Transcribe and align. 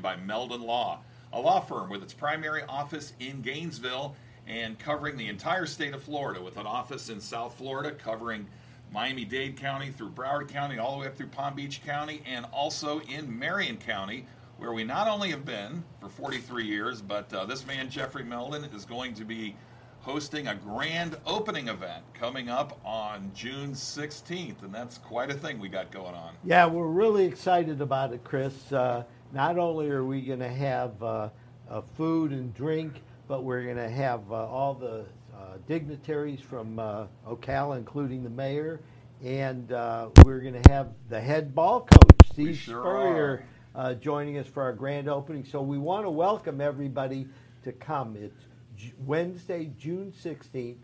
you 0.00 0.02
by 0.02 0.16
Meldon 0.16 0.62
Law, 0.62 1.00
a 1.32 1.40
law 1.40 1.60
firm 1.60 1.90
with 1.90 2.02
its 2.02 2.14
primary 2.14 2.62
office 2.68 3.12
in 3.20 3.42
Gainesville 3.42 4.16
and 4.46 4.78
covering 4.78 5.16
the 5.16 5.28
entire 5.28 5.66
state 5.66 5.94
of 5.94 6.02
Florida, 6.02 6.42
with 6.42 6.56
an 6.56 6.66
office 6.66 7.10
in 7.10 7.20
South 7.20 7.54
Florida 7.56 7.92
covering 7.92 8.46
Miami 8.92 9.24
Dade 9.24 9.56
County 9.56 9.90
through 9.90 10.10
Broward 10.10 10.48
County, 10.48 10.78
all 10.78 10.96
the 10.96 11.02
way 11.02 11.06
up 11.06 11.16
through 11.16 11.28
Palm 11.28 11.54
Beach 11.54 11.82
County, 11.84 12.22
and 12.26 12.46
also 12.52 13.00
in 13.00 13.38
Marion 13.38 13.76
County, 13.76 14.26
where 14.56 14.72
we 14.72 14.82
not 14.82 15.06
only 15.06 15.30
have 15.30 15.44
been 15.44 15.84
for 16.00 16.08
43 16.08 16.64
years, 16.64 17.00
but 17.00 17.32
uh, 17.32 17.44
this 17.44 17.66
man, 17.66 17.90
Jeffrey 17.90 18.24
Meldon, 18.24 18.64
is 18.74 18.84
going 18.84 19.14
to 19.14 19.24
be 19.24 19.54
hosting 20.00 20.48
a 20.48 20.54
grand 20.54 21.16
opening 21.26 21.68
event 21.68 22.02
coming 22.14 22.48
up 22.48 22.80
on 22.84 23.30
June 23.34 23.72
16th, 23.72 24.62
and 24.62 24.74
that's 24.74 24.98
quite 24.98 25.30
a 25.30 25.34
thing 25.34 25.60
we 25.60 25.68
got 25.68 25.92
going 25.92 26.14
on. 26.14 26.34
Yeah, 26.42 26.66
we're 26.66 26.88
really 26.88 27.26
excited 27.26 27.80
about 27.80 28.12
it, 28.12 28.24
Chris. 28.24 28.72
Uh, 28.72 29.04
not 29.32 29.58
only 29.58 29.88
are 29.90 30.04
we 30.04 30.20
going 30.22 30.40
to 30.40 30.48
have 30.48 31.02
uh, 31.02 31.28
uh, 31.68 31.80
food 31.96 32.32
and 32.32 32.52
drink, 32.54 33.02
but 33.28 33.44
we're 33.44 33.62
going 33.62 33.76
to 33.76 33.88
have 33.88 34.30
uh, 34.32 34.34
all 34.46 34.74
the 34.74 35.04
uh, 35.34 35.56
dignitaries 35.68 36.40
from 36.40 36.78
uh, 36.78 37.06
Ocala, 37.28 37.76
including 37.78 38.22
the 38.24 38.30
mayor, 38.30 38.80
and 39.24 39.70
uh, 39.72 40.08
we're 40.24 40.40
going 40.40 40.60
to 40.60 40.70
have 40.72 40.88
the 41.08 41.20
head 41.20 41.54
ball 41.54 41.82
coach, 41.82 42.28
Steve 42.32 42.56
sure 42.56 42.82
Spurrier, 42.82 43.44
uh, 43.74 43.94
joining 43.94 44.38
us 44.38 44.46
for 44.46 44.62
our 44.62 44.72
grand 44.72 45.08
opening. 45.08 45.44
So 45.44 45.62
we 45.62 45.78
want 45.78 46.04
to 46.06 46.10
welcome 46.10 46.60
everybody 46.60 47.28
to 47.62 47.72
come. 47.72 48.16
It's 48.16 48.42
J- 48.76 48.92
Wednesday, 49.06 49.70
June 49.78 50.12
16th, 50.12 50.78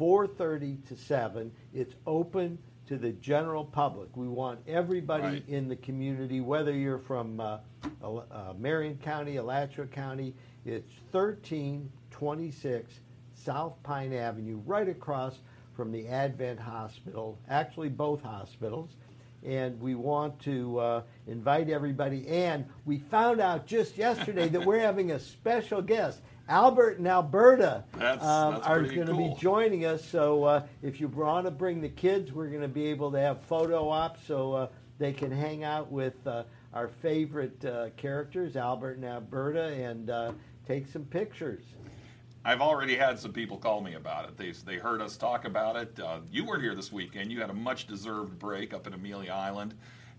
4:30 0.00 0.78
to 0.88 0.96
7. 0.96 1.52
It's 1.74 1.94
open 2.06 2.58
to 2.86 2.96
the 2.96 3.12
general 3.12 3.64
public. 3.64 4.16
We 4.16 4.28
want 4.28 4.60
everybody 4.66 5.22
Right. 5.24 5.48
in 5.48 5.68
the 5.68 5.76
community, 5.76 6.40
whether 6.40 6.72
you're 6.72 6.98
from 6.98 7.40
uh, 8.02 8.52
Marion 8.58 8.98
County, 8.98 9.36
Alachua 9.36 9.86
County, 9.86 10.34
it's 10.64 10.92
1326 11.10 13.00
South 13.34 13.74
Pine 13.82 14.12
Avenue, 14.12 14.60
right 14.66 14.88
across 14.88 15.38
from 15.74 15.90
the 15.90 16.06
Advent 16.08 16.60
Hospital, 16.60 17.38
actually 17.48 17.88
both 17.88 18.22
hospitals. 18.22 18.90
And 19.44 19.80
we 19.80 19.96
want 19.96 20.38
to 20.42 20.78
uh, 20.78 21.02
invite 21.26 21.68
everybody. 21.68 22.28
And 22.28 22.64
we 22.84 22.98
found 22.98 23.40
out 23.40 23.66
just 23.66 23.96
yesterday 23.98 24.48
that 24.48 24.64
we're 24.64 24.78
having 24.78 25.10
a 25.10 25.18
special 25.18 25.82
guest. 25.82 26.20
Albert 26.48 26.98
and 26.98 27.08
Alberta 27.08 27.82
That's- 27.96 28.22
um, 28.22 28.54
that's 28.54 28.66
are 28.68 28.82
going 28.82 29.06
to 29.08 29.12
cool. 29.12 29.34
be 29.34 29.40
joining 29.40 29.84
us. 29.84 30.04
So 30.04 30.44
uh, 30.44 30.62
if 30.80 31.00
you 31.00 31.08
want 31.08 31.46
to 31.46 31.50
bring 31.50 31.80
the 31.80 31.88
kids, 31.88 32.30
we're 32.32 32.48
going 32.48 32.62
to 32.62 32.68
be 32.68 32.86
able 32.86 33.10
to 33.12 33.18
have 33.18 33.40
photo 33.42 33.88
ops 33.88 34.24
so 34.28 34.52
uh, 34.52 34.66
they 34.98 35.12
can 35.12 35.32
hang 35.32 35.64
out 35.64 35.90
with 35.90 36.24
uh, 36.24 36.44
our 36.72 36.88
favorite 36.88 37.64
uh, 37.64 37.90
characters, 37.96 38.56
Albert 38.56 38.96
and 38.96 39.04
Alberta, 39.04 39.64
and 39.64 40.10
uh, 40.10 40.32
take 40.66 40.86
some 40.86 41.04
pictures. 41.04 41.64
I've 42.44 42.60
already 42.60 42.96
had 42.96 43.18
some 43.18 43.32
people 43.32 43.56
call 43.56 43.80
me 43.80 43.94
about 43.94 44.28
it. 44.28 44.36
They, 44.36 44.50
they 44.50 44.76
heard 44.76 45.00
us 45.00 45.16
talk 45.16 45.44
about 45.44 45.76
it. 45.76 46.00
Uh, 46.00 46.20
you 46.30 46.44
weren't 46.44 46.62
here 46.62 46.74
this 46.74 46.90
weekend. 46.90 47.30
You 47.30 47.40
had 47.40 47.50
a 47.50 47.54
much 47.54 47.86
deserved 47.86 48.38
break 48.38 48.74
up 48.74 48.86
in 48.86 48.94
Amelia 48.94 49.30
Island. 49.30 49.74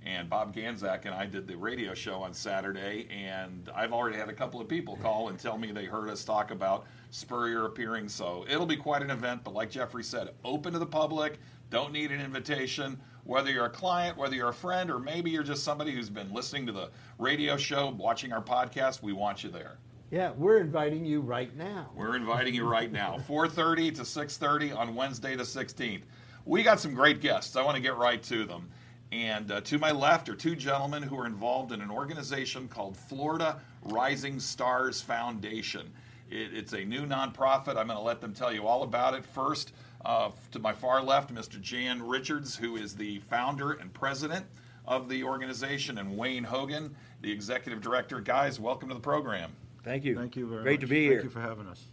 And 0.06 0.30
Bob 0.30 0.54
Ganzak 0.54 1.06
and 1.06 1.14
I 1.14 1.26
did 1.26 1.48
the 1.48 1.56
radio 1.56 1.94
show 1.94 2.22
on 2.22 2.34
Saturday. 2.34 3.08
And 3.10 3.70
I've 3.76 3.92
already 3.92 4.18
had 4.18 4.30
a 4.30 4.34
couple 4.34 4.62
of 4.62 4.68
people 4.68 4.98
call 4.98 5.30
and 5.30 5.40
tell 5.40 5.58
me 5.58 5.72
they 5.72 5.86
heard 5.86 6.10
us 6.10 6.24
talk 6.24 6.52
about 6.52 6.86
Spurrier 7.10 7.66
appearing. 7.66 8.08
So 8.08 8.46
it'll 8.50 8.66
be 8.66 8.78
quite 8.78 9.02
an 9.02 9.12
event. 9.12 9.44
But 9.44 9.54
like 9.54 9.70
Jeffrey 9.70 10.04
said, 10.04 10.30
open 10.46 10.74
to 10.74 10.80
the 10.80 10.86
public, 10.86 11.40
don't 11.74 11.92
need 11.92 12.12
an 12.12 12.22
invitation. 12.22 13.00
Whether 13.24 13.50
you're 13.50 13.66
a 13.66 13.70
client, 13.70 14.16
whether 14.16 14.36
you're 14.36 14.50
a 14.50 14.54
friend, 14.54 14.92
or 14.92 15.00
maybe 15.00 15.32
you're 15.32 15.44
just 15.44 15.64
somebody 15.64 15.92
who's 15.92 16.10
been 16.10 16.32
listening 16.32 16.68
to 16.68 16.72
the 16.72 16.92
radio 17.18 17.58
show, 17.58 17.90
watching 17.90 18.32
our 18.32 18.44
podcast, 18.44 19.02
we 19.02 19.12
want 19.12 19.44
you 19.44 19.50
there. 19.50 19.80
Yeah, 20.12 20.34
we're 20.38 20.60
inviting 20.60 21.04
you 21.04 21.20
right 21.20 21.56
now. 21.58 21.90
We're 21.96 22.16
inviting 22.16 22.54
you 22.54 22.70
right 22.70 22.92
now, 22.92 23.18
4:30 23.28 23.96
to 23.96 24.02
6:30 24.04 24.78
on 24.78 24.94
Wednesday 24.94 25.36
the 25.36 25.44
16th. 25.44 26.04
We 26.46 26.62
got 26.62 26.80
some 26.80 26.94
great 26.94 27.22
guests. 27.22 27.56
I 27.56 27.64
want 27.64 27.76
to 27.76 27.82
get 27.82 27.98
right 27.98 28.22
to 28.24 28.46
them. 28.46 28.70
And 29.12 29.52
uh, 29.52 29.62
to 29.62 29.80
my 29.80 29.92
left 29.92 30.30
are 30.30 30.36
two 30.36 30.56
gentlemen 30.56 31.02
who 31.02 31.18
are 31.18 31.26
involved 31.26 31.72
in 31.72 31.82
an 31.82 31.90
organization 31.90 32.68
called 32.68 32.96
Florida 32.96 33.60
Rising 33.82 34.40
Stars 34.40 35.02
Foundation. 35.02 35.92
It, 36.30 36.54
it's 36.54 36.74
a 36.74 36.84
new 36.84 37.08
nonprofit. 37.08 37.78
I'm 37.78 37.88
going 37.88 37.98
to 37.98 38.00
let 38.00 38.22
them 38.22 38.34
tell 38.34 38.54
you 38.54 38.68
all 38.68 38.84
about 38.84 39.16
it. 39.16 39.26
First, 39.26 39.74
uh, 40.06 40.32
to 40.52 40.60
my 40.60 40.74
far 40.74 41.02
left, 41.02 41.34
Mr. 41.34 41.60
Jan 41.62 42.02
Richards, 42.02 42.56
who 42.56 42.76
is 42.76 42.96
the 42.96 43.20
founder 43.30 43.74
and 43.74 43.94
president 43.94 44.46
of 44.86 45.08
the 45.08 45.24
organization, 45.24 45.98
and 45.98 46.18
Wayne 46.18 46.44
Hogan, 46.44 46.96
the 47.22 47.32
executive 47.32 47.82
director. 47.82 48.20
Guys, 48.20 48.60
welcome 48.60 48.90
to 48.90 48.96
the 48.96 49.00
program. 49.00 49.52
Thank 49.84 50.04
you. 50.04 50.16
Thank 50.16 50.36
you 50.36 50.48
very 50.48 50.64
Great 50.64 50.82
much. 50.82 50.82
to 50.82 50.88
be 50.88 50.96
Thank 50.96 51.12
here. 51.12 51.22
Thank 51.22 51.24
you 51.24 51.30
for 51.30 51.42
having 51.42 51.68
us. 51.68 51.86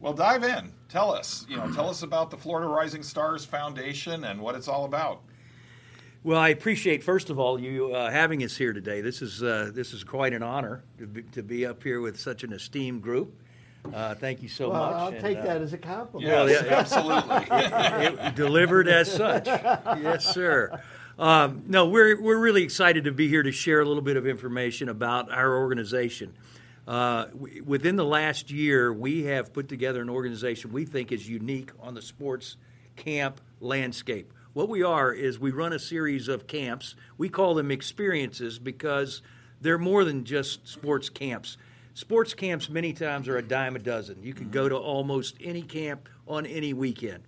Well, 0.00 0.12
dive 0.12 0.44
in. 0.44 0.72
Tell 0.88 1.12
us, 1.12 1.46
you 1.48 1.56
know, 1.56 1.70
tell 1.72 1.88
us 1.88 2.02
about 2.02 2.30
the 2.30 2.36
Florida 2.36 2.68
Rising 2.68 3.02
Stars 3.02 3.44
Foundation 3.44 4.24
and 4.24 4.40
what 4.40 4.54
it's 4.54 4.68
all 4.68 4.84
about. 4.84 5.22
Well, 6.22 6.38
I 6.38 6.48
appreciate 6.48 7.02
first 7.02 7.28
of 7.28 7.38
all 7.38 7.60
you 7.60 7.94
uh, 7.94 8.10
having 8.10 8.42
us 8.42 8.56
here 8.56 8.72
today. 8.72 9.02
This 9.02 9.20
is 9.20 9.42
uh, 9.42 9.70
this 9.74 9.92
is 9.92 10.04
quite 10.04 10.32
an 10.32 10.42
honor 10.42 10.82
to 10.98 11.06
be, 11.06 11.22
to 11.22 11.42
be 11.42 11.66
up 11.66 11.82
here 11.82 12.00
with 12.00 12.18
such 12.18 12.44
an 12.44 12.52
esteemed 12.52 13.02
group. 13.02 13.38
Uh, 13.92 14.14
thank 14.14 14.42
you 14.42 14.48
so 14.48 14.70
well, 14.70 14.80
much. 14.86 14.94
I'll 14.94 15.08
and, 15.08 15.20
take 15.20 15.38
uh, 15.38 15.42
that 15.42 15.62
as 15.62 15.72
a 15.72 15.78
compliment. 15.78 16.32
Well, 16.32 16.48
Yes, 16.48 16.64
yeah. 16.66 16.74
absolutely. 16.74 17.46
it- 18.28 18.34
delivered 18.34 18.88
as 18.88 19.12
such. 19.12 19.46
Yes, 19.46 20.32
sir. 20.32 20.80
Um, 21.18 21.62
no, 21.68 21.86
we're 21.88 22.20
we're 22.20 22.38
really 22.38 22.62
excited 22.64 23.04
to 23.04 23.12
be 23.12 23.28
here 23.28 23.42
to 23.42 23.52
share 23.52 23.80
a 23.80 23.84
little 23.84 24.02
bit 24.02 24.16
of 24.16 24.26
information 24.26 24.88
about 24.88 25.30
our 25.30 25.58
organization. 25.58 26.34
Uh, 26.88 27.26
w- 27.26 27.62
within 27.64 27.96
the 27.96 28.04
last 28.04 28.50
year, 28.50 28.92
we 28.92 29.24
have 29.24 29.52
put 29.52 29.68
together 29.68 30.02
an 30.02 30.10
organization 30.10 30.72
we 30.72 30.84
think 30.84 31.12
is 31.12 31.28
unique 31.28 31.70
on 31.80 31.94
the 31.94 32.02
sports 32.02 32.56
camp 32.96 33.40
landscape. 33.60 34.32
What 34.54 34.68
we 34.68 34.82
are 34.82 35.12
is 35.12 35.38
we 35.38 35.50
run 35.50 35.72
a 35.72 35.78
series 35.78 36.26
of 36.28 36.46
camps. 36.46 36.94
We 37.16 37.28
call 37.28 37.54
them 37.54 37.70
experiences 37.70 38.58
because 38.58 39.22
they're 39.60 39.78
more 39.78 40.04
than 40.04 40.24
just 40.24 40.66
sports 40.68 41.08
camps. 41.08 41.56
Sports 41.94 42.34
camps 42.34 42.68
many 42.68 42.92
times 42.92 43.28
are 43.28 43.36
a 43.36 43.42
dime 43.42 43.76
a 43.76 43.78
dozen. 43.78 44.22
You 44.22 44.34
can 44.34 44.50
go 44.50 44.68
to 44.68 44.76
almost 44.76 45.36
any 45.40 45.62
camp 45.62 46.08
on 46.26 46.44
any 46.44 46.72
weekend. 46.72 47.22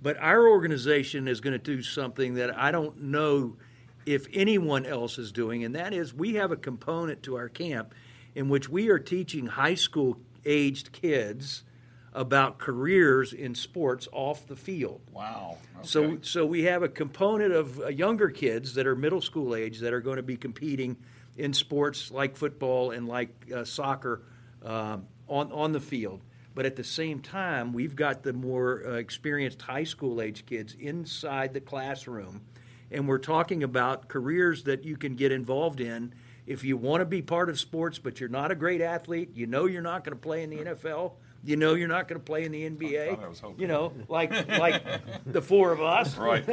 But 0.00 0.16
our 0.18 0.48
organization 0.48 1.26
is 1.26 1.40
going 1.40 1.52
to 1.52 1.58
do 1.58 1.82
something 1.82 2.34
that 2.34 2.56
I 2.56 2.70
don't 2.70 3.02
know 3.02 3.56
if 4.04 4.28
anyone 4.32 4.86
else 4.86 5.18
is 5.18 5.32
doing, 5.32 5.64
and 5.64 5.74
that 5.74 5.92
is 5.92 6.14
we 6.14 6.34
have 6.34 6.52
a 6.52 6.56
component 6.56 7.24
to 7.24 7.36
our 7.36 7.48
camp 7.48 7.94
in 8.36 8.48
which 8.48 8.68
we 8.68 8.90
are 8.90 9.00
teaching 9.00 9.46
high 9.46 9.74
school 9.74 10.18
aged 10.44 10.92
kids 10.92 11.64
about 12.12 12.58
careers 12.58 13.32
in 13.32 13.54
sports 13.54 14.06
off 14.12 14.46
the 14.46 14.56
field. 14.56 15.00
wow. 15.12 15.56
Okay. 15.78 15.86
So, 15.86 16.18
so 16.22 16.46
we 16.46 16.62
have 16.62 16.82
a 16.82 16.88
component 16.88 17.52
of 17.52 17.80
uh, 17.80 17.88
younger 17.88 18.30
kids 18.30 18.74
that 18.74 18.86
are 18.86 18.94
middle 18.94 19.20
school 19.20 19.54
age 19.54 19.80
that 19.80 19.92
are 19.92 20.00
going 20.00 20.16
to 20.16 20.22
be 20.22 20.36
competing 20.36 20.96
in 21.36 21.52
sports 21.52 22.10
like 22.10 22.36
football 22.36 22.90
and 22.90 23.06
like 23.06 23.50
uh, 23.54 23.64
soccer 23.64 24.22
um, 24.64 25.06
on 25.28 25.52
on 25.52 25.72
the 25.72 25.80
field. 25.80 26.22
But 26.54 26.64
at 26.64 26.76
the 26.76 26.84
same 26.84 27.20
time, 27.20 27.74
we've 27.74 27.94
got 27.94 28.22
the 28.22 28.32
more 28.32 28.82
uh, 28.86 28.92
experienced 28.92 29.60
high 29.62 29.84
school 29.84 30.22
age 30.22 30.46
kids 30.46 30.74
inside 30.78 31.52
the 31.52 31.60
classroom, 31.60 32.42
and 32.90 33.06
we're 33.06 33.18
talking 33.18 33.62
about 33.62 34.08
careers 34.08 34.64
that 34.64 34.84
you 34.84 34.96
can 34.96 35.16
get 35.16 35.32
involved 35.32 35.80
in 35.80 36.14
if 36.46 36.64
you 36.64 36.76
want 36.76 37.00
to 37.00 37.04
be 37.04 37.20
part 37.22 37.50
of 37.50 37.58
sports, 37.58 37.98
but 37.98 38.20
you're 38.20 38.28
not 38.28 38.50
a 38.50 38.54
great 38.54 38.80
athlete. 38.80 39.30
You 39.34 39.46
know 39.46 39.66
you're 39.66 39.82
not 39.82 40.04
going 40.04 40.16
to 40.16 40.20
play 40.20 40.42
in 40.42 40.50
the 40.50 40.58
NFL. 40.58 41.12
You 41.46 41.56
know 41.56 41.74
you're 41.74 41.88
not 41.88 42.08
going 42.08 42.20
to 42.20 42.24
play 42.24 42.44
in 42.44 42.52
the 42.52 42.68
NBA. 42.68 43.22
I 43.22 43.28
was 43.28 43.40
hoping. 43.40 43.60
You 43.60 43.68
know, 43.68 43.92
like 44.08 44.30
like 44.58 44.82
the 45.24 45.40
four 45.40 45.72
of 45.72 45.80
us 45.80 46.16
right. 46.18 46.44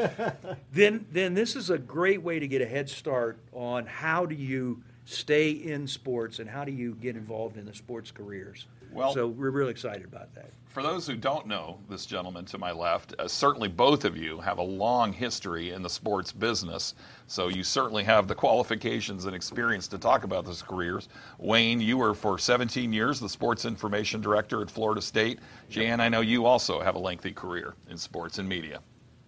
then 0.71 1.05
then 1.11 1.33
this 1.33 1.55
is 1.55 1.69
a 1.69 1.77
great 1.77 2.21
way 2.21 2.39
to 2.39 2.47
get 2.47 2.61
a 2.61 2.67
head 2.67 2.89
start 2.89 3.39
on 3.51 3.85
how 3.85 4.25
do 4.25 4.35
you 4.35 4.81
stay 5.05 5.51
in 5.51 5.87
sports 5.87 6.39
and 6.39 6.49
how 6.49 6.63
do 6.63 6.71
you 6.71 6.95
get 6.95 7.15
involved 7.15 7.57
in 7.57 7.65
the 7.65 7.73
sports 7.73 8.11
careers. 8.11 8.67
Well- 8.91 9.13
so 9.13 9.27
we're 9.27 9.49
really 9.49 9.71
excited 9.71 10.05
about 10.05 10.33
that. 10.35 10.51
For 10.73 10.81
those 10.81 11.05
who 11.05 11.15
don't 11.15 11.45
know 11.45 11.77
this 11.87 12.03
gentleman 12.03 12.45
to 12.45 12.57
my 12.57 12.71
left, 12.71 13.13
uh, 13.19 13.27
certainly 13.27 13.67
both 13.67 14.05
of 14.05 14.17
you 14.17 14.39
have 14.39 14.57
a 14.57 14.63
long 14.63 15.13
history 15.13 15.69
in 15.69 15.83
the 15.83 15.89
sports 15.89 16.31
business. 16.31 16.95
So 17.27 17.47
you 17.47 17.63
certainly 17.63 18.03
have 18.05 18.27
the 18.27 18.33
qualifications 18.33 19.25
and 19.25 19.35
experience 19.35 19.87
to 19.89 19.99
talk 19.99 20.23
about 20.23 20.45
those 20.45 20.63
careers. 20.63 21.09
Wayne, 21.37 21.79
you 21.79 21.97
were 21.97 22.15
for 22.15 22.39
17 22.39 22.91
years 22.91 23.19
the 23.19 23.29
sports 23.29 23.65
information 23.65 24.19
director 24.19 24.63
at 24.63 24.71
Florida 24.71 24.99
State. 24.99 25.37
Jan, 25.69 25.99
I 25.99 26.09
know 26.09 26.21
you 26.21 26.47
also 26.47 26.81
have 26.81 26.95
a 26.95 26.99
lengthy 26.99 27.33
career 27.33 27.75
in 27.91 27.95
sports 27.95 28.39
and 28.39 28.49
media. 28.49 28.79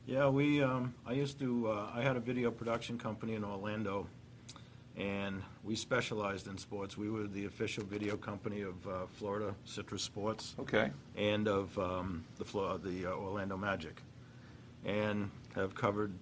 Yeah, 0.07 0.27
we. 0.27 0.63
Um, 0.63 0.95
I 1.05 1.11
used 1.11 1.37
to. 1.41 1.69
Uh, 1.69 1.91
I 1.93 2.01
had 2.01 2.15
a 2.15 2.19
video 2.19 2.49
production 2.49 2.97
company 2.97 3.35
in 3.35 3.43
Orlando, 3.43 4.07
and 4.97 5.43
we 5.65 5.75
specialized 5.75 6.47
in 6.47 6.57
sports. 6.57 6.95
We 6.95 7.09
were 7.09 7.25
the 7.27 7.45
official 7.45 7.83
video 7.83 8.15
company 8.15 8.61
of 8.61 8.87
uh, 8.87 8.91
Florida 9.13 9.55
Citrus 9.65 10.03
Sports 10.03 10.55
Okay. 10.59 10.91
and 11.17 11.47
of 11.47 11.77
um, 11.79 12.23
the 12.37 12.45
Flo- 12.45 12.77
the 12.77 13.07
uh, 13.07 13.09
Orlando 13.15 13.57
Magic, 13.57 14.01
and 14.85 15.31
have 15.55 15.73
covered 15.73 16.13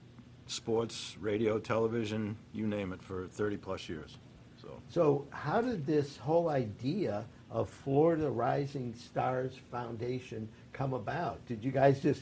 sports, 0.47 1.17
radio, 1.19 1.59
television, 1.59 2.37
you 2.53 2.67
name 2.67 2.93
it, 2.93 3.01
for 3.03 3.27
30 3.27 3.57
plus 3.57 3.89
years. 3.89 4.17
So 4.61 4.79
So 4.89 5.27
how 5.29 5.61
did 5.61 5.85
this 5.85 6.15
whole 6.17 6.47
idea 6.49 7.25
of 7.51 7.69
Florida 7.69 8.29
Rising 8.29 8.93
Stars 8.95 9.51
Foundation 9.71 10.47
come 10.71 10.93
about? 10.93 11.45
Did 11.47 11.63
you 11.65 11.71
guys 11.71 12.01
just, 12.01 12.21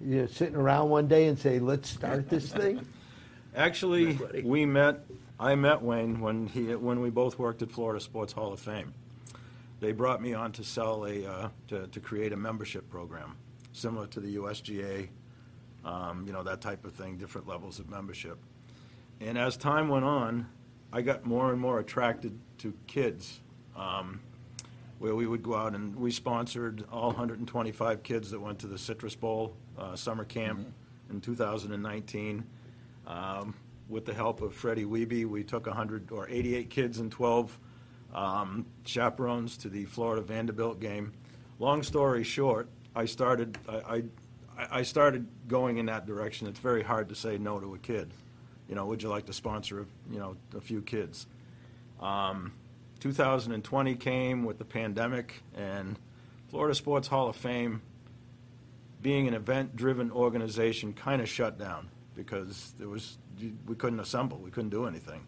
you 0.00 0.22
know, 0.22 0.26
sitting 0.26 0.56
around 0.56 0.88
one 0.88 1.06
day 1.06 1.26
and 1.26 1.38
say, 1.38 1.58
let's 1.58 1.90
start 1.90 2.30
this 2.30 2.50
thing? 2.50 2.86
Actually, 3.54 4.18
we 4.42 4.64
met. 4.64 5.04
I 5.42 5.56
met 5.56 5.82
Wayne 5.82 6.20
when 6.20 6.46
he 6.46 6.72
when 6.76 7.00
we 7.00 7.10
both 7.10 7.36
worked 7.36 7.62
at 7.62 7.72
Florida 7.72 8.00
Sports 8.00 8.32
Hall 8.32 8.52
of 8.52 8.60
Fame. 8.60 8.94
They 9.80 9.90
brought 9.90 10.22
me 10.22 10.34
on 10.34 10.52
to 10.52 10.62
sell 10.62 11.04
a 11.04 11.26
uh, 11.26 11.48
to, 11.66 11.88
to 11.88 11.98
create 11.98 12.32
a 12.32 12.36
membership 12.36 12.88
program 12.88 13.34
similar 13.72 14.06
to 14.06 14.20
the 14.20 14.36
USGA, 14.36 15.08
um, 15.84 16.24
you 16.28 16.32
know 16.32 16.44
that 16.44 16.60
type 16.60 16.84
of 16.84 16.92
thing, 16.92 17.16
different 17.16 17.48
levels 17.48 17.80
of 17.80 17.90
membership. 17.90 18.38
And 19.20 19.36
as 19.36 19.56
time 19.56 19.88
went 19.88 20.04
on, 20.04 20.46
I 20.92 21.02
got 21.02 21.26
more 21.26 21.50
and 21.50 21.60
more 21.60 21.80
attracted 21.80 22.38
to 22.58 22.72
kids. 22.86 23.40
Um, 23.76 24.20
where 25.00 25.16
we 25.16 25.26
would 25.26 25.42
go 25.42 25.56
out 25.56 25.74
and 25.74 25.96
we 25.96 26.12
sponsored 26.12 26.84
all 26.92 27.08
125 27.08 28.04
kids 28.04 28.30
that 28.30 28.40
went 28.40 28.60
to 28.60 28.68
the 28.68 28.78
Citrus 28.78 29.16
Bowl 29.16 29.52
uh, 29.76 29.96
summer 29.96 30.24
camp 30.24 30.64
in 31.10 31.20
2019. 31.20 32.44
Um, 33.08 33.54
with 33.88 34.04
the 34.04 34.14
help 34.14 34.42
of 34.42 34.54
Freddie 34.54 34.84
Wiebe, 34.84 35.26
we 35.26 35.44
took 35.44 35.66
100 35.66 36.10
or 36.12 36.28
88 36.28 36.70
kids 36.70 36.98
and 36.98 37.10
12 37.10 37.58
um, 38.14 38.66
chaperones 38.84 39.56
to 39.58 39.68
the 39.68 39.84
Florida 39.84 40.22
Vanderbilt 40.22 40.80
game. 40.80 41.12
Long 41.58 41.82
story 41.82 42.24
short, 42.24 42.68
I 42.94 43.04
started 43.04 43.58
I, 43.68 44.02
I, 44.58 44.68
I 44.70 44.82
started 44.82 45.26
going 45.48 45.78
in 45.78 45.86
that 45.86 46.06
direction. 46.06 46.46
It's 46.46 46.58
very 46.58 46.82
hard 46.82 47.08
to 47.08 47.14
say 47.14 47.38
no 47.38 47.60
to 47.60 47.74
a 47.74 47.78
kid. 47.78 48.12
You 48.68 48.74
know, 48.74 48.86
would 48.86 49.02
you 49.02 49.08
like 49.08 49.26
to 49.26 49.32
sponsor 49.32 49.86
you 50.10 50.18
know 50.18 50.36
a 50.56 50.60
few 50.60 50.82
kids? 50.82 51.26
Um, 52.00 52.52
2020 53.00 53.96
came 53.96 54.44
with 54.44 54.58
the 54.58 54.64
pandemic, 54.64 55.42
and 55.56 55.98
Florida 56.48 56.74
Sports 56.74 57.08
Hall 57.08 57.28
of 57.28 57.36
Fame, 57.36 57.82
being 59.00 59.26
an 59.26 59.34
event-driven 59.34 60.10
organization, 60.12 60.92
kind 60.92 61.20
of 61.20 61.28
shut 61.28 61.58
down 61.58 61.88
because 62.14 62.74
there 62.78 62.88
was 62.88 63.18
we 63.66 63.74
couldn't 63.74 64.00
assemble, 64.00 64.38
we 64.38 64.50
couldn't 64.50 64.70
do 64.70 64.86
anything. 64.86 65.24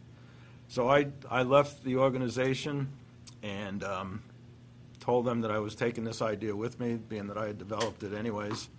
So 0.68 0.88
I 0.88 1.08
I 1.30 1.42
left 1.42 1.84
the 1.84 1.96
organization 1.96 2.88
and 3.42 3.84
um, 3.84 4.22
told 5.00 5.26
them 5.26 5.42
that 5.42 5.50
I 5.50 5.58
was 5.58 5.74
taking 5.74 6.04
this 6.04 6.22
idea 6.22 6.56
with 6.56 6.80
me, 6.80 6.94
being 6.94 7.26
that 7.26 7.36
I 7.36 7.46
had 7.46 7.58
developed 7.58 8.02
it 8.02 8.14
anyways. 8.14 8.70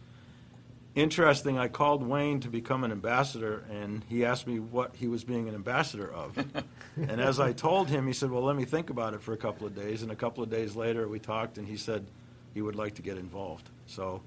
Interesting, 0.96 1.60
I 1.60 1.68
called 1.68 2.02
Wayne 2.08 2.40
to 2.40 2.48
become 2.48 2.86
an 2.86 2.92
ambassador, 2.92 3.66
and 3.70 4.02
he 4.08 4.24
asked 4.24 4.48
me 4.48 4.60
what 4.60 4.96
he 4.96 5.08
was 5.08 5.26
being 5.26 5.50
an 5.50 5.54
ambassador 5.54 6.12
of. 6.12 6.38
and 6.96 7.20
as 7.20 7.40
I 7.40 7.52
told 7.52 7.90
him, 7.90 8.08
he 8.08 8.14
said, 8.14 8.32
Well, 8.32 8.44
let 8.44 8.56
me 8.56 8.64
think 8.64 8.90
about 8.90 9.14
it 9.14 9.22
for 9.22 9.34
a 9.34 9.38
couple 9.38 9.68
of 9.68 9.76
days. 9.76 10.04
And 10.04 10.12
a 10.12 10.16
couple 10.16 10.42
of 10.42 10.50
days 10.50 10.76
later, 10.76 11.08
we 11.08 11.20
talked, 11.20 11.58
and 11.58 11.68
he 11.68 11.76
said 11.76 12.06
he 12.54 12.62
would 12.62 12.76
like 12.76 12.96
to 12.96 13.02
get 13.02 13.18
involved. 13.18 13.70
So 13.88 14.22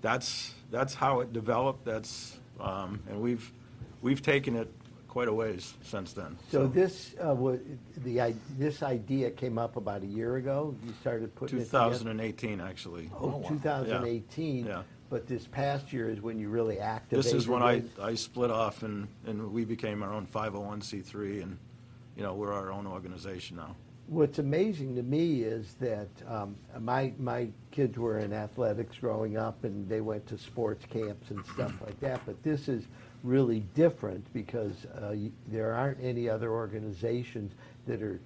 that's, 0.00 0.54
that's 0.70 0.94
how 0.94 1.20
it 1.20 1.34
developed. 1.34 1.84
That's, 1.84 2.38
um, 2.58 3.02
and 3.10 3.20
we've, 3.20 3.52
we've 4.06 4.22
taken 4.22 4.54
it 4.54 4.70
quite 5.08 5.26
a 5.26 5.32
ways 5.34 5.74
since 5.82 6.12
then. 6.12 6.36
So 6.52 6.68
this, 6.68 7.16
uh, 7.26 7.34
wa- 7.34 7.56
the, 8.04 8.20
i- 8.20 8.34
this 8.56 8.84
idea 8.84 9.30
came 9.32 9.58
up 9.58 9.74
about 9.76 10.02
a 10.04 10.06
year 10.06 10.36
ago? 10.36 10.76
You 10.86 10.92
started 11.00 11.34
putting 11.34 11.58
it 11.58 11.64
together? 11.64 11.90
2018, 11.90 12.60
actually. 12.60 13.10
Oh, 13.18 13.38
wow. 13.38 13.48
2018. 13.48 14.66
Yeah. 14.66 14.82
But 15.10 15.26
this 15.26 15.46
past 15.48 15.92
year 15.92 16.08
is 16.08 16.20
when 16.20 16.38
you 16.38 16.48
really 16.50 16.78
activated 16.78 17.24
This 17.24 17.32
is 17.32 17.48
when 17.48 17.62
I, 17.62 17.72
it. 17.74 17.90
I 18.00 18.14
split 18.14 18.50
off 18.52 18.84
and, 18.84 19.08
and 19.26 19.52
we 19.52 19.64
became 19.64 20.02
our 20.04 20.12
own 20.12 20.26
501c3 20.26 21.42
and, 21.42 21.58
you 22.16 22.22
know, 22.22 22.34
we're 22.34 22.52
our 22.52 22.70
own 22.70 22.86
organization 22.86 23.56
now. 23.56 23.74
What's 24.08 24.38
amazing 24.38 24.94
to 24.96 25.02
me 25.02 25.42
is 25.42 25.74
that 25.80 26.06
um, 26.28 26.54
my 26.78 27.12
my 27.18 27.48
kids 27.72 27.98
were 27.98 28.20
in 28.20 28.32
athletics 28.32 28.98
growing 29.00 29.36
up, 29.36 29.64
and 29.64 29.88
they 29.88 30.00
went 30.00 30.24
to 30.28 30.38
sports 30.38 30.84
camps 30.88 31.30
and 31.32 31.44
stuff 31.46 31.72
like 31.84 31.98
that. 31.98 32.20
But 32.24 32.40
this 32.44 32.68
is 32.68 32.84
really 33.26 33.60
different 33.74 34.32
because 34.32 34.86
uh, 34.86 35.14
there 35.48 35.74
aren't 35.74 35.98
any 36.00 36.28
other 36.28 36.52
organizations 36.52 37.52
that 37.86 38.02
are 38.02 38.20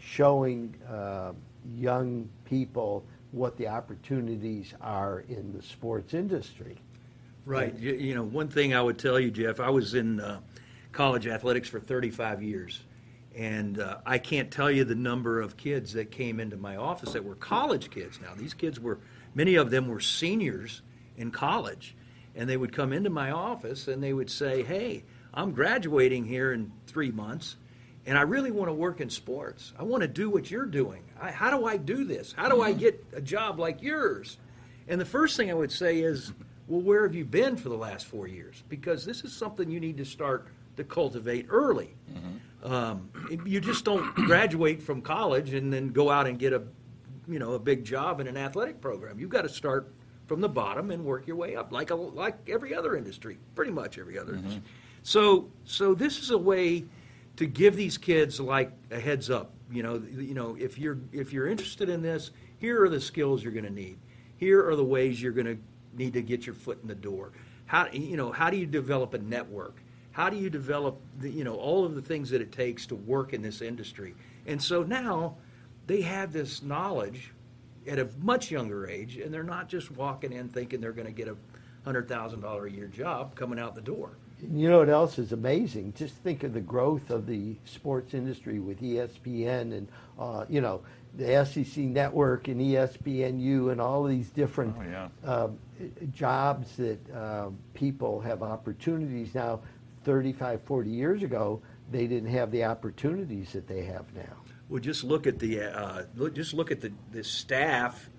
showing 0.00 0.74
uh, 0.88 1.32
young 1.74 2.28
people 2.44 3.04
what 3.32 3.56
the 3.56 3.66
opportunities 3.66 4.72
are 4.80 5.20
in 5.28 5.52
the 5.52 5.62
sports 5.62 6.14
industry. 6.14 6.76
Right. 7.44 7.76
You, 7.76 7.94
you 7.94 8.14
know, 8.14 8.22
one 8.22 8.48
thing 8.48 8.74
I 8.74 8.80
would 8.80 8.98
tell 8.98 9.18
you, 9.18 9.30
Jeff, 9.30 9.60
I 9.60 9.70
was 9.70 9.94
in 9.94 10.20
uh, 10.20 10.40
college 10.92 11.26
athletics 11.26 11.68
for 11.68 11.80
35 11.80 12.42
years. 12.42 12.80
And 13.36 13.78
uh, 13.80 13.98
I 14.06 14.16
can't 14.16 14.50
tell 14.50 14.70
you 14.70 14.84
the 14.84 14.94
number 14.94 15.40
of 15.40 15.58
kids 15.58 15.92
that 15.92 16.10
came 16.10 16.40
into 16.40 16.56
my 16.56 16.76
office 16.76 17.12
that 17.12 17.24
were 17.24 17.34
college 17.34 17.90
kids. 17.90 18.18
Now, 18.20 18.32
these 18.34 18.54
kids 18.54 18.80
were, 18.80 18.98
many 19.34 19.56
of 19.56 19.70
them 19.70 19.88
were 19.88 20.00
seniors 20.00 20.80
in 21.18 21.30
college. 21.30 21.94
And 22.36 22.48
they 22.48 22.56
would 22.56 22.72
come 22.72 22.92
into 22.92 23.10
my 23.10 23.30
office 23.30 23.88
and 23.88 24.02
they 24.02 24.12
would 24.12 24.30
say, 24.30 24.62
Hey, 24.62 25.04
I'm 25.34 25.52
graduating 25.52 26.24
here 26.24 26.52
in 26.52 26.70
three 26.86 27.10
months 27.10 27.56
and 28.06 28.16
I 28.16 28.22
really 28.22 28.52
want 28.52 28.68
to 28.68 28.72
work 28.72 29.00
in 29.00 29.10
sports. 29.10 29.72
I 29.76 29.82
want 29.82 30.02
to 30.02 30.08
do 30.08 30.30
what 30.30 30.48
you're 30.48 30.64
doing. 30.64 31.02
I, 31.20 31.32
how 31.32 31.50
do 31.50 31.66
I 31.66 31.76
do 31.76 32.04
this? 32.04 32.32
How 32.32 32.48
do 32.48 32.62
I 32.62 32.72
get 32.72 33.04
a 33.12 33.20
job 33.20 33.58
like 33.58 33.82
yours? 33.82 34.38
And 34.86 35.00
the 35.00 35.04
first 35.04 35.36
thing 35.36 35.50
I 35.50 35.54
would 35.54 35.72
say 35.72 35.98
is, 35.98 36.32
well, 36.68 36.80
where 36.80 37.02
have 37.02 37.16
you 37.16 37.24
been 37.24 37.56
for 37.56 37.68
the 37.68 37.76
last 37.76 38.06
four 38.06 38.28
years? 38.28 38.62
Because 38.68 39.04
this 39.04 39.24
is 39.24 39.32
something 39.32 39.68
you 39.68 39.80
need 39.80 39.96
to 39.96 40.04
start 40.04 40.46
to 40.76 40.84
cultivate 40.84 41.46
early. 41.48 41.96
Um, 42.62 43.10
you 43.44 43.60
just 43.60 43.84
don't 43.84 44.14
graduate 44.14 44.82
from 44.82 45.02
college 45.02 45.52
and 45.52 45.72
then 45.72 45.88
go 45.88 46.08
out 46.08 46.28
and 46.28 46.38
get 46.38 46.52
a, 46.52 46.62
you 47.26 47.40
know, 47.40 47.54
a 47.54 47.58
big 47.58 47.84
job 47.84 48.20
in 48.20 48.28
an 48.28 48.36
athletic 48.36 48.80
program. 48.80 49.18
You've 49.18 49.30
got 49.30 49.42
to 49.42 49.48
start 49.48 49.92
from 50.26 50.40
the 50.40 50.48
bottom 50.48 50.90
and 50.90 51.04
work 51.04 51.26
your 51.26 51.36
way 51.36 51.56
up, 51.56 51.72
like 51.72 51.90
a, 51.90 51.94
like 51.94 52.36
every 52.48 52.74
other 52.74 52.96
industry, 52.96 53.38
pretty 53.54 53.70
much 53.70 53.98
every 53.98 54.18
other 54.18 54.32
mm-hmm. 54.32 54.46
industry. 54.46 54.62
So, 55.02 55.48
so 55.64 55.94
this 55.94 56.18
is 56.18 56.30
a 56.30 56.38
way 56.38 56.84
to 57.36 57.46
give 57.46 57.76
these 57.76 57.96
kids 57.96 58.40
like 58.40 58.72
a 58.90 58.98
heads 58.98 59.30
up. 59.30 59.52
You 59.70 59.82
know, 59.82 60.02
you 60.16 60.34
know, 60.34 60.56
if 60.58 60.78
you're 60.78 60.98
if 61.12 61.32
you're 61.32 61.48
interested 61.48 61.88
in 61.88 62.02
this, 62.02 62.30
here 62.58 62.82
are 62.82 62.88
the 62.88 63.00
skills 63.00 63.42
you're 63.42 63.52
going 63.52 63.64
to 63.64 63.72
need. 63.72 63.98
Here 64.36 64.66
are 64.68 64.76
the 64.76 64.84
ways 64.84 65.20
you're 65.20 65.32
going 65.32 65.46
to 65.46 65.58
need 65.96 66.12
to 66.12 66.22
get 66.22 66.46
your 66.46 66.54
foot 66.54 66.78
in 66.82 66.88
the 66.88 66.94
door. 66.94 67.32
How 67.66 67.88
you 67.92 68.16
know 68.16 68.32
how 68.32 68.50
do 68.50 68.56
you 68.56 68.66
develop 68.66 69.14
a 69.14 69.18
network? 69.18 69.76
How 70.12 70.30
do 70.30 70.36
you 70.36 70.48
develop 70.48 70.98
the, 71.18 71.30
you 71.30 71.44
know 71.44 71.56
all 71.56 71.84
of 71.84 71.94
the 71.94 72.02
things 72.02 72.30
that 72.30 72.40
it 72.40 72.52
takes 72.52 72.86
to 72.86 72.94
work 72.94 73.32
in 73.32 73.42
this 73.42 73.60
industry? 73.60 74.14
And 74.46 74.62
so 74.62 74.82
now 74.82 75.36
they 75.86 76.00
have 76.02 76.32
this 76.32 76.62
knowledge 76.62 77.32
at 77.88 77.98
a 77.98 78.08
much 78.20 78.50
younger 78.50 78.86
age, 78.88 79.16
and 79.16 79.32
they're 79.32 79.42
not 79.42 79.68
just 79.68 79.90
walking 79.90 80.32
in 80.32 80.48
thinking 80.48 80.80
they're 80.80 80.92
going 80.92 81.06
to 81.06 81.12
get 81.12 81.28
a 81.28 81.36
hundred 81.84 82.08
thousand 82.08 82.40
dollar 82.40 82.66
a 82.66 82.70
year 82.70 82.86
job 82.88 83.34
coming 83.34 83.58
out 83.58 83.74
the 83.74 83.80
door. 83.80 84.10
You 84.52 84.68
know 84.68 84.78
what 84.80 84.90
else 84.90 85.18
is 85.18 85.32
amazing? 85.32 85.94
Just 85.96 86.14
think 86.16 86.42
of 86.42 86.52
the 86.52 86.60
growth 86.60 87.10
of 87.10 87.26
the 87.26 87.56
sports 87.64 88.12
industry 88.12 88.58
with 88.58 88.82
ESPN 88.82 89.72
and 89.72 89.88
uh, 90.18 90.44
you 90.48 90.60
know 90.60 90.82
the 91.16 91.44
SEC 91.46 91.78
network 91.84 92.48
and 92.48 92.60
ESPNU 92.60 93.72
and 93.72 93.80
all 93.80 94.04
these 94.04 94.28
different 94.28 94.76
Oh, 94.78 94.82
yeah. 94.82 95.08
um, 95.24 95.58
jobs 96.12 96.76
that 96.76 96.98
um, 97.16 97.56
people 97.74 98.20
have 98.20 98.42
opportunities 98.42 99.34
now. 99.34 99.60
35, 100.04 100.62
40 100.62 100.88
years 100.90 101.22
ago, 101.24 101.60
they 101.90 102.06
didn't 102.06 102.28
have 102.30 102.52
the 102.52 102.62
opportunities 102.64 103.52
that 103.52 103.66
they 103.66 103.82
have 103.82 104.04
now. 104.14 104.36
Well, 104.68 104.80
just 104.80 105.04
look 105.04 105.26
at 105.26 105.38
the 105.38 105.62
uh, 105.62 106.02
look, 106.16 106.34
just 106.34 106.54
look 106.54 106.70
at 106.70 106.80
the 106.80 106.92
the 107.12 107.22
staff 107.22 108.10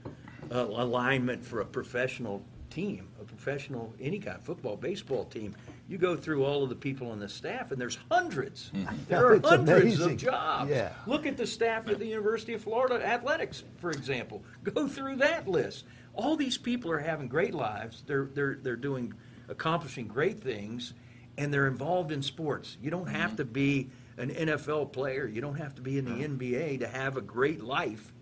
uh, 0.51 0.65
alignment 0.65 1.43
for 1.43 1.59
a 1.59 1.65
professional 1.65 2.41
team, 2.69 3.07
a 3.19 3.25
professional 3.25 3.93
any 3.99 4.19
kind, 4.19 4.37
of 4.37 4.43
football, 4.43 4.77
baseball 4.77 5.25
team. 5.25 5.55
You 5.89 5.97
go 5.97 6.15
through 6.17 6.43
all 6.45 6.63
of 6.63 6.69
the 6.69 6.75
people 6.75 7.11
on 7.11 7.19
the 7.19 7.29
staff, 7.29 7.71
and 7.71 7.79
there's 7.79 7.97
hundreds. 8.11 8.71
There 9.07 9.25
are 9.25 9.35
It's 9.35 9.47
hundreds 9.47 9.95
amazing. 9.95 10.11
of 10.11 10.17
jobs. 10.17 10.69
Yeah. 10.69 10.91
Look 11.05 11.25
at 11.25 11.37
the 11.37 11.47
staff 11.47 11.87
at 11.87 11.97
the 11.99 12.05
University 12.05 12.53
of 12.53 12.61
Florida 12.61 13.05
athletics, 13.05 13.63
for 13.79 13.91
example. 13.91 14.43
Go 14.63 14.87
through 14.87 15.17
that 15.17 15.47
list. 15.47 15.85
All 16.13 16.35
these 16.35 16.57
people 16.57 16.91
are 16.91 16.99
having 16.99 17.27
great 17.27 17.53
lives. 17.53 18.03
They're 18.07 18.25
they're 18.33 18.57
they're 18.61 18.75
doing 18.75 19.13
accomplishing 19.49 20.07
great 20.07 20.41
things, 20.41 20.93
and 21.37 21.53
they're 21.53 21.67
involved 21.67 22.11
in 22.11 22.21
sports. 22.21 22.77
You 22.81 22.89
don't 22.91 23.07
have 23.09 23.35
to 23.37 23.45
be 23.45 23.89
an 24.17 24.29
NFL 24.29 24.91
player. 24.91 25.27
You 25.27 25.41
don't 25.41 25.57
have 25.57 25.75
to 25.75 25.81
be 25.81 25.97
in 25.97 26.05
the 26.05 26.11
uh-huh. 26.11 26.33
NBA 26.35 26.79
to 26.79 26.87
have 26.87 27.17
a 27.17 27.21
great 27.21 27.61
life 27.63 28.13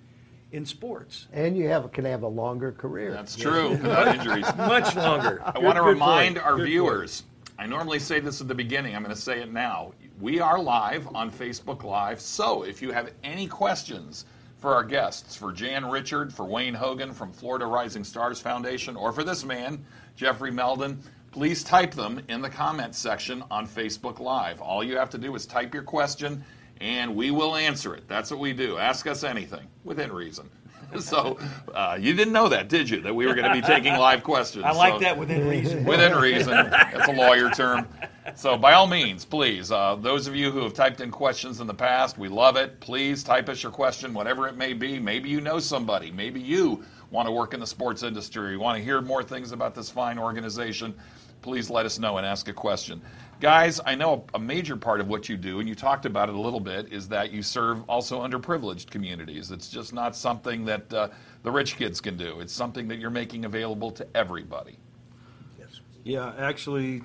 in 0.52 0.66
sports. 0.66 1.28
And 1.34 1.58
you 1.58 1.68
have 1.70 1.92
can 1.92 2.06
have 2.06 2.24
a 2.24 2.28
longer 2.28 2.72
career. 2.72 3.12
That's 3.12 3.36
true, 3.36 3.70
without 3.72 4.08
injuries. 4.16 4.46
Much 4.58 4.96
longer. 4.96 5.42
I 5.46 5.52
Good- 5.54 5.64
want 5.64 5.76
to 5.78 5.84
remind 5.84 6.36
point. 6.36 6.46
our 6.46 6.54
Good 6.54 6.60
point. 6.60 6.70
viewers. 6.70 7.24
I 7.58 7.66
normally 7.66 8.00
say 8.00 8.20
this 8.20 8.42
at 8.42 8.50
the 8.50 8.56
beginning. 8.56 8.96
I'm 8.96 9.04
going 9.04 9.16
to 9.16 9.22
say 9.22 9.42
it 9.42 9.52
now. 9.52 9.94
We 10.20 10.42
are 10.42 10.60
live 10.60 11.08
on 11.16 11.32
Facebook 11.32 11.84
Live. 11.84 12.20
So 12.20 12.64
if 12.64 12.82
you 12.82 12.92
have 12.92 13.12
any 13.24 13.48
questions 13.48 14.26
for 14.58 14.74
our 14.74 14.84
guests, 14.84 15.36
for 15.38 15.54
Jan 15.54 15.90
Richard, 15.90 16.34
for 16.34 16.46
Wayne 16.46 16.74
Hogan 16.74 17.14
from 17.14 17.32
Florida 17.32 17.66
Rising 17.66 18.04
Stars 18.04 18.42
Foundation, 18.42 18.98
or 18.98 19.14
for 19.14 19.24
this 19.24 19.46
man, 19.46 19.86
Jeffrey 20.18 20.52
Meldon, 20.52 21.00
please 21.36 21.66
type 21.66 21.94
them 21.94 22.22
in 22.30 22.42
the 22.42 22.50
comments 22.50 22.98
section 22.98 23.44
on 23.52 23.68
Facebook 23.68 24.22
Live. 24.22 24.62
All 24.62 24.82
you 24.82 24.96
have 24.96 25.10
to 25.10 25.18
do 25.18 25.36
is 25.36 25.46
type 25.46 25.74
your 25.74 25.84
question 25.84 26.42
and 26.80 27.14
we 27.14 27.30
will 27.30 27.58
answer 27.58 27.94
it. 27.94 28.08
That's 28.08 28.32
what 28.32 28.40
we 28.40 28.54
do. 28.54 28.78
Ask 28.78 29.06
us 29.06 29.22
anything 29.26 29.68
within 29.84 30.14
reason. 30.14 30.50
so 31.00 31.38
uh, 31.74 31.98
you 32.00 32.14
didn't 32.14 32.32
know 32.32 32.48
that, 32.48 32.70
did 32.70 32.90
you? 32.90 33.02
That 33.02 33.14
we 33.14 33.26
were 33.26 33.34
going 33.34 33.50
to 33.50 33.54
be 33.54 33.60
taking 33.60 33.96
live 33.96 34.24
questions. 34.24 34.64
I 34.64 34.72
like 34.72 34.94
So- 34.94 35.00
that 35.00 35.18
within 35.18 35.46
reason. 35.46 35.84
within 35.84 36.16
reason. 36.22 36.54
That's 36.54 37.10
a 37.10 37.12
lawyer 37.12 37.50
term. 37.50 37.86
So, 38.36 38.58
by 38.58 38.74
all 38.74 38.88
means, 38.88 39.26
please, 39.26 39.72
uh, 39.72 39.96
those 39.96 40.28
of 40.28 40.36
you 40.36 40.52
who 40.52 40.64
have 40.64 40.74
typed 40.74 41.02
in 41.02 41.12
questions 41.12 41.60
in 41.60 41.68
the 41.68 41.74
past, 41.74 42.18
we 42.18 42.28
love 42.30 42.56
it. 42.56 42.80
Please 42.80 43.24
type 43.24 43.50
us 43.50 43.62
your 43.62 43.72
question, 43.72 44.14
whatever 44.14 44.48
it 44.48 44.56
may 44.56 44.74
be. 44.74 45.00
Maybe 45.00 45.30
you 45.30 45.42
know 45.42 45.60
somebody. 45.60 46.12
Maybe 46.12 46.40
you 46.40 46.84
want 47.12 47.28
to 47.28 47.32
work 47.32 47.54
in 47.54 47.60
the 47.60 47.68
sports 47.68 48.04
industry. 48.04 48.52
You 48.52 48.60
want 48.60 48.78
to 48.78 48.84
hear 48.84 49.00
more 49.02 49.22
things 49.24 49.52
about 49.52 49.76
this 49.76 49.90
fine 49.90 50.18
organization. 50.18 50.96
Please 51.46 51.70
let 51.70 51.86
us 51.86 52.00
know 52.00 52.18
and 52.18 52.26
ask 52.26 52.48
a 52.48 52.54
question. 52.54 53.00
Guys, 53.40 53.80
I 53.86 53.94
know 53.94 54.26
a 54.34 54.40
major 54.40 54.76
part 54.76 55.00
of 55.00 55.08
what 55.08 55.30
you 55.30 55.38
do, 55.38 55.60
and 55.60 55.70
you 55.70 55.76
talked 55.76 56.08
about 56.08 56.28
it 56.28 56.34
a 56.34 56.40
little 56.40 56.60
bit, 56.60 56.92
is 56.92 57.08
that 57.10 57.32
you 57.32 57.44
serve 57.44 57.88
also 57.88 58.26
underprivileged 58.28 58.90
communities. 58.90 59.52
It's 59.52 59.70
just 59.70 59.94
not 59.94 60.16
something 60.16 60.66
that 60.66 60.92
uh, 60.92 61.10
the 61.44 61.52
rich 61.52 61.78
kids 61.78 62.02
can 62.02 62.18
do, 62.18 62.40
it's 62.40 62.52
something 62.52 62.88
that 62.88 62.98
you're 62.98 63.12
making 63.12 63.46
available 63.46 63.92
to 63.92 64.08
everybody. 64.16 64.80
Yes. 65.60 65.82
Yeah, 66.04 66.34
actually, 66.40 67.04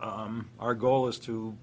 um, 0.00 0.48
our 0.58 0.74
goal 0.74 1.08
is 1.08 1.18
to, 1.20 1.54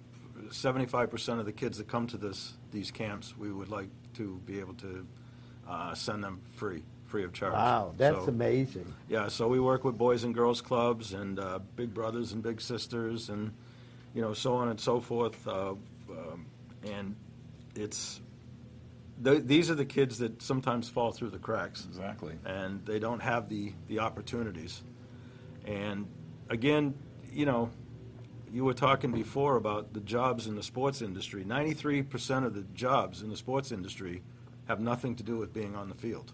seventy-five 0.51 1.09
percent 1.09 1.39
of 1.39 1.47
the 1.47 1.51
kids 1.51 1.79
that 1.79 1.87
come 1.87 2.05
to 2.05 2.17
this, 2.17 2.53
these 2.71 2.91
camps, 2.91 3.35
we 3.35 3.51
would 3.51 3.69
like 3.69 3.89
to 4.17 4.39
be 4.45 4.59
able 4.59 4.75
to 4.75 5.07
uh, 5.67 5.95
send 5.95 6.23
them 6.23 6.41
free, 6.57 6.83
free 7.13 7.23
of 7.23 7.31
charge. 7.31 7.53
Wow, 7.53 7.93
that's 7.95 8.17
So- 8.25 8.29
amazing. 8.29 8.91
Yeah, 9.07 9.27
so 9.27 9.47
we 9.47 9.59
work 9.59 9.83
with 9.83 9.99
Boys 9.99 10.23
and 10.23 10.33
Girls 10.33 10.61
Clubs 10.61 11.13
and 11.13 11.37
uh, 11.39 11.59
Big 11.75 11.93
Brothers 11.93 12.31
and 12.33 12.41
Big 12.41 12.59
Sisters 12.59 13.29
and, 13.29 13.53
you 14.15 14.21
know, 14.23 14.33
so 14.33 14.55
on 14.55 14.69
and 14.69 14.79
so 14.81 14.99
forth. 14.99 15.47
Uh, 15.47 15.75
um, 16.09 16.47
and 16.83 17.15
it's, 17.75 18.19
th- 19.23 19.43
these 19.45 19.69
are 19.69 19.75
the 19.75 19.85
kids 19.85 20.17
that 20.17 20.41
sometimes 20.41 20.89
fall 20.89 21.11
through 21.11 21.29
the 21.29 21.37
cracks 21.37 21.85
Exactly. 21.85 22.33
and 22.45 22.83
they 22.87 22.97
don't 22.97 23.21
have 23.21 23.47
the, 23.47 23.73
the 23.87 23.99
opportunities. 23.99 24.81
And 25.65 26.07
again, 26.49 26.95
you 27.31 27.45
know, 27.45 27.69
you 28.51 28.65
were 28.65 28.73
talking 28.73 29.11
before 29.11 29.55
about 29.57 29.93
the 29.93 29.99
jobs 29.99 30.47
in 30.47 30.55
the 30.55 30.63
sports 30.63 31.03
industry. 31.03 31.45
93% 31.45 32.43
of 32.43 32.55
the 32.55 32.63
jobs 32.73 33.21
in 33.21 33.29
the 33.29 33.37
sports 33.37 33.71
industry 33.71 34.23
have 34.67 34.79
nothing 34.79 35.15
to 35.17 35.21
do 35.21 35.37
with 35.37 35.53
being 35.53 35.75
on 35.75 35.89
the 35.89 35.95
field. 35.95 36.33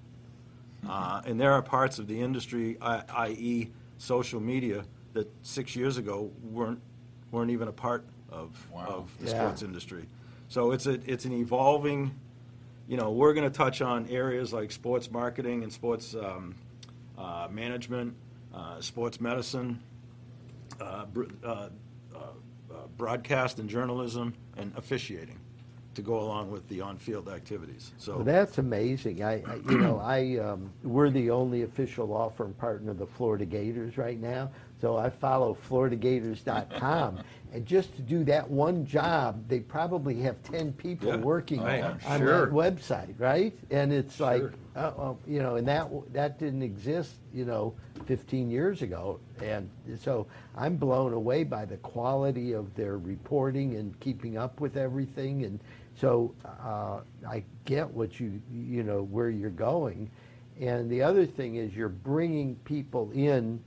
Uh, 0.88 1.22
and 1.26 1.40
there 1.40 1.52
are 1.54 1.62
parts 1.62 2.00
of 2.00 2.08
the 2.08 2.20
industry, 2.20 2.78
i- 2.82 3.04
i.e., 3.28 3.70
social 3.98 4.40
media, 4.40 4.84
that 5.14 5.28
six 5.42 5.76
years 5.76 5.98
ago 5.98 6.32
weren't 6.44 6.80
weren't 7.32 7.52
even 7.52 7.68
a 7.68 7.72
part 7.72 8.06
of 8.30 8.56
Wow. 8.72 8.86
of 8.88 9.18
the 9.20 9.26
Yeah. 9.26 9.32
sports 9.38 9.62
industry. 9.62 10.06
So 10.48 10.72
it's 10.72 10.86
a 10.88 10.94
it's 11.12 11.26
an 11.26 11.34
evolving. 11.34 12.12
You 12.88 12.98
know, 12.98 13.12
we're 13.12 13.34
going 13.34 13.50
to 13.50 13.56
touch 13.56 13.82
on 13.82 14.08
areas 14.08 14.52
like 14.52 14.72
sports 14.72 15.12
marketing 15.12 15.62
and 15.64 15.72
sports 15.72 16.16
um, 16.16 16.56
uh, 17.18 17.48
management, 17.52 18.16
uh, 18.54 18.82
sports 18.82 19.22
medicine, 19.22 19.80
uh, 20.82 21.06
br- 21.06 21.26
uh, 21.44 21.48
uh, 21.48 21.70
uh, 22.16 22.88
broadcast 22.98 23.60
and 23.60 23.70
journalism, 23.70 24.34
and 24.58 24.72
officiating 24.76 25.38
to 26.00 26.06
go 26.06 26.20
along 26.20 26.50
with 26.50 26.68
the 26.70 26.82
on-field 26.82 27.28
activities. 27.30 27.92
So 27.98 28.16
Well, 28.18 28.26
that's 28.26 28.58
amazing. 28.58 29.24
I, 29.24 29.34
I 29.44 29.56
you 29.66 29.78
know, 29.78 30.00
I 30.04 30.38
um, 30.38 30.72
we're 30.84 31.10
the 31.10 31.30
only 31.30 31.64
official 31.64 32.08
law 32.08 32.30
firm 32.30 32.54
partner 32.54 32.92
of 32.92 32.98
the 32.98 33.06
Florida 33.06 33.46
Gators 33.46 33.98
right 33.98 34.20
now. 34.20 34.50
So 34.82 34.96
I 34.96 35.10
follow 35.10 35.58
FloridaGators.com, 35.70 37.20
and 37.54 37.66
just 37.66 37.94
to 37.98 38.02
do 38.02 38.24
that 38.26 38.50
one 38.50 38.86
job, 38.86 39.44
they 39.50 39.60
probably 39.60 40.16
have 40.22 40.42
ten 40.44 40.72
people 40.74 41.10
Yeah. 41.10 41.18
working 41.18 41.60
Oh, 41.60 41.98
on 42.08 42.20
Sure. 42.20 42.46
that 42.46 42.54
website, 42.54 43.14
right? 43.20 43.54
And 43.72 43.92
it's 43.92 44.20
like, 44.22 44.44
uh, 44.78 44.80
uh, 44.98 45.14
you 45.28 45.42
know, 45.42 45.56
and 45.58 45.68
that 45.68 45.90
that 46.14 46.40
didn't 46.40 46.64
exist, 46.64 47.16
you 47.34 47.44
know, 47.44 47.74
15 48.06 48.50
years 48.50 48.82
ago. 48.82 49.20
And 49.44 49.70
so 50.02 50.26
I'm 50.56 50.78
blown 50.78 51.14
away 51.14 51.44
by 51.44 51.66
the 51.66 51.78
quality 51.78 52.54
of 52.54 52.74
their 52.76 52.98
reporting 52.98 53.76
and 53.76 54.00
keeping 54.00 54.38
up 54.38 54.60
with 54.62 54.78
everything. 54.78 55.44
And 55.44 55.60
so 56.00 56.34
uh, 56.46 57.02
I 57.28 57.44
get 57.66 57.90
what 57.90 58.20
you 58.20 58.42
you 58.52 58.84
know 58.84 59.04
where 59.04 59.30
you're 59.30 59.50
going. 59.50 60.10
And 60.60 60.90
the 60.90 61.02
other 61.02 61.26
thing 61.26 61.56
is 61.56 61.76
you're 61.76 61.90
bringing 61.90 62.56
people 62.66 63.12
in 63.14 63.62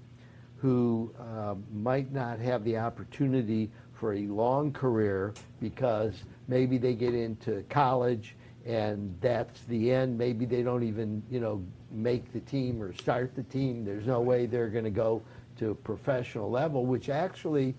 who 0.58 1.12
um, 1.18 1.64
might 1.72 2.12
not 2.12 2.38
have 2.38 2.64
the 2.64 2.78
opportunity 2.78 3.70
for 3.94 4.14
a 4.14 4.26
long 4.26 4.72
career 4.72 5.32
because 5.60 6.14
maybe 6.48 6.78
they 6.78 6.94
get 6.94 7.14
into 7.14 7.64
college 7.68 8.36
and 8.66 9.16
that's 9.20 9.62
the 9.62 9.90
end. 9.90 10.16
Maybe 10.16 10.44
they 10.44 10.62
don't 10.62 10.82
even, 10.84 11.22
you 11.30 11.40
know, 11.40 11.64
make 11.90 12.32
the 12.32 12.40
team 12.40 12.80
or 12.80 12.92
start 12.94 13.34
the 13.34 13.42
team. 13.44 13.84
There's 13.84 14.06
no 14.06 14.20
way 14.20 14.46
they're 14.46 14.68
going 14.68 14.84
to 14.84 14.90
go 14.90 15.22
to 15.58 15.70
a 15.70 15.74
professional 15.74 16.50
level, 16.50 16.86
which 16.86 17.08
actually 17.08 17.74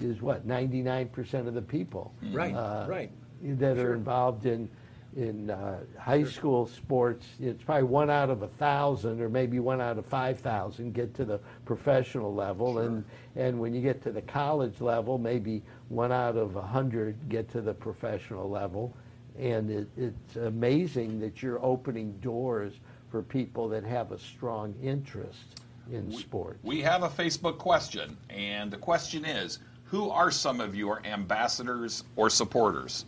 is 0.00 0.22
what 0.22 0.46
99% 0.46 1.46
of 1.46 1.54
the 1.54 1.62
people 1.62 2.12
Right, 2.32 2.54
uh, 2.54 2.86
right. 2.88 3.10
That 3.42 3.76
are 3.78 3.80
Sure. 3.80 3.94
involved 3.94 4.46
in 4.46 4.68
in 5.16 5.50
uh, 5.50 5.78
high 5.98 6.22
school 6.22 6.66
sports. 6.66 7.26
It's 7.40 7.62
probably 7.62 7.84
one 7.84 8.10
out 8.10 8.28
of 8.30 8.42
a 8.42 8.46
thousand, 8.46 9.20
or 9.20 9.28
maybe 9.28 9.58
one 9.58 9.80
out 9.80 9.98
of 9.98 10.06
five 10.06 10.38
thousand, 10.38 10.92
get 10.92 11.14
to 11.14 11.24
the 11.24 11.40
professional 11.64 12.32
level, 12.34 12.78
and 12.78 13.04
and 13.34 13.58
when 13.58 13.74
you 13.74 13.80
get 13.80 14.02
to 14.02 14.12
the 14.12 14.22
college 14.22 14.80
level, 14.80 15.18
maybe 15.18 15.62
one 15.88 16.12
out 16.12 16.36
of 16.36 16.56
a 16.56 16.62
hundred 16.62 17.16
get 17.28 17.50
to 17.52 17.60
the 17.62 17.72
professional 17.74 18.48
level, 18.50 18.94
and 19.38 19.70
it, 19.70 19.88
it's 19.96 20.36
amazing 20.36 21.18
that 21.20 21.42
you're 21.42 21.64
opening 21.64 22.12
doors 22.20 22.74
for 23.10 23.22
people 23.22 23.66
that 23.70 23.84
have 23.84 24.12
a 24.12 24.18
strong 24.18 24.74
interest 24.82 25.62
in 25.90 26.12
sports. 26.12 26.58
We 26.62 26.82
have 26.82 27.02
a 27.02 27.08
Facebook 27.08 27.56
question, 27.56 28.18
and 28.28 28.70
the 28.70 28.76
question 28.76 29.24
is 29.24 29.58
Who 29.90 30.10
are 30.10 30.30
some 30.30 30.60
of 30.60 30.74
your 30.74 31.00
ambassadors 31.04 32.04
or 32.16 32.28
supporters? 32.30 33.06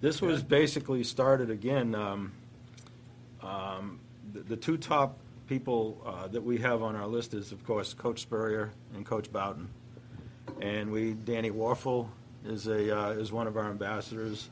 This 0.00 0.20
was 0.20 0.42
basically 0.42 1.02
started 1.02 1.50
again. 1.50 1.94
Um, 1.94 2.32
um, 3.42 3.98
the, 4.32 4.40
the 4.40 4.56
two 4.56 4.76
top 4.76 5.18
people 5.48 6.00
uh, 6.04 6.28
that 6.28 6.42
we 6.42 6.58
have 6.58 6.82
on 6.82 6.94
our 6.94 7.06
list 7.06 7.32
is, 7.34 7.52
of 7.52 7.64
course, 7.66 7.94
Coach 7.94 8.20
Spurrier 8.20 8.70
and 8.94 9.04
Coach 9.06 9.32
Bowden, 9.32 9.68
and 10.60 10.92
we 10.92 11.14
Danny 11.14 11.50
Wuerffel 11.50 12.08
is 12.44 12.66
a 12.66 12.96
uh, 12.96 13.10
is 13.12 13.32
one 13.32 13.46
of 13.46 13.56
our 13.56 13.70
ambassadors 13.70 14.50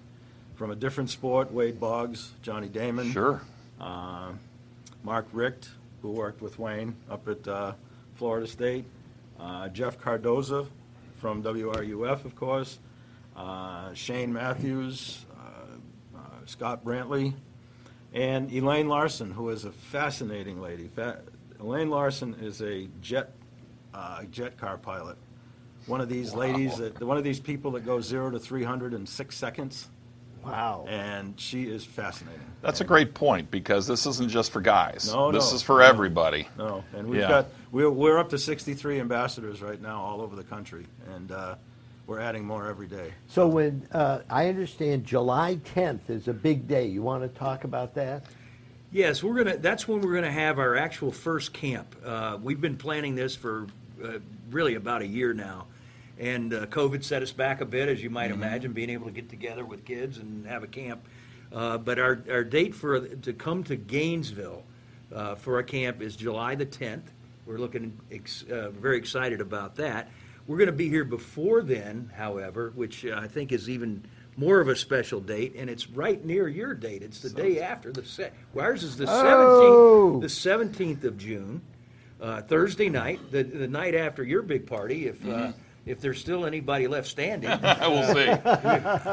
from 0.54 0.70
a 0.70 0.74
different 0.74 1.10
sport. 1.10 1.52
Wade 1.52 1.78
Boggs, 1.78 2.32
Johnny 2.42 2.68
Damon, 2.68 3.12
Sure. 3.12 3.42
uh, 3.80 4.30
Mark 5.04 5.26
Richt, 5.32 5.68
who 6.00 6.10
worked 6.12 6.40
with 6.40 6.58
Wayne 6.58 6.96
up 7.10 7.28
at 7.28 7.46
uh, 7.46 7.72
Florida 8.14 8.46
State, 8.46 8.86
uh, 9.38 9.68
Jeff 9.68 9.98
Cardozo 10.00 10.66
from 11.16 11.42
WRUF, 11.42 12.24
of 12.24 12.36
course, 12.36 12.78
uh, 13.36 13.92
Shane 13.94 14.32
Matthews, 14.32 15.24
uh, 15.38 16.18
uh, 16.18 16.20
Scot 16.46 16.84
Brantley, 16.84 17.34
and 18.12 18.50
Elaine 18.52 18.88
Larsen, 18.88 19.30
who 19.30 19.50
is 19.50 19.64
a 19.64 19.72
fascinating 19.72 20.60
lady. 20.60 20.88
Fa- 20.88 21.20
Elaine 21.60 21.90
Larsen 21.90 22.34
is 22.40 22.60
a 22.62 22.88
jet 23.00 23.32
uh, 23.94 24.24
jet 24.24 24.58
car 24.58 24.76
pilot. 24.76 25.16
One 25.86 26.00
of 26.00 26.08
these 26.08 26.34
ladies 26.34 26.76
that 26.78 27.00
one 27.00 27.16
of 27.16 27.24
these 27.24 27.40
people 27.40 27.70
that 27.72 27.84
goes 27.86 28.06
zero 28.06 28.30
to 28.30 28.38
three 28.38 28.64
hundred 28.64 28.92
in 28.92 29.06
six 29.06 29.36
seconds, 29.36 29.88
Wow. 30.46 30.84
and 30.88 31.38
she 31.38 31.64
is 31.64 31.84
fascinating. 31.84 32.40
That's 32.62 32.80
a 32.80 32.84
great 32.84 33.14
point 33.14 33.50
because 33.50 33.86
this 33.86 34.06
isn't 34.06 34.28
just 34.30 34.50
for 34.52 34.60
guys. 34.60 35.12
No, 35.12 35.30
this 35.32 35.50
no, 35.50 35.56
is 35.56 35.62
for 35.62 35.78
no. 35.80 35.84
everybody. 35.86 36.48
No, 36.58 36.84
and 36.94 37.08
we've 37.08 37.20
Yeah. 37.20 37.28
got 37.28 37.46
we're 37.72 37.90
we're 37.90 38.18
up 38.18 38.30
to 38.30 38.38
63 38.38 39.00
ambassadors 39.00 39.60
right 39.62 39.80
now 39.80 40.00
all 40.00 40.20
over 40.20 40.36
the 40.36 40.44
country, 40.44 40.86
and 41.14 41.30
uh, 41.32 41.56
we're 42.06 42.20
adding 42.20 42.44
more 42.44 42.68
every 42.68 42.86
day. 42.86 43.12
So 43.28 43.46
when 43.46 43.86
uh, 43.92 44.20
I 44.30 44.48
understand 44.48 45.04
July 45.04 45.58
10th 45.74 46.08
is 46.08 46.28
a 46.28 46.32
big 46.32 46.68
day, 46.68 46.86
you 46.86 47.02
want 47.02 47.22
to 47.22 47.38
talk 47.38 47.64
about 47.64 47.94
that? 47.94 48.24
Yes, 48.92 49.22
we're 49.22 49.34
gonna. 49.34 49.56
That's 49.56 49.86
when 49.88 50.00
we're 50.00 50.14
gonna 50.14 50.30
have 50.30 50.58
our 50.58 50.76
actual 50.76 51.10
first 51.12 51.52
camp. 51.52 51.94
Uh, 52.04 52.38
we've 52.40 52.60
been 52.60 52.76
planning 52.76 53.14
this 53.14 53.34
for 53.34 53.66
uh, 54.02 54.18
really 54.50 54.74
about 54.76 55.02
a 55.02 55.06
year 55.06 55.34
now, 55.34 55.66
and 56.18 56.52
uh, 56.54 56.66
COVID 56.66 57.04
set 57.04 57.22
us 57.22 57.32
back 57.32 57.60
a 57.60 57.64
bit, 57.66 57.88
as 57.88 58.02
you 58.02 58.10
might 58.10 58.30
imagine, 58.30 58.72
being 58.72 58.90
able 58.90 59.06
to 59.06 59.12
get 59.12 59.28
together 59.28 59.64
with 59.64 59.84
kids 59.84 60.18
and 60.18 60.46
have 60.46 60.62
a 60.62 60.66
camp. 60.66 61.04
Uh, 61.52 61.78
but 61.78 61.98
our 61.98 62.22
our 62.30 62.44
date 62.44 62.74
for 62.74 63.00
to 63.00 63.32
come 63.32 63.62
to 63.64 63.76
Gainesville 63.76 64.64
uh, 65.14 65.34
for 65.36 65.58
a 65.58 65.64
camp 65.64 66.02
is 66.02 66.16
July 66.16 66.54
the 66.54 66.66
10th. 66.66 67.04
We're 67.46 67.58
looking 67.58 67.98
ex- 68.10 68.44
uh, 68.50 68.70
very 68.70 68.98
excited 68.98 69.40
about 69.40 69.76
that. 69.76 70.08
We're 70.46 70.56
going 70.58 70.66
to 70.66 70.72
be 70.72 70.88
here 70.88 71.04
before 71.04 71.62
then, 71.62 72.10
however, 72.16 72.72
which 72.74 73.04
uh, 73.06 73.16
I 73.20 73.28
think 73.28 73.52
is 73.52 73.68
even 73.70 74.04
more 74.36 74.60
of 74.60 74.68
a 74.68 74.76
special 74.76 75.20
date, 75.20 75.54
and 75.56 75.70
it's 75.70 75.88
right 75.88 76.22
near 76.24 76.46
your 76.48 76.74
date. 76.74 77.02
It's 77.02 77.20
the 77.20 77.30
day 77.30 77.60
after 77.60 77.92
the 77.92 78.04
se- 78.04 78.32
well, 78.52 78.64
ours 78.66 78.82
is 78.82 78.96
the 78.96 79.06
Oh. 79.08 80.20
seventeenth, 80.20 80.22
the 80.22 80.28
seventeenth 80.28 81.04
of 81.04 81.18
June. 81.18 81.62
Uh, 82.20 82.24
uh, 82.24 82.42
Thursday 82.42 82.88
night, 82.88 83.20
the, 83.30 83.42
the 83.42 83.68
night 83.68 83.94
after 83.94 84.24
your 84.24 84.40
big 84.42 84.66
party, 84.66 85.06
if 85.06 85.24
uh, 85.28 85.52
if 85.86 86.00
there's 86.00 86.18
still 86.20 86.44
anybody 86.44 86.88
left 86.88 87.06
standing. 87.08 87.48
we'll 87.80 88.12
see. 88.14 88.26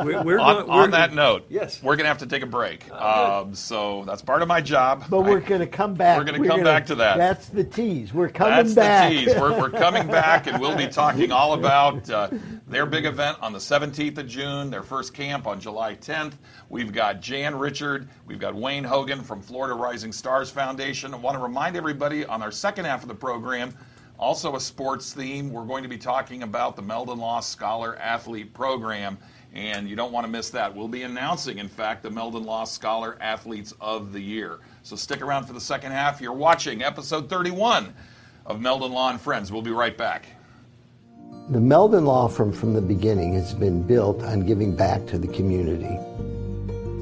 we're, 0.03 0.23
we're 0.23 0.39
on, 0.39 0.55
going- 0.55 0.69
on 0.69 0.79
we're- 0.79 0.91
that 0.91 1.13
note, 1.13 1.45
Yes. 1.49 1.81
we're 1.83 1.95
going 1.95 2.05
to 2.05 2.09
have 2.09 2.17
to 2.19 2.25
take 2.27 2.41
a 2.43 2.47
break. 2.47 2.91
Um, 2.91 3.53
so 3.55 4.03
that's 4.05 4.21
part 4.21 4.41
of 4.41 4.47
my 4.47 4.59
job. 4.59 5.05
But 5.09 5.21
we're 5.21 5.39
going 5.39 5.61
to 5.61 5.67
come 5.67 5.93
back. 5.93 6.17
We're 6.17 6.23
gonna 6.23 6.47
come 6.47 6.63
back 6.63 6.87
to 6.87 6.95
that. 6.95 7.17
That's 7.17 7.47
the 7.49 7.63
tease. 7.63 8.13
We're 8.13 8.29
coming 8.29 8.55
That's 8.57 8.73
back. 8.73 9.13
That's 9.13 9.25
the 9.25 9.31
tease. 9.33 9.39
We're, 9.41 9.59
we're 9.59 9.69
coming 9.69 10.07
back, 10.07 10.47
and 10.47 10.59
we'll 10.59 10.75
be 10.75 10.87
talking 10.87 11.31
all 11.31 11.53
about 11.59 12.09
uh, 12.09 12.29
their 12.67 12.85
big 12.85 13.05
event 13.05 13.37
on 13.41 13.53
the 13.53 13.59
17th 13.59 14.17
of 14.17 14.27
June, 14.27 14.69
their 14.71 14.83
first 14.83 15.13
camp 15.13 15.45
on 15.47 15.59
July 15.61 15.95
10th. 15.95 16.33
We've 16.69 16.91
got 16.91 17.21
Jan 17.21 17.55
Richard, 17.55 18.09
we've 18.25 18.39
got 18.39 18.55
Wayne 18.55 18.83
Hogan 18.83 19.21
from 19.21 19.41
Florida 19.41 19.75
Rising 19.75 20.11
Stars 20.11 20.49
Foundation. 20.49 21.13
I 21.13 21.17
want 21.17 21.37
to 21.37 21.43
remind 21.43 21.75
everybody 21.75 22.25
on 22.25 22.41
our 22.41 22.51
second 22.51 22.85
half 22.85 23.03
of 23.03 23.07
the 23.09 23.15
program, 23.15 23.75
also 24.23 24.55
a 24.55 24.59
sports 24.59 25.11
theme, 25.11 25.51
we're 25.51 25.65
going 25.65 25.83
to 25.83 25.89
be 25.89 25.97
talking 25.97 26.43
about 26.43 26.77
the 26.77 26.81
Meldon 26.81 27.19
Law 27.19 27.41
Scholar 27.41 27.97
Athlete 27.97 28.53
Program. 28.53 29.17
And 29.53 29.87
you 29.87 29.97
don't 29.97 30.13
want 30.13 30.25
to 30.25 30.31
miss 30.31 30.49
that. 30.51 30.73
We'll 30.73 30.87
be 30.87 31.03
announcing, 31.03 31.57
in 31.57 31.67
fact, 31.67 32.03
the 32.03 32.09
Meldon 32.09 32.45
Law 32.45 32.63
Scholar 32.63 33.17
Athletes 33.19 33.73
of 33.81 34.13
the 34.13 34.21
Year. 34.21 34.59
So 34.81 34.95
stick 34.95 35.21
around 35.21 35.43
for 35.43 35.51
the 35.51 35.59
second 35.59 35.91
half. 35.91 36.21
You're 36.21 36.31
watching 36.31 36.81
episode 36.83 37.29
31 37.29 37.93
of 38.45 38.61
Meldon 38.61 38.93
Law 38.93 39.09
and 39.09 39.19
Friends. 39.19 39.51
We'll 39.51 39.61
be 39.61 39.71
right 39.71 39.97
back. 39.97 40.25
The 41.49 41.59
Meldon 41.59 42.05
Law 42.05 42.29
Firm 42.29 42.53
from 42.53 42.73
the 42.73 42.81
beginning 42.81 43.33
has 43.33 43.53
been 43.53 43.83
built 43.83 44.23
on 44.23 44.45
giving 44.45 44.73
back 44.73 45.05
to 45.07 45.17
the 45.17 45.27
community. 45.27 45.99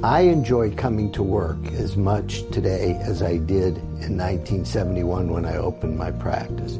I 0.04 0.22
enjoy 0.22 0.74
coming 0.75 1.12
to 1.12 1.22
work 1.22 1.63
as 1.74 1.96
much 1.96 2.50
today 2.50 3.00
as 3.04 3.22
I 3.22 3.38
did 3.38 3.78
in 3.78 4.18
1971 4.18 5.30
when 5.30 5.46
I 5.46 5.58
opened 5.58 5.96
my 5.96 6.10
practice. 6.10 6.80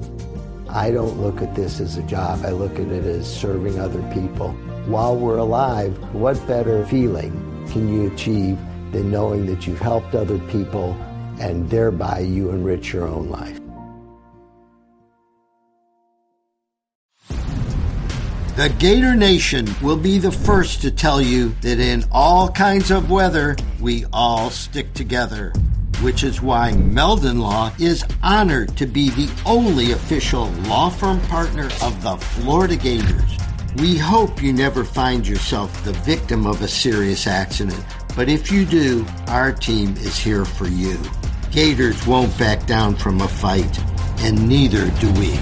I 0.74 0.90
don't 0.90 1.20
look 1.20 1.42
at 1.42 1.54
this 1.54 1.82
as 1.82 1.98
a 1.98 2.04
job, 2.04 2.46
I 2.46 2.52
look 2.52 2.80
at 2.80 2.88
it 2.88 3.04
as 3.04 3.28
serving 3.28 3.78
other 3.78 4.02
people. 4.14 4.54
While 4.86 5.18
we're 5.18 5.38
alive, 5.38 5.98
what 6.14 6.36
better 6.48 6.86
feeling 6.86 7.34
can 7.70 7.90
you 7.90 8.08
achieve 8.08 8.58
than 8.94 9.12
knowing 9.12 9.46
that 9.48 9.68
you've 9.68 9.82
helped 9.82 10.16
other 10.16 10.40
people 10.48 10.94
and 11.42 11.70
thereby 11.70 12.20
you 12.20 12.52
enrich 12.52 12.94
your 12.94 13.06
own 13.06 13.30
life? 13.30 13.60
The 18.56 18.74
Gator 18.80 19.16
Nation 19.16 19.68
will 19.82 19.98
be 19.98 20.20
the 20.20 20.32
first 20.32 20.82
to 20.84 20.92
tell 20.92 21.22
you 21.22 21.50
that 21.62 21.80
in 21.80 22.06
all 22.14 22.50
kinds 22.50 22.92
of 22.92 23.12
weather, 23.12 23.58
we 23.82 24.06
all 24.14 24.50
stick 24.50 24.94
together. 24.94 25.52
Which 26.02 26.24
is 26.24 26.42
why 26.42 26.72
Meldon 26.72 27.40
Law 27.40 27.72
is 27.78 28.04
honored 28.24 28.76
to 28.78 28.88
be 28.88 29.12
the 29.12 29.32
only 29.46 29.92
official 29.92 30.48
law 30.68 30.90
firm 30.90 31.20
partner 31.22 31.66
of 31.84 32.02
the 32.02 32.18
Florida 32.18 32.76
Gators. 32.76 33.38
We 33.78 33.98
hope 33.98 34.42
you 34.42 34.52
never 34.52 34.84
find 34.84 35.28
yourself 35.28 35.84
the 35.86 35.94
victim 35.94 36.48
of 36.48 36.64
a 36.64 36.68
serious 36.68 37.28
accident, 37.28 37.86
but 38.16 38.30
if 38.30 38.52
you 38.52 38.66
do, 38.66 39.06
our 39.28 39.52
team 39.52 39.96
is 39.98 40.18
here 40.18 40.44
for 40.44 40.68
you. 40.68 40.98
Gators 41.52 42.08
won't 42.08 42.36
back 42.40 42.66
down 42.66 42.96
from 42.96 43.22
a 43.22 43.28
fight, 43.28 43.80
and 44.22 44.50
neither 44.50 44.90
do 45.00 45.12
we. 45.14 45.38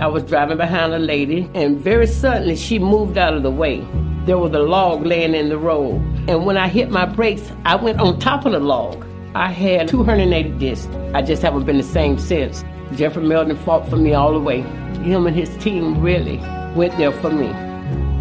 I 0.00 0.06
was 0.06 0.22
driving 0.22 0.56
behind 0.56 0.94
a 0.94 0.98
lady, 0.98 1.50
and 1.54 1.78
very 1.78 2.06
suddenly 2.06 2.56
she 2.56 2.78
moved 2.78 3.18
out 3.18 3.34
of 3.34 3.42
the 3.42 3.50
way. 3.50 3.86
There 4.24 4.38
was 4.38 4.52
a 4.52 4.58
log 4.58 5.04
laying 5.04 5.34
in 5.34 5.50
the 5.50 5.58
road, 5.58 6.00
and 6.28 6.46
when 6.46 6.56
I 6.56 6.68
hit 6.68 6.90
my 6.90 7.04
brakes, 7.04 7.50
I 7.64 7.74
went 7.74 7.98
on 7.98 8.18
top 8.18 8.46
of 8.46 8.52
the 8.52 8.60
log. 8.60 9.04
I 9.34 9.50
had 9.50 9.88
280 9.88 10.50
discs. 10.58 10.86
I 11.14 11.22
just 11.22 11.42
haven't 11.42 11.64
been 11.64 11.78
the 11.78 11.82
same 11.82 12.18
since. 12.18 12.64
Jeffrey 12.94 13.22
Meldon 13.22 13.56
fought 13.56 13.88
for 13.88 13.96
me 13.96 14.14
all 14.14 14.32
the 14.32 14.38
way. 14.38 14.60
Him 15.02 15.26
and 15.26 15.34
his 15.34 15.56
team 15.56 16.00
really 16.00 16.36
went 16.76 16.96
there 16.96 17.12
for 17.12 17.30
me. 17.30 17.48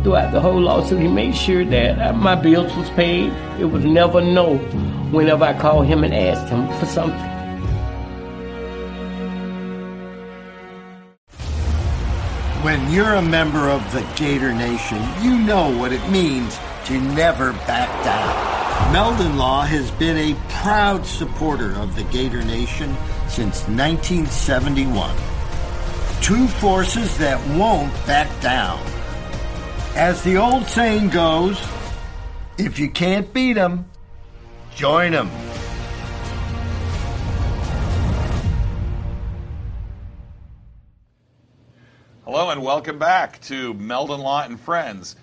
Throughout 0.04 0.32
the 0.32 0.40
whole 0.40 0.60
lawsuit, 0.60 1.00
he 1.00 1.08
made 1.08 1.36
sure 1.36 1.64
that 1.66 2.16
my 2.16 2.34
bills 2.34 2.76
was 2.76 2.90
paid. 2.92 3.32
It 3.60 3.66
was 3.66 3.86
never 3.86 4.20
no 4.20 4.58
whenever 5.12 5.44
I 5.44 5.60
called 5.60 5.86
him 5.86 6.04
and 6.04 6.14
asked 6.14 6.50
him 6.50 6.68
for 6.80 6.86
something. 6.88 7.31
When 12.62 12.92
you're 12.92 13.16
a 13.16 13.22
member 13.24 13.70
of 13.70 13.92
the 13.92 14.02
Gator 14.16 14.54
Nation, 14.54 15.04
you 15.20 15.36
know 15.40 15.76
what 15.76 15.92
it 15.92 16.08
means 16.12 16.60
to 16.86 17.02
never 17.02 17.54
back 17.54 17.90
down. 18.04 18.94
Meldon 18.94 19.36
Law 19.36 19.64
has 19.64 19.90
been 19.90 20.16
a 20.16 20.40
proud 20.62 21.04
supporter 21.04 21.74
of 21.80 21.96
the 21.96 22.04
Gator 22.04 22.44
Nation 22.44 22.96
since 23.28 23.68
1971. 23.68 25.10
Two 26.22 26.48
forces 26.48 27.18
that 27.18 27.40
won't 27.58 27.92
back 28.06 28.30
down. 28.42 28.80
As 29.96 30.22
the 30.22 30.38
old 30.38 30.68
saying 30.68 31.10
goes, 31.10 31.60
if 32.60 32.78
you 32.78 32.92
can't 32.92 33.34
beat 33.34 33.58
'em, 33.58 33.86
join 34.76 35.16
'em. 35.16 35.32
And 42.52 42.64
welcome 42.64 43.00
back 43.00 43.40
to 43.44 43.74
Meldon 43.76 44.20
Law 44.20 44.44
and 44.44 44.60
Friends. 44.60 45.16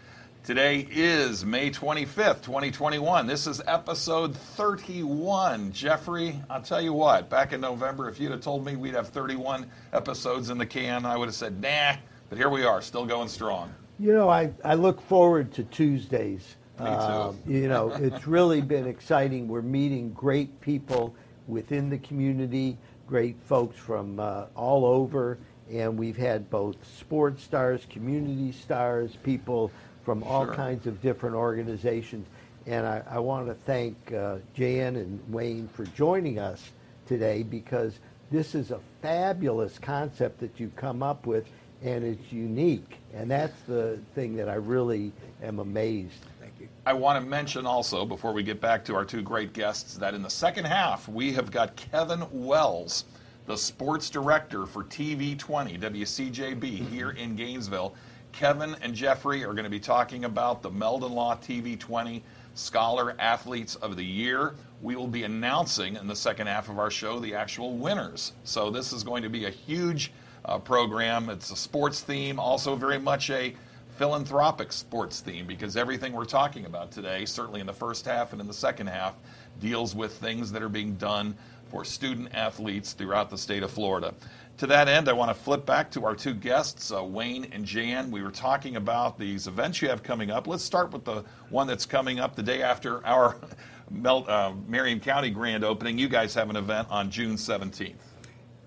Today 0.45 0.88
is 0.91 1.45
May 1.45 1.71
25th, 1.71 2.41
2021. 2.41 3.27
This 3.27 3.47
is 3.47 3.61
episode 3.67 4.35
31. 4.35 5.71
Jeffrey, 5.71 6.41
I'll 6.49 6.62
tell 6.62 6.81
you 6.81 6.95
what, 6.95 7.29
back 7.29 7.53
in 7.53 7.61
November, 7.61 8.09
if 8.09 8.19
you'd 8.19 8.31
have 8.31 8.41
told 8.41 8.64
me 8.64 8.77
we'd 8.77 8.95
have 8.95 9.09
31 9.09 9.71
episodes 9.93 10.49
in 10.49 10.57
the 10.57 10.64
can, 10.64 11.05
I 11.05 11.19
would 11.19 11.27
have 11.27 11.35
said, 11.35 11.61
nah, 11.61 11.97
but 12.31 12.38
here 12.38 12.49
we 12.49 12.64
are, 12.64 12.81
still 12.81 13.05
going 13.05 13.29
strong. 13.29 13.75
You 13.99 14.14
know, 14.14 14.31
I, 14.31 14.51
I 14.64 14.73
look 14.73 14.99
forward 15.03 15.53
to 15.53 15.64
Tuesdays. 15.64 16.57
Me 16.81 16.87
too. 16.87 16.91
Um, 16.91 17.38
you 17.47 17.69
know, 17.69 17.91
it's 17.91 18.27
really 18.27 18.62
been 18.62 18.87
exciting. 18.87 19.49
We're 19.49 19.61
meeting 19.61 20.14
great 20.14 20.62
people 20.62 21.14
within 21.47 21.91
the 21.91 21.99
community, 21.99 22.79
great 23.07 23.37
folks 23.43 23.77
from 23.77 24.19
uh, 24.19 24.47
all 24.55 24.87
over, 24.87 25.37
and 25.72 25.98
we've 25.98 26.16
had 26.16 26.48
both 26.50 26.76
sports 26.98 27.42
stars, 27.42 27.87
community 27.90 28.52
stars, 28.52 29.16
people 29.22 29.70
from 30.04 30.22
all 30.22 30.44
Sure. 30.46 30.54
kinds 30.54 30.87
of 30.87 31.00
different 31.02 31.37
organizations. 31.37 32.26
And 32.66 32.87
I, 32.87 33.02
I 33.11 33.18
want 33.18 33.46
to 33.48 33.54
thank 33.54 34.12
uh, 34.12 34.37
Jan 34.54 34.96
and 34.96 35.20
Wayne 35.33 35.68
for 35.68 35.85
joining 35.87 36.38
us 36.38 36.70
today 37.07 37.42
because 37.42 37.98
this 38.31 38.54
is 38.54 38.70
a 38.70 38.81
fabulous 39.00 39.78
concept 39.78 40.40
that 40.40 40.59
you've 40.61 40.76
come 40.76 41.02
up 41.02 41.26
with 41.26 41.46
and 41.83 42.04
it's 42.04 42.33
unique. 42.33 42.98
And 43.14 43.31
that's 43.31 43.59
the 43.66 43.98
thing 44.14 44.37
that 44.37 44.48
I 44.48 44.54
really 44.54 45.12
am 45.42 45.61
amazed. 45.61 46.12
Thank 46.40 46.54
you. 46.61 46.68
I 46.85 46.92
want 46.92 47.22
to 47.22 47.28
mention 47.28 47.66
also, 47.66 48.04
before 48.04 48.33
we 48.33 48.42
get 48.42 48.61
back 48.61 48.85
to 48.87 48.94
our 48.96 49.04
two 49.04 49.22
great 49.22 49.52
guests, 49.52 49.96
that 49.98 50.12
in 50.12 50.22
the 50.22 50.31
second 50.31 50.64
half, 50.66 51.09
we 51.09 51.33
have 51.35 51.50
got 51.50 51.76
Kevin 51.76 52.24
Wells, 52.33 53.04
the 53.49 53.57
sports 53.57 54.11
director 54.11 54.67
for 54.67 54.85
TV20, 54.85 55.81
WCJB, 55.81 56.87
here 56.91 57.13
in 57.13 57.35
Gainesville. 57.35 57.95
Kevin 58.31 58.77
and 58.83 58.95
Jeffrey 58.95 59.43
are 59.43 59.55
going 59.55 59.65
to 59.65 59.71
be 59.71 59.81
talking 59.81 60.27
about 60.27 60.61
the 60.61 60.71
Meldon 60.71 61.13
Law 61.13 61.35
TV20 61.35 62.21
Scholar 62.53 63.17
Athletes 63.19 63.75
of 63.77 63.97
the 63.97 64.05
Year. 64.05 64.55
We 64.83 64.97
will 64.97 65.07
be 65.07 65.25
announcing 65.25 65.97
in 65.97 66.07
the 66.07 66.15
second 66.15 66.47
half 66.47 66.69
of 66.69 66.79
our 66.79 66.91
show 66.91 67.19
the 67.19 67.35
actual 67.35 67.79
winners. 67.79 68.33
So 68.45 68.71
this 68.71 68.93
is 68.93 69.03
going 69.03 69.23
to 69.23 69.31
be 69.31 69.47
a 69.47 69.51
huge 69.51 70.13
uh, 70.45 70.59
program. 70.59 71.31
It's 71.31 71.51
a 71.51 71.57
sports 71.57 72.03
theme, 72.03 72.39
also 72.39 72.77
very 72.77 72.99
much 72.99 73.31
a 73.31 73.57
philanthropic 73.97 74.73
sports 74.73 75.21
theme 75.21 75.47
because 75.47 75.75
everything 75.75 76.13
we're 76.13 76.27
talking 76.27 76.67
about 76.67 76.93
today, 76.93 77.25
certainly 77.25 77.61
in 77.61 77.67
the 77.67 77.73
first 77.73 78.05
half 78.05 78.33
and 78.33 78.43
in 78.43 78.47
the 78.47 78.53
second 78.53 78.89
half, 78.89 79.15
deals 79.59 79.95
with 79.95 80.13
things 80.19 80.53
that 80.53 80.63
are 80.63 80.69
being 80.69 80.95
done 80.97 81.35
for 81.70 81.85
student 81.85 82.28
athletes 82.35 82.92
throughout 82.92 83.31
the 83.31 83.38
state 83.38 83.62
of 83.62 83.70
Florida. 83.70 84.14
To 84.59 84.66
that 84.66 84.88
end, 84.88 85.09
I 85.09 85.12
want 85.12 85.31
to 85.31 85.35
flip 85.35 85.64
back 85.64 85.88
to 85.92 86.04
our 86.04 86.16
two 86.16 86.35
guests, 86.35 86.90
uh, 86.90 87.04
Wayne 87.04 87.46
and 87.52 87.64
Jan. 87.64 88.11
We 88.11 88.22
were 88.22 88.33
talking 88.33 88.74
about 88.74 89.16
these 89.16 89.46
events 89.46 89.81
you 89.81 89.88
have 89.88 90.02
coming 90.02 90.33
up. 90.33 90.48
Let's 90.48 90.64
start 90.64 90.92
with 90.92 91.04
the 91.04 91.24
one 91.48 91.68
that's 91.68 91.87
coming 91.87 92.18
up 92.18 92.35
the 92.35 92.42
day 92.42 92.62
after 92.62 93.07
our 93.07 93.37
Mel- 93.90 94.24
uh, 94.28 94.54
Marion 94.66 94.98
County 94.98 95.31
grand 95.31 95.62
opening. 95.64 95.96
You 95.96 96.09
guys 96.09 96.35
have 96.35 96.50
an 96.50 96.57
event 96.57 96.88
on 96.90 97.09
June 97.09 97.37
17th. 97.37 97.94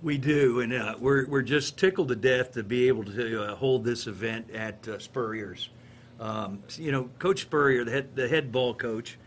We 0.01 0.17
do, 0.17 0.61
and 0.61 0.73
uh, 0.73 0.95
we're, 0.97 1.27
we're 1.27 1.41
just 1.41 1.77
tickled 1.77 2.07
to 2.07 2.15
death 2.15 2.53
to 2.53 2.63
be 2.63 2.87
able 2.87 3.03
to 3.03 3.43
uh, 3.43 3.55
hold 3.55 3.83
this 3.83 4.07
event 4.07 4.49
at 4.51 4.87
uh, 4.87 4.97
Spurrier's. 4.97 5.69
Um, 6.19 6.63
you 6.77 6.91
know, 6.91 7.09
Coach 7.19 7.41
Spurrier, 7.41 7.83
the 7.83 7.91
head, 7.91 8.15
the 8.15 8.27
head 8.27 8.51
ball 8.51 8.73
coach, 8.73 9.17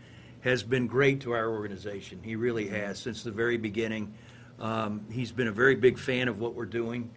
has 0.45 0.63
been 0.63 0.87
great 0.87 1.21
to 1.21 1.33
our 1.33 1.49
organization. 1.49 2.21
He 2.23 2.35
really 2.35 2.67
has 2.69 2.99
since 2.99 3.23
the 3.23 3.31
very 3.31 3.57
beginning. 3.57 4.13
Um, 4.59 5.05
he's 5.11 5.31
been 5.31 5.47
a 5.47 5.51
very 5.51 5.75
big 5.75 5.97
fan 5.99 6.27
of 6.29 6.39
what 6.39 6.53
we're 6.53 6.65
doing. 6.65 7.09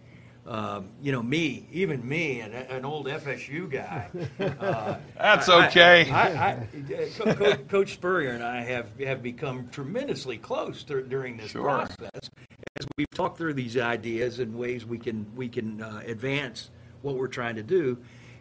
Um, 0.47 0.89
you 1.01 1.11
know, 1.11 1.21
me, 1.21 1.67
even 1.71 2.05
me, 2.07 2.39
an, 2.41 2.53
an 2.53 2.83
old 2.83 3.05
FSU 3.05 3.69
guy. 3.71 4.09
Uh, 4.59 4.97
That's 5.17 5.47
okay. 5.47 6.09
I, 6.09 6.27
I, 6.33 6.49
I, 6.49 7.09
Co- 7.17 7.33
Co- 7.35 7.55
Coach 7.55 7.93
Spurrier 7.93 8.31
and 8.31 8.43
I 8.43 8.61
have, 8.61 8.87
have 8.99 9.21
become 9.21 9.69
tremendously 9.69 10.37
close 10.37 10.83
dur- 10.83 11.03
during 11.03 11.37
this 11.37 11.51
Sure. 11.51 11.61
process 11.63 12.09
as 12.79 12.87
we've 12.97 13.09
talked 13.11 13.37
through 13.37 13.53
these 13.53 13.77
ideas 13.77 14.39
and 14.39 14.55
ways 14.55 14.85
we 14.85 14.97
can 14.97 15.27
we 15.35 15.49
can 15.49 15.81
uh, 15.81 16.01
advance 16.05 16.71
what 17.03 17.15
we're 17.15 17.27
trying 17.27 17.55
to 17.55 17.63
do. 17.63 17.97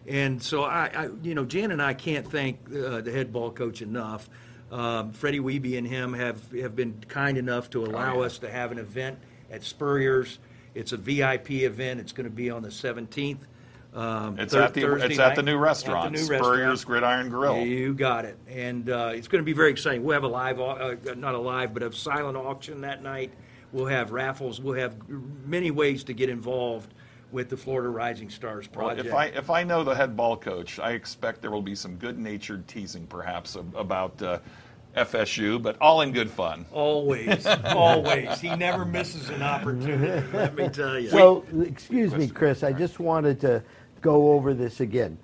And 0.06 0.42
so 0.42 0.62
I, 0.64 0.90
I 0.94 1.08
you 1.22 1.34
know, 1.34 1.44
Jan 1.44 1.72
and 1.72 1.82
I 1.82 1.92
can't 1.94 2.26
thank 2.30 2.58
uh, 2.74 3.00
the 3.02 3.12
head 3.12 3.32
ball 3.32 3.50
coach 3.50 3.82
enough. 3.82 4.30
Um, 4.70 5.12
Freddie 5.12 5.40
Wiebe 5.40 5.78
and 5.78 5.86
him 5.86 6.12
have 6.14 6.50
have 6.52 6.76
been 6.76 7.02
kind 7.08 7.38
enough 7.38 7.70
to 7.70 7.84
allow 7.84 8.16
Oh, 8.16 8.20
yeah. 8.20 8.26
us 8.26 8.38
to 8.38 8.50
have 8.50 8.70
an 8.72 8.78
event 8.78 9.18
at 9.50 9.64
Spurrier's. 9.64 10.38
It's 10.74 10.92
a 10.92 10.96
VIP 10.96 11.50
event. 11.62 12.00
It's 12.00 12.12
going 12.12 12.24
to 12.28 12.34
be 12.34 12.50
on 12.50 12.62
the 12.62 12.68
17th. 12.68 13.38
Um, 13.94 14.38
It's 14.38 14.52
Thur- 14.52 14.62
at 14.62 14.74
the 14.74 14.82
Thursday 14.82 15.08
it's 15.08 15.18
at 15.18 15.34
the 15.34 15.42
new 15.42 15.56
restaurant, 15.56 16.12
the 16.12 16.18
new 16.18 16.24
Spurrier's 16.24 16.84
restaurant. 16.84 16.86
Gridiron 16.86 17.28
Grill. 17.30 17.64
You 17.64 17.94
got 17.94 18.26
it, 18.26 18.36
and 18.46 18.90
uh, 18.90 19.12
it's 19.14 19.26
going 19.28 19.42
to 19.42 19.46
be 19.46 19.54
very 19.54 19.70
exciting. 19.70 20.04
We'll 20.04 20.12
have 20.14 20.24
a 20.24 20.28
live, 20.28 20.60
uh, 20.60 20.94
not 21.16 21.34
a 21.34 21.38
live, 21.38 21.72
but 21.72 21.82
a 21.82 21.90
silent 21.92 22.36
auction 22.36 22.82
that 22.82 23.02
night. 23.02 23.32
We'll 23.72 23.86
have 23.86 24.12
raffles. 24.12 24.60
We'll 24.60 24.74
have 24.78 24.94
many 25.08 25.70
ways 25.70 26.04
to 26.04 26.12
get 26.12 26.28
involved 26.28 26.92
with 27.30 27.48
the 27.48 27.56
Florida 27.56 27.88
Rising 27.90 28.30
Stars 28.30 28.68
Well, 28.74 28.86
project. 28.88 29.06
if 29.08 29.14
I 29.14 29.26
if 29.26 29.50
I 29.50 29.62
know 29.64 29.84
the 29.84 29.94
head 29.94 30.16
ball 30.16 30.36
coach, 30.36 30.78
I 30.78 30.92
expect 30.92 31.42
there 31.42 31.50
will 31.50 31.62
be 31.62 31.74
some 31.74 31.96
good-natured 31.96 32.66
teasing, 32.68 33.06
perhaps, 33.06 33.56
about 33.74 34.20
uh, 34.22 34.38
FSU, 34.96 35.62
but 35.62 35.76
all 35.80 36.00
in 36.00 36.12
good 36.12 36.30
fun. 36.30 36.64
always, 36.72 37.46
always, 37.66 38.40
he 38.40 38.54
never 38.56 38.84
misses 38.84 39.28
an 39.28 39.42
opportunity. 39.42 40.26
Let 40.32 40.54
me 40.56 40.68
tell 40.68 40.98
you. 40.98 41.10
So, 41.10 41.44
excuse 41.60 42.14
me, 42.14 42.28
Chris, 42.28 42.62
I 42.62 42.72
just 42.72 42.98
wanted 42.98 43.40
to 43.42 43.62
go 44.00 44.32
over 44.32 44.54
this 44.54 44.80
again. 44.80 45.18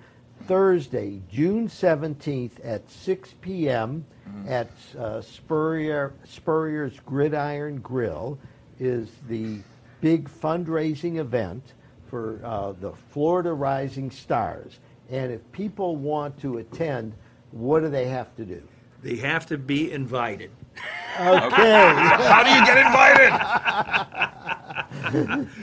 Thursday, 0.47 1.23
June 1.31 1.69
17th 1.69 2.53
at 2.62 2.88
6 2.90 3.35
p.m. 3.40 4.05
at 4.47 4.71
uh, 4.99 5.23
Spurrier, 5.23 6.12
Spurrier's 6.25 7.01
Gridiron 7.07 7.79
Grill 7.81 8.38
is 8.79 9.11
the 9.29 9.61
big 10.03 10.29
fundraising 10.29 11.17
event 11.17 11.73
for 12.14 12.38
uh, 12.44 12.70
the 12.81 12.92
Florida 13.11 13.53
Rising 13.53 14.09
Stars. 14.09 14.79
And 15.11 15.33
if 15.33 15.40
people 15.50 15.96
want 15.96 16.38
to 16.42 16.59
attend, 16.59 17.12
what 17.50 17.81
do 17.81 17.88
they 17.88 18.07
have 18.07 18.37
to 18.37 18.44
do? 18.44 18.62
they 19.03 19.16
have 19.16 19.44
to 19.46 19.59
be 19.59 19.90
invited. 19.90 20.50
Okay, 21.18 21.24
How 21.27 22.42
do 22.44 22.50
you 22.50 22.64
get 22.64 22.79
invited? 22.87 23.33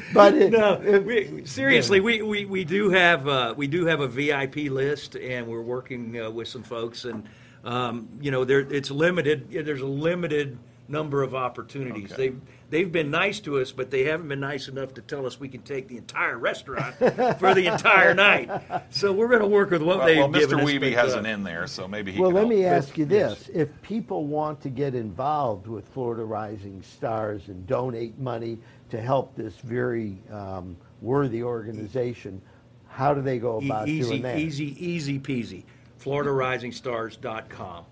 but 0.13 0.33
it, 0.35 0.51
No, 0.51 0.73
it- 0.81 1.05
we, 1.05 1.45
seriously, 1.45 2.01
we, 2.01 2.21
we, 2.21 2.43
we 2.43 2.65
do 2.65 2.89
have 2.89 3.27
uh, 3.29 3.53
we 3.55 3.67
do 3.67 3.85
have 3.85 4.01
a 4.01 4.07
VIP 4.07 4.69
list, 4.69 5.15
and 5.15 5.47
we're 5.47 5.61
working 5.61 6.19
uh, 6.19 6.29
with 6.29 6.49
some 6.49 6.63
folks, 6.63 7.05
and 7.05 7.23
um, 7.63 8.09
you 8.19 8.29
know, 8.29 8.43
there 8.43 8.59
it's 8.59 8.91
limited. 8.91 9.49
There's 9.49 9.81
a 9.81 9.85
limited 9.87 10.59
number 10.89 11.23
of 11.23 11.33
opportunities. 11.33 12.11
Okay. 12.11 12.29
They've 12.29 12.41
they've 12.71 12.91
been 12.91 13.11
nice 13.11 13.39
to 13.41 13.59
us, 13.59 13.71
but 13.71 13.91
they 13.91 14.05
haven't 14.05 14.27
been 14.29 14.39
nice 14.39 14.67
enough 14.67 14.95
to 14.95 15.01
tell 15.01 15.27
us 15.27 15.39
we 15.39 15.47
can 15.49 15.61
take 15.61 15.87
the 15.87 15.97
entire 15.97 16.39
restaurant 16.39 16.95
for 17.39 17.53
the 17.53 17.67
entire 17.67 18.15
night. 18.15 18.49
So 18.89 19.11
we're 19.13 19.27
going 19.27 19.41
to 19.41 19.47
work 19.47 19.69
with 19.69 19.83
what 19.83 19.99
Well, 19.99 20.07
they've 20.07 20.17
well, 20.17 20.29
given 20.29 20.57
Mr. 20.57 20.63
us. 20.63 20.69
Weeby 20.71 20.93
has 20.93 21.13
uh, 21.13 21.19
an 21.19 21.27
in 21.27 21.43
there, 21.43 21.67
so 21.67 21.87
maybe 21.87 22.09
he 22.11 22.15
can. 22.17 22.23
Well, 22.23 22.31
can 22.31 22.35
let 22.35 22.41
help. 22.47 22.53
me 22.59 22.65
ask 22.65 22.97
you 22.97 23.05
this. 23.05 23.47
If 23.53 23.69
people 23.83 24.25
want 24.25 24.61
to 24.61 24.69
get 24.69 24.95
involved 24.95 25.67
with 25.67 25.87
Florida 25.89 26.23
Rising 26.23 26.81
Stars 26.81 27.49
and 27.49 27.67
donate 27.67 28.17
money 28.17 28.57
to 28.89 28.99
help 28.99 29.35
this 29.35 29.57
very 29.57 30.17
um, 30.31 30.75
worthy 31.01 31.43
organization, 31.43 32.41
how 32.87 33.13
do 33.13 33.21
they 33.21 33.37
go 33.37 33.61
E- 33.61 33.65
about 33.67 33.87
easy, 33.87 34.09
doing 34.09 34.21
that? 34.23 34.39
Easy, 34.39 34.75
easy 34.83 35.19
peasy. 35.19 35.65
FloridaRisingStars.com. 36.01 37.85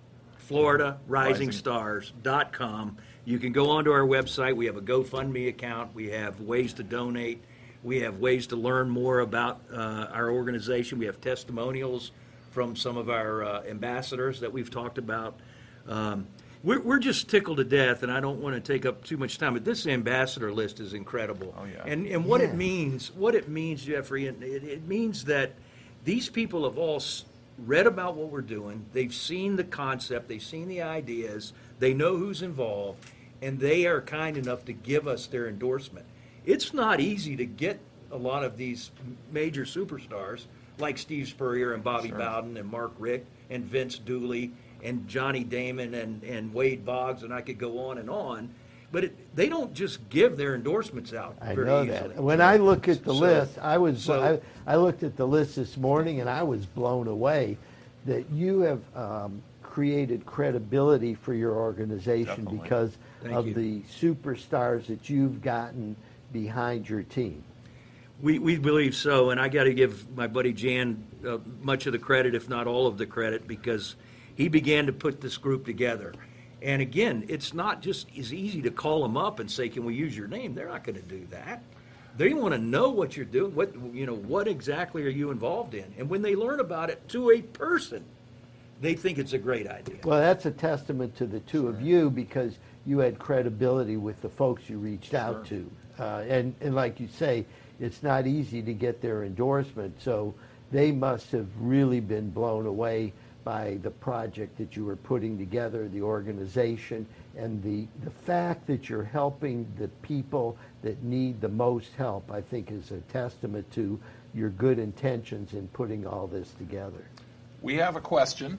FloridaRisingStars.com. 0.49 2.97
You 3.29 3.37
can 3.37 3.51
go 3.51 3.69
onto 3.69 3.91
our 3.91 4.07
website. 4.07 4.55
We 4.55 4.65
have 4.65 4.75
a 4.75 4.81
GoFundMe 4.81 5.49
account. 5.49 5.93
We 5.93 6.09
have 6.09 6.41
ways 6.41 6.73
to 6.73 6.83
donate. 6.83 7.43
We 7.83 7.99
have 7.99 8.17
ways 8.17 8.47
to 8.47 8.55
learn 8.55 8.89
more 8.89 9.19
about 9.19 9.61
uh, 9.71 10.07
our 10.11 10.31
organization. 10.31 10.97
We 10.97 11.05
have 11.05 11.21
testimonials 11.21 12.09
from 12.49 12.75
some 12.75 12.97
of 12.97 13.07
our 13.07 13.43
uh, 13.43 13.61
ambassadors 13.69 14.39
that 14.39 14.51
we've 14.51 14.71
talked 14.71 14.97
about. 14.97 15.39
Um, 15.87 16.25
we're, 16.63 16.79
we're 16.79 16.97
just 16.97 17.29
tickled 17.29 17.57
to 17.57 17.63
death, 17.63 18.01
and 18.01 18.11
I 18.11 18.19
don't 18.19 18.41
want 18.41 18.55
to 18.55 18.73
take 18.73 18.87
up 18.87 19.03
too 19.03 19.17
much 19.17 19.37
time, 19.37 19.53
but 19.53 19.63
this 19.63 19.85
ambassador 19.85 20.51
list 20.51 20.79
is 20.79 20.95
incredible. 20.95 21.53
Oh, 21.55 21.65
yeah. 21.65 21.83
And, 21.85 22.07
and 22.07 22.25
what 22.25 22.41
Yeah. 22.41 22.47
it 22.47 22.55
means, 22.55 23.11
what 23.13 23.35
it 23.35 23.47
means, 23.47 23.85
Jeffrey, 23.85 24.25
it, 24.25 24.41
it 24.41 24.63
it 24.63 24.87
means 24.87 25.25
that 25.25 25.53
these 26.03 26.29
people 26.29 26.63
have 26.63 26.79
all 26.79 26.99
read 27.59 27.85
about 27.85 28.15
what 28.15 28.31
we're 28.31 28.41
doing. 28.41 28.87
They've 28.91 29.13
seen 29.13 29.55
the 29.55 29.63
concept, 29.65 30.29
they've 30.29 30.41
seen 30.41 30.67
the 30.67 30.81
ideas, 30.81 31.53
they 31.77 31.93
know 31.93 32.17
who's 32.17 32.41
involved, 32.41 33.05
and 33.41 33.59
they 33.59 33.85
are 33.85 34.01
kind 34.01 34.37
enough 34.37 34.65
to 34.65 34.73
give 34.73 35.07
us 35.07 35.27
their 35.27 35.47
endorsement. 35.47 36.05
It's 36.45 36.73
not 36.73 36.99
easy 36.99 37.35
to 37.37 37.45
get 37.45 37.79
a 38.11 38.17
lot 38.17 38.43
of 38.43 38.57
these 38.57 38.91
major 39.31 39.63
superstars 39.63 40.45
like 40.77 40.97
Steve 40.97 41.27
Spurrier 41.27 41.73
and 41.73 41.83
Bobby 41.83 42.11
Bowden 42.11 42.57
and 42.57 42.69
Mark 42.69 42.93
Richt 42.97 43.25
and 43.49 43.63
Vince 43.65 43.97
Dooley 43.97 44.51
and 44.83 45.07
Johnny 45.07 45.43
Damon 45.43 45.93
and, 45.93 46.23
and 46.23 46.53
Wade 46.53 46.85
Boggs, 46.85 47.23
and 47.23 47.33
I 47.33 47.41
could 47.41 47.57
go 47.57 47.79
on 47.89 47.97
and 47.97 48.09
on. 48.09 48.49
But 48.91 49.03
it, 49.03 49.35
they 49.35 49.49
don't 49.49 49.73
just 49.73 50.09
give 50.09 50.35
their 50.37 50.55
endorsements 50.55 51.13
out 51.13 51.35
I 51.41 51.53
very 51.53 51.67
know 51.67 51.83
easily. 51.83 51.97
that. 52.15 52.23
When 52.23 52.41
I 52.41 52.55
look 52.57 52.87
at 52.87 53.03
the 53.03 53.13
So- 53.13 53.19
list, 53.19 53.59
I 53.59 53.77
was 53.77 54.01
so- 54.01 54.41
I, 54.65 54.73
I 54.73 54.77
looked 54.77 55.03
at 55.03 55.15
the 55.15 55.27
list 55.27 55.57
this 55.57 55.77
morning 55.77 56.21
and 56.21 56.29
I 56.29 56.41
was 56.43 56.65
blown 56.65 57.07
away 57.07 57.57
that 58.05 58.29
you 58.31 58.61
have 58.61 58.81
um, 58.95 59.43
created 59.69 60.25
credibility 60.25 61.13
for 61.13 61.33
your 61.33 61.53
organization 61.53 62.25
Definitely. 62.45 62.59
because 62.59 62.97
Thank 63.21 63.35
of 63.35 63.47
you. 63.47 63.53
the 63.53 63.81
superstars 63.81 64.87
that 64.87 65.09
you've 65.09 65.41
gotten 65.41 65.95
behind 66.33 66.89
your 66.89 67.03
team. 67.03 67.43
We, 68.21 68.39
we 68.39 68.57
believe 68.57 68.95
so, 68.95 69.29
and 69.29 69.39
I 69.39 69.47
got 69.47 69.65
to 69.65 69.73
give 69.73 70.09
my 70.17 70.27
buddy 70.27 70.53
Jan 70.53 71.03
uh, 71.25 71.37
much 71.61 71.85
of 71.85 71.93
the 71.93 71.99
credit, 71.99 72.33
if 72.35 72.49
not 72.49 72.67
all 72.67 72.87
of 72.87 72.97
the 72.97 73.05
credit, 73.05 73.47
because 73.47 73.95
he 74.35 74.49
began 74.49 74.87
to 74.87 74.91
put 74.91 75.21
this 75.21 75.37
group 75.37 75.65
together. 75.65 76.13
And 76.61 76.81
again, 76.81 77.25
it's 77.29 77.53
not 77.53 77.81
just 77.81 78.07
as 78.17 78.33
easy 78.33 78.61
to 78.63 78.71
call 78.71 79.03
them 79.03 79.15
up 79.15 79.39
and 79.39 79.49
say, 79.49 79.69
"Can 79.69 79.85
we 79.85 79.93
use 79.93 80.17
your 80.17 80.27
name?" 80.27 80.55
They're 80.55 80.67
not 80.67 80.83
going 80.83 80.97
to 80.97 81.07
do 81.07 81.25
that. 81.31 81.63
They 82.17 82.33
want 82.33 82.53
to 82.53 82.57
know 82.59 82.89
what 82.89 83.15
you're 83.15 83.25
doing. 83.25 83.55
What 83.55 83.73
you 83.93 84.05
know, 84.05 84.15
what 84.15 84.49
exactly 84.49 85.03
are 85.03 85.09
you 85.09 85.31
involved 85.31 85.73
in? 85.73 85.85
And 85.97 86.09
when 86.09 86.21
they 86.21 86.35
learn 86.35 86.59
about 86.59 86.89
it 86.89 87.07
to 87.09 87.31
a 87.31 87.41
person, 87.41 88.03
they 88.81 88.95
think 88.95 89.17
it's 89.17 89.33
a 89.33 89.37
great 89.37 89.67
idea. 89.67 89.97
Well, 90.03 90.19
that's 90.19 90.45
a 90.45 90.51
testament 90.51 91.15
to 91.17 91.25
the 91.25 91.39
two 91.41 91.67
of 91.67 91.81
you 91.81 92.09
because 92.09 92.57
you 92.85 92.99
had 92.99 93.19
credibility 93.19 93.97
with 93.97 94.21
the 94.21 94.29
folks 94.29 94.69
you 94.69 94.77
reached 94.77 95.13
out 95.13 95.45
to. 95.47 95.69
Uh, 95.99 96.23
and, 96.27 96.55
and 96.61 96.75
like 96.75 96.99
you 96.99 97.07
say, 97.07 97.45
it's 97.79 98.03
not 98.03 98.25
easy 98.25 98.61
to 98.61 98.73
get 98.73 99.01
their 99.01 99.23
endorsement, 99.23 100.01
so 100.01 100.33
they 100.71 100.91
must 100.91 101.31
have 101.31 101.47
really 101.59 101.99
been 101.99 102.29
blown 102.29 102.65
away 102.65 103.13
by 103.43 103.79
the 103.81 103.89
project 103.89 104.57
that 104.57 104.75
you 104.75 104.85
were 104.85 104.95
putting 104.95 105.37
together, 105.37 105.87
the 105.87 106.01
organization, 106.01 107.05
and 107.37 107.63
the, 107.63 107.87
the 108.03 108.11
fact 108.11 108.67
that 108.67 108.89
you're 108.89 109.03
helping 109.03 109.65
the 109.77 109.87
people 110.01 110.57
that 110.81 111.01
need 111.03 111.39
the 111.41 111.49
most 111.49 111.91
help, 111.97 112.31
I 112.31 112.41
think 112.41 112.71
is 112.71 112.91
a 112.91 112.99
testament 113.11 113.69
to 113.73 113.99
your 114.33 114.49
good 114.49 114.77
intentions 114.77 115.53
in 115.53 115.67
putting 115.69 116.05
all 116.05 116.27
this 116.27 116.51
together. 116.57 117.03
We 117.61 117.75
have 117.75 117.95
a 117.95 118.01
question, 118.01 118.57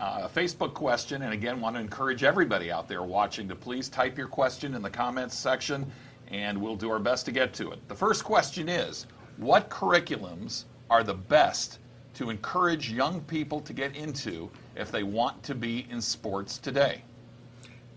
uh, 0.00 0.22
a 0.24 0.28
Facebook 0.28 0.74
question, 0.74 1.22
and 1.22 1.32
again, 1.32 1.60
want 1.60 1.76
to 1.76 1.80
encourage 1.80 2.24
everybody 2.24 2.70
out 2.70 2.88
there 2.88 3.02
watching 3.02 3.48
to 3.48 3.54
please 3.54 3.88
type 3.88 4.18
your 4.18 4.26
question 4.26 4.74
in 4.74 4.82
the 4.82 4.90
comments 4.90 5.36
section, 5.36 5.90
and 6.28 6.60
we'll 6.60 6.76
do 6.76 6.90
our 6.90 6.98
best 6.98 7.24
to 7.26 7.32
get 7.32 7.52
to 7.54 7.70
it. 7.70 7.86
The 7.88 7.94
first 7.94 8.24
question 8.24 8.68
is 8.68 9.06
What 9.36 9.70
curriculums 9.70 10.64
are 10.90 11.04
the 11.04 11.14
best 11.14 11.78
to 12.14 12.30
encourage 12.30 12.90
young 12.90 13.20
people 13.22 13.60
to 13.60 13.72
get 13.72 13.96
into 13.96 14.50
if 14.76 14.90
they 14.90 15.02
want 15.02 15.42
to 15.44 15.54
be 15.54 15.86
in 15.90 16.00
sports 16.00 16.58
today? 16.58 17.02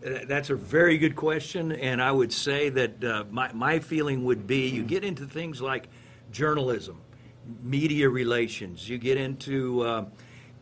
Uh, 0.05 0.19
That's 0.27 0.49
a 0.51 0.55
very 0.55 0.97
good 0.97 1.15
question, 1.15 1.71
and 1.71 2.01
I 2.01 2.11
would 2.11 2.31
say 2.31 2.69
that 2.69 3.03
uh, 3.03 3.23
my, 3.31 3.51
my 3.53 3.79
feeling 3.79 4.23
would 4.25 4.45
be 4.45 4.67
you 4.67 4.83
get 4.83 5.03
into 5.03 5.25
things 5.25 5.61
like 5.61 5.87
journalism, 6.31 7.01
media 7.63 8.07
relations, 8.07 8.87
you 8.87 8.97
get 8.97 9.17
into 9.17 9.81
uh, 9.81 10.05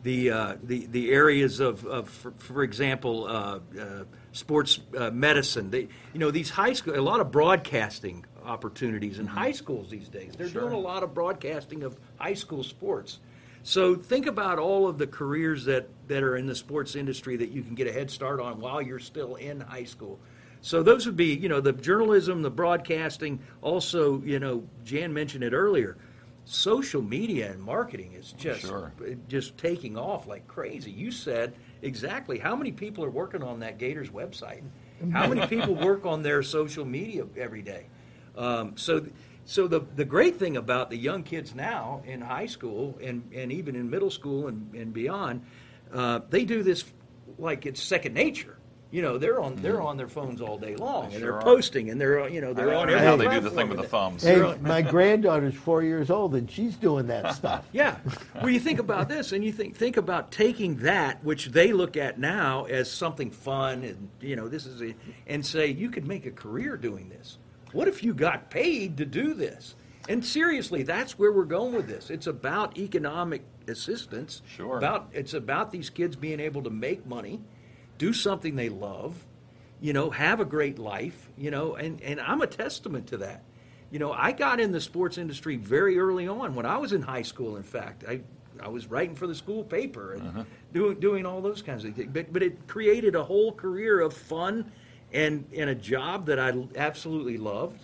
the, 0.06 0.30
uh, 0.30 0.56
the, 0.62 0.86
the 0.86 1.10
areas 1.10 1.58
of, 1.58 1.84
of 1.84 2.08
for, 2.08 2.30
for 2.38 2.62
example, 2.62 3.26
uh, 3.26 3.58
uh, 3.78 4.04
sports 4.30 4.78
uh, 4.96 5.10
medicine. 5.10 5.68
They, 5.68 5.88
you 6.12 6.20
know, 6.20 6.30
these 6.30 6.48
high 6.48 6.74
school, 6.74 6.96
a 6.96 7.02
lot 7.02 7.18
of 7.18 7.32
broadcasting 7.32 8.24
opportunities 8.44 9.18
in 9.18 9.26
high 9.26 9.50
schools 9.50 9.90
these 9.90 10.08
days. 10.08 10.34
They're 10.38 10.48
doing 10.48 10.72
a 10.72 10.78
lot 10.78 11.02
of 11.02 11.12
broadcasting 11.12 11.82
of 11.82 11.98
high 12.18 12.34
school 12.34 12.62
sports. 12.62 13.18
So 13.64 13.96
think 13.96 14.26
about 14.26 14.60
all 14.60 14.86
of 14.86 14.96
the 14.96 15.08
careers 15.08 15.64
that, 15.64 15.88
that 16.06 16.22
are 16.22 16.36
in 16.36 16.46
the 16.46 16.54
sports 16.54 16.94
industry 16.94 17.36
that 17.38 17.50
you 17.50 17.62
can 17.62 17.74
get 17.74 17.88
a 17.88 17.92
head 17.92 18.08
start 18.08 18.38
on 18.38 18.60
while 18.60 18.80
you're 18.80 19.00
still 19.00 19.34
in 19.34 19.60
high 19.60 19.84
school. 19.84 20.20
So 20.60 20.84
those 20.84 21.04
would 21.06 21.16
be, 21.16 21.34
you 21.34 21.48
know, 21.48 21.60
the 21.60 21.72
journalism, 21.72 22.42
the 22.42 22.50
broadcasting. 22.50 23.40
Also, 23.60 24.22
you 24.22 24.38
know, 24.38 24.62
Jan 24.84 25.12
mentioned 25.12 25.42
it 25.42 25.52
earlier. 25.52 25.96
Social 26.48 27.02
media 27.02 27.50
and 27.50 27.60
marketing 27.60 28.12
is 28.12 28.30
just 28.30 28.60
Sure. 28.60 28.92
just 29.26 29.58
taking 29.58 29.98
off 29.98 30.28
like 30.28 30.46
crazy. 30.46 30.92
You 30.92 31.10
said 31.10 31.54
exactly 31.82 32.38
how 32.38 32.54
many 32.54 32.70
people 32.70 33.04
are 33.04 33.10
working 33.10 33.42
on 33.42 33.58
that 33.60 33.78
Gators 33.78 34.10
website, 34.10 34.62
How 35.12 35.26
many 35.26 35.44
people 35.48 35.74
work 35.74 36.06
on 36.06 36.22
their 36.22 36.44
social 36.44 36.84
media 36.84 37.24
every 37.36 37.62
day? 37.62 37.86
Um, 38.36 38.76
so, 38.76 39.06
so 39.44 39.66
the 39.66 39.80
the 39.96 40.04
great 40.04 40.36
thing 40.36 40.56
about 40.56 40.88
the 40.88 40.96
young 40.96 41.24
kids 41.24 41.52
now 41.52 42.02
in 42.06 42.20
high 42.20 42.46
school 42.46 42.96
and 43.02 43.28
and 43.34 43.50
even 43.50 43.74
in 43.74 43.90
middle 43.90 44.10
school 44.10 44.46
and 44.46 44.72
and 44.72 44.92
beyond, 44.92 45.42
uh, 45.92 46.20
they 46.30 46.44
do 46.44 46.62
this 46.62 46.84
like 47.38 47.66
it's 47.66 47.82
second 47.82 48.14
nature. 48.14 48.55
You 48.92 49.02
know, 49.02 49.18
they're 49.18 49.40
on 49.40 49.56
they're 49.56 49.74
mm. 49.74 49.84
on 49.84 49.96
their 49.96 50.06
phones 50.08 50.40
all 50.40 50.58
day 50.58 50.76
long, 50.76 51.06
and 51.06 51.14
sure 51.14 51.20
they're 51.20 51.34
are. 51.34 51.42
posting, 51.42 51.90
and 51.90 52.00
they're 52.00 52.28
you 52.28 52.40
know 52.40 52.50
I 52.50 52.52
they're 52.52 52.66
don't 52.66 52.76
on 52.76 52.86
know 52.86 52.94
every 52.94 53.06
how 53.06 53.16
they 53.16 53.24
do 53.24 53.40
the 53.40 53.50
platform 53.50 53.56
thing 53.56 53.68
with 53.68 53.76
the 53.78 53.82
and- 53.82 54.20
thumbs. 54.20 54.22
Hey, 54.22 54.58
my 54.60 54.82
granddaughter's 54.90 55.54
four 55.54 55.82
years 55.82 56.08
old 56.08 56.34
and 56.34 56.50
she's 56.50 56.76
doing 56.76 57.06
that 57.08 57.34
stuff. 57.34 57.64
Yeah. 57.72 57.96
Well, 58.36 58.48
you 58.48 58.60
think 58.60 58.78
about 58.78 59.08
this, 59.08 59.32
and 59.32 59.44
you 59.44 59.52
think 59.52 59.76
think 59.76 59.96
about 59.96 60.30
taking 60.30 60.76
that, 60.76 61.22
which 61.22 61.46
they 61.46 61.72
look 61.72 61.96
at 61.96 62.18
now 62.18 62.64
as 62.64 62.90
something 62.90 63.30
fun, 63.30 63.82
and 63.82 64.08
you 64.20 64.36
know, 64.36 64.48
this 64.48 64.66
is 64.66 64.80
a, 64.80 64.94
and 65.26 65.44
say 65.44 65.66
you 65.66 65.90
could 65.90 66.06
make 66.06 66.24
a 66.26 66.30
career 66.30 66.76
doing 66.76 67.08
this. 67.08 67.38
What 67.72 67.88
if 67.88 68.02
you 68.02 68.14
got 68.14 68.50
paid 68.50 68.96
to 68.98 69.04
do 69.04 69.34
this? 69.34 69.74
And 70.08 70.24
seriously, 70.24 70.82
that's 70.82 71.18
where 71.18 71.32
we're 71.32 71.44
going 71.44 71.74
with 71.74 71.88
this. 71.88 72.10
It's 72.10 72.26
about 72.26 72.78
economic 72.78 73.42
assistance. 73.68 74.42
Sure. 74.46 74.78
About 74.78 75.08
it's 75.12 75.34
about 75.34 75.70
these 75.70 75.90
kids 75.90 76.16
being 76.16 76.40
able 76.40 76.62
to 76.62 76.70
make 76.70 77.06
money, 77.06 77.40
do 77.98 78.12
something 78.12 78.56
they 78.56 78.68
love, 78.68 79.14
you 79.80 79.92
know, 79.92 80.10
have 80.10 80.40
a 80.40 80.44
great 80.44 80.78
life, 80.78 81.30
you 81.36 81.50
know, 81.50 81.74
and, 81.74 82.00
and 82.02 82.20
I'm 82.20 82.40
a 82.40 82.46
testament 82.46 83.08
to 83.08 83.18
that. 83.18 83.42
You 83.90 83.98
know, 83.98 84.12
I 84.12 84.32
got 84.32 84.58
in 84.58 84.72
the 84.72 84.80
sports 84.80 85.16
industry 85.16 85.56
very 85.56 85.98
early 85.98 86.26
on. 86.26 86.54
When 86.54 86.66
I 86.66 86.76
was 86.78 86.92
in 86.92 87.02
high 87.02 87.22
school, 87.22 87.56
in 87.56 87.62
fact, 87.62 88.04
I, 88.08 88.20
I 88.60 88.68
was 88.68 88.86
writing 88.88 89.14
for 89.14 89.26
the 89.26 89.34
school 89.34 89.62
paper 89.62 90.14
and 90.14 90.28
uh-huh. 90.28 90.44
doing 90.72 91.00
doing 91.00 91.26
all 91.26 91.40
those 91.40 91.62
kinds 91.62 91.84
of 91.84 91.94
things. 91.94 92.10
But 92.12 92.32
but 92.32 92.42
it 92.42 92.66
created 92.66 93.14
a 93.14 93.22
whole 93.22 93.52
career 93.52 94.00
of 94.00 94.12
fun 94.12 94.72
and 95.12 95.46
and 95.54 95.70
a 95.70 95.74
job 95.74 96.26
that 96.26 96.38
I 96.38 96.52
absolutely 96.76 97.38
loved. 97.38 97.80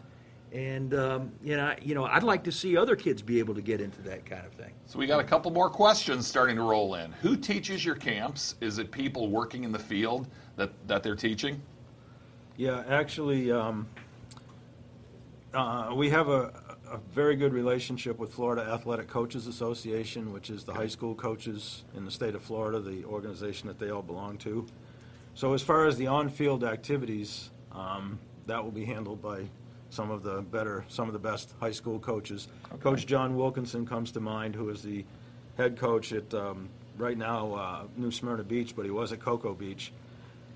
And 0.52 0.92
um, 0.94 1.32
you 1.42 1.56
know, 1.56 1.64
I- 1.64 1.78
you 1.82 1.94
know, 1.94 2.04
I'd 2.04 2.22
like 2.22 2.44
to 2.44 2.52
see 2.52 2.76
other 2.76 2.94
kids 2.94 3.22
be 3.22 3.38
able 3.38 3.54
to 3.54 3.62
get 3.62 3.80
into 3.80 4.02
that 4.02 4.26
kind 4.26 4.44
of 4.46 4.52
thing. 4.52 4.72
So 4.86 4.98
we 4.98 5.06
got 5.06 5.20
a 5.20 5.24
couple 5.24 5.50
more 5.50 5.70
questions 5.70 6.26
starting 6.26 6.56
to 6.56 6.62
roll 6.62 6.94
in. 6.96 7.10
Who 7.22 7.36
teaches 7.36 7.84
your 7.84 7.94
camps? 7.94 8.56
Is 8.60 8.78
it 8.78 8.90
people 8.90 9.28
working 9.28 9.64
in 9.64 9.72
the 9.72 9.78
field 9.78 10.28
that, 10.56 10.70
that 10.86 11.02
they're 11.02 11.16
teaching? 11.16 11.60
Yeah, 12.58 12.84
actually, 12.86 13.50
um, 13.50 13.88
uh, 15.54 15.92
we 15.94 16.10
have 16.10 16.28
a, 16.28 16.52
a 16.90 16.98
very 17.14 17.34
good 17.34 17.54
relationship 17.54 18.18
with 18.18 18.34
Florida 18.34 18.62
Athletic 18.70 19.08
Coaches 19.08 19.46
Association, 19.46 20.32
which 20.34 20.50
is 20.50 20.64
the 20.64 20.74
high 20.74 20.86
school 20.86 21.14
coaches 21.14 21.84
in 21.96 22.04
the 22.04 22.10
state 22.10 22.34
of 22.34 22.42
Florida, 22.42 22.78
the 22.78 23.04
organization 23.06 23.68
that 23.68 23.78
they 23.78 23.88
all 23.88 24.02
belong 24.02 24.36
to. 24.38 24.66
So 25.34 25.54
as 25.54 25.62
far 25.62 25.86
as 25.86 25.96
the 25.96 26.08
on-field 26.08 26.62
activities, 26.62 27.50
um, 27.72 28.18
that 28.46 28.62
will 28.62 28.70
be 28.70 28.84
handled 28.84 29.22
by 29.22 29.44
some 29.92 30.10
of 30.10 30.22
the 30.22 30.40
better, 30.40 30.86
some 30.88 31.06
of 31.06 31.12
the 31.12 31.18
best 31.18 31.52
high 31.60 31.70
school 31.70 31.98
coaches. 31.98 32.48
Coach 32.80 33.06
John 33.06 33.36
Wilkinson 33.36 33.86
comes 33.86 34.10
to 34.12 34.20
mind, 34.20 34.54
who 34.54 34.70
is 34.70 34.80
the 34.82 35.04
head 35.58 35.76
coach 35.76 36.14
at, 36.14 36.32
um, 36.32 36.70
right 36.96 37.16
now, 37.18 37.52
uh, 37.52 37.82
New 37.98 38.10
Smyrna 38.10 38.42
Beach, 38.42 38.74
but 38.74 38.86
he 38.86 38.90
was 38.90 39.12
at 39.12 39.20
Cocoa 39.20 39.52
Beach. 39.52 39.92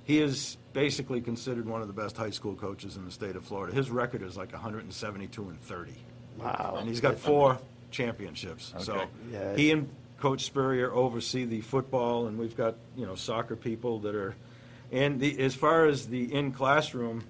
He 0.05 0.21
is 0.21 0.57
basically 0.73 1.21
considered 1.21 1.67
one 1.69 1.83
of 1.83 1.87
the 1.87 1.93
best 1.93 2.17
high 2.17 2.31
school 2.31 2.55
coaches 2.55 2.97
in 2.97 3.05
the 3.05 3.11
state 3.11 3.37
of 3.37 3.45
Florida. 3.45 3.75
His 3.75 3.91
record 3.91 4.23
is 4.23 4.39
like 4.39 4.53
172 4.53 5.43
and 5.49 5.61
30. 5.61 5.93
Wow. 6.39 6.77
And 6.79 6.89
he's 6.89 7.01
got 7.03 7.19
four 7.19 7.59
championships. 7.91 8.73
So 8.79 8.95
Okay. 8.95 9.07
Yeah. 9.33 9.57
he 9.57 9.71
and 9.71 9.91
Coach 10.19 10.45
Spurrier 10.45 10.91
oversee 10.95 11.45
the 11.45 11.61
football, 11.61 12.27
and 12.27 12.39
we've 12.39 12.57
got 12.57 12.77
you 12.97 13.05
know 13.05 13.15
soccer 13.17 13.55
people 13.55 13.99
that 14.01 14.15
are. 14.15 14.35
And 14.93 15.21
the, 15.21 15.39
as 15.41 15.55
far 15.55 15.85
as 15.87 16.07
the 16.07 16.33
in 16.33 16.53
classroom, 16.53 17.25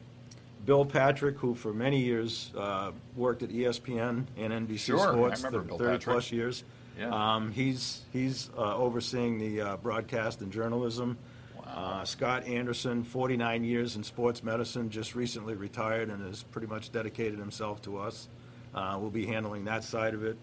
Bill 0.66 0.84
Patrick, 0.84 1.38
who 1.38 1.54
for 1.54 1.72
many 1.72 2.00
years 2.00 2.52
uh, 2.56 2.90
worked 3.14 3.42
at 3.42 3.50
ESPN 3.50 4.26
and 4.36 4.68
NBC 4.68 4.78
Sure, 4.80 4.98
Sports, 4.98 5.40
for 5.42 5.50
30 5.50 5.68
Patrick. 5.78 6.00
plus 6.02 6.32
years. 6.32 6.64
Yeah. 6.98 7.10
Um, 7.10 7.52
he's 7.52 8.02
he's 8.12 8.50
uh, 8.58 8.76
overseeing 8.76 9.38
the 9.38 9.60
uh, 9.60 9.76
broadcast 9.76 10.40
and 10.40 10.52
journalism. 10.52 11.16
Uh, 11.64 12.04
Scott 12.04 12.46
Anderson, 12.46 13.04
49 13.04 13.64
years 13.64 13.96
in 13.96 14.02
sports 14.02 14.42
medicine, 14.42 14.88
just 14.88 15.14
recently 15.14 15.54
retired 15.54 16.08
and 16.10 16.24
has 16.26 16.42
pretty 16.44 16.66
much 16.66 16.90
dedicated 16.90 17.38
himself 17.38 17.82
to 17.82 17.98
us. 17.98 18.28
Uh, 18.74 18.96
we'll 19.00 19.10
be 19.10 19.26
handling 19.26 19.64
that 19.64 19.84
side 19.84 20.14
of 20.14 20.24
it. 20.24 20.36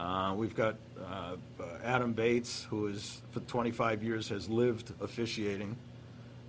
Uh, 0.00 0.34
we've 0.36 0.54
got 0.56 0.76
uh, 1.00 1.36
uh, 1.60 1.64
Adam 1.84 2.12
Bates, 2.12 2.64
who 2.68 2.88
is 2.88 3.22
for 3.30 3.40
25 3.40 4.02
years 4.02 4.28
has 4.30 4.48
lived 4.48 4.92
officiating, 5.00 5.76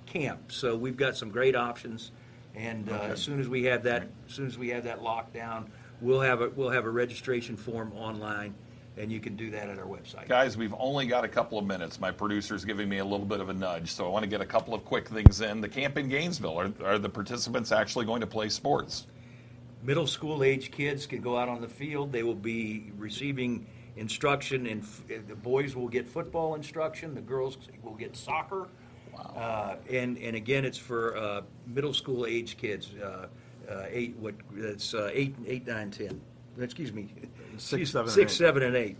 camp. 0.06 0.50
So 0.50 0.76
we've 0.76 0.96
got 0.96 1.16
some 1.16 1.30
great 1.30 1.54
options, 1.54 2.10
and 2.56 2.90
uh, 2.90 2.94
as 3.12 3.22
soon 3.22 3.40
as 3.40 3.48
we 3.48 3.64
have 3.64 3.84
that, 3.84 4.08
as 4.28 4.34
soon 4.34 4.46
as 4.46 4.58
we 4.58 4.70
have 4.70 4.84
that 4.84 5.02
locked 5.02 5.34
down, 5.34 5.70
we'll 6.00 6.20
have 6.20 6.40
a 6.40 6.50
we'll 6.50 6.70
have 6.70 6.84
a 6.84 6.90
registration 6.90 7.56
form 7.56 7.92
online, 7.94 8.54
and 8.96 9.10
you 9.10 9.20
can 9.20 9.36
do 9.36 9.50
that 9.50 9.68
at 9.68 9.78
our 9.78 9.86
website. 9.86 10.28
Guys, 10.28 10.56
we've 10.56 10.74
only 10.78 11.06
got 11.06 11.24
a 11.24 11.28
couple 11.28 11.58
of 11.58 11.64
minutes. 11.64 11.98
My 12.00 12.10
producer's 12.10 12.64
giving 12.64 12.88
me 12.88 12.98
a 12.98 13.04
little 13.04 13.26
bit 13.26 13.40
of 13.40 13.48
a 13.48 13.52
nudge, 13.54 13.90
so 13.90 14.06
I 14.06 14.08
want 14.08 14.22
to 14.22 14.28
get 14.28 14.40
a 14.40 14.46
couple 14.46 14.74
of 14.74 14.84
quick 14.84 15.08
things 15.08 15.40
in. 15.40 15.60
The 15.60 15.68
camp 15.68 15.96
in 15.96 16.08
Gainesville, 16.08 16.58
are, 16.58 16.72
are 16.84 16.98
the 16.98 17.08
participants 17.08 17.72
actually 17.72 18.04
going 18.04 18.20
to 18.20 18.26
play 18.26 18.48
sports? 18.48 19.06
Middle 19.82 20.06
school 20.06 20.44
age 20.44 20.70
kids 20.70 21.06
can 21.06 21.20
go 21.20 21.36
out 21.36 21.48
on 21.48 21.60
the 21.60 21.68
field. 21.68 22.12
They 22.12 22.22
will 22.22 22.34
be 22.34 22.92
receiving 22.96 23.66
instruction, 23.96 24.66
and 24.66 24.86
the 25.26 25.34
boys 25.34 25.74
will 25.74 25.88
get 25.88 26.06
football 26.06 26.54
instruction. 26.54 27.14
The 27.14 27.20
girls 27.20 27.58
will 27.82 27.94
get 27.94 28.16
soccer. 28.16 28.68
Uh, 29.36 29.76
and 29.90 30.16
and 30.18 30.36
again, 30.36 30.64
it's 30.64 30.78
for 30.78 31.16
uh, 31.16 31.42
middle 31.66 31.92
school 31.92 32.26
age 32.26 32.56
kids. 32.56 32.92
Uh, 32.94 33.26
uh, 33.70 33.84
eight 33.90 34.16
what 34.16 34.34
that's 34.52 34.94
uh, 34.94 35.10
eight 35.12 35.34
eight 35.46 35.66
nine 35.66 35.90
ten. 35.90 36.20
Excuse 36.58 36.92
me. 36.92 37.08
Six, 37.58 37.92
Excuse- 37.92 37.92
seven, 37.92 38.12
and 38.12 38.18
eight. 38.22 38.30
seven, 38.30 38.62
and 38.62 38.76
eight, 38.76 38.96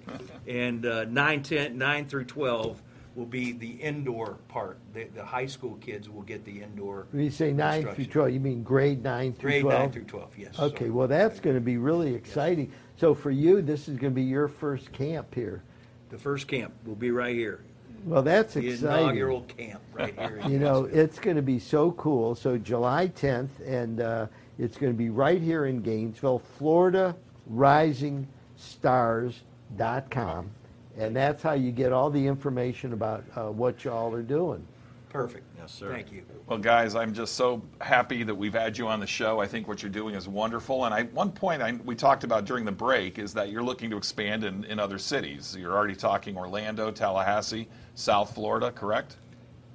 and 0.47 0.87
uh, 0.87 1.05
nine, 1.05 1.43
ten, 1.43 1.79
nine 1.79 2.07
through 2.07 2.25
twelve 2.25 2.83
will 3.15 3.27
be 3.27 3.53
the 3.53 3.71
indoor 3.73 4.39
part. 4.49 4.79
The, 4.95 5.05
the 5.15 5.25
high 5.25 5.45
school 5.47 5.77
kids 5.83 6.09
will 6.09 6.23
get 6.23 6.45
the 6.47 6.63
indoor. 6.63 7.07
When 7.11 7.23
you 7.23 7.31
say 7.31 7.53
9 7.53 7.83
through 7.83 7.91
instruction. 7.91 8.11
12, 8.13 8.31
you 8.33 8.41
mean 8.41 8.63
grade 8.63 9.03
9 9.05 9.35
through 9.35 9.51
Grade 9.51 9.63
12? 9.63 9.81
nine 9.81 9.93
through 9.93 10.05
twelve. 10.05 10.31
Yes. 10.39 10.59
Okay, 10.59 10.79
sorry. 10.79 10.91
well, 10.91 11.09
that's 11.09 11.39
going 11.39 11.55
to 11.55 11.61
be 11.61 11.77
really 11.77 12.15
exciting. 12.15 12.73
So 12.97 13.13
for 13.15 13.31
you, 13.31 13.61
this 13.61 13.83
is 13.87 13.99
going 13.99 14.15
to 14.15 14.15
be 14.15 14.23
your 14.23 14.49
first 14.49 14.93
camp 14.93 15.35
here. 15.35 15.63
The 16.09 16.17
first 16.17 16.49
camp 16.49 16.73
will 16.87 16.95
be 16.95 17.11
right 17.11 17.35
here. 17.37 17.61
Well, 18.07 18.23
that's 18.23 18.55
The 18.55 18.67
exciting. 18.71 19.05
inaugural 19.05 19.43
camp 19.43 19.83
right 19.93 20.19
here. 20.19 20.41
in 20.45 20.51
You 20.51 20.59
know, 20.59 20.83
Gainesville. 20.85 21.05
it's 21.05 21.19
going 21.19 21.37
to 21.37 21.43
be 21.43 21.59
so 21.59 21.93
cool. 21.93 22.35
So 22.35 22.57
July 22.57 23.09
10th, 23.09 23.51
and 23.67 24.01
uh, 24.01 24.27
it's 24.59 24.79
going 24.79 24.91
to 24.91 24.97
be 24.99 25.11
right 25.11 25.41
here 25.41 25.67
in 25.67 25.83
Gainesville, 25.83 26.39
Florida 26.57 27.15
Rising 27.47 28.27
Stars.com. 28.63 30.51
And 30.99 31.17
that's 31.17 31.43
how 31.43 31.55
you 31.55 31.73
get 31.73 31.93
all 31.93 32.11
the 32.11 32.25
information 32.25 32.93
about 32.93 33.25
uh, 33.35 33.51
what 33.51 33.85
y'all 33.85 34.15
are 34.15 34.23
doing. 34.23 34.67
Perfect. 35.09 35.45
Yes, 35.59 35.73
sir. 35.73 35.93
Thank 35.93 36.11
you. 36.11 36.23
Well, 36.47 36.59
guys, 36.59 36.95
I'm 36.95 37.13
just 37.13 37.35
so 37.35 37.63
happy 37.81 38.23
that 38.23 38.35
we've 38.35 38.55
had 38.55 38.79
you 38.79 38.89
on 38.89 38.99
the 38.99 39.07
show. 39.07 39.41
I 39.41 39.47
think 39.47 39.69
what 39.69 39.83
you're 39.83 39.91
doing 39.93 40.15
is 40.15 40.27
wonderful. 40.27 40.87
And 40.87 40.95
I, 40.95 41.03
one 41.05 41.31
point 41.31 41.61
I, 41.61 41.73
we 41.85 41.95
talked 41.95 42.25
about 42.25 42.47
during 42.47 42.65
the 42.65 42.73
break 42.73 43.19
is 43.19 43.35
that 43.35 43.51
you're 43.51 43.63
looking 43.63 43.91
to 43.91 43.97
expand 43.99 44.45
in, 44.45 44.65
in 44.65 44.79
other 44.79 44.99
cities. 44.99 45.55
You're 45.59 45.75
already 45.75 45.95
talking 45.95 46.37
Orlando, 46.37 46.91
Tallahassee, 46.91 47.69
South 47.95 48.35
Florida, 48.35 48.71
correct? 48.71 49.17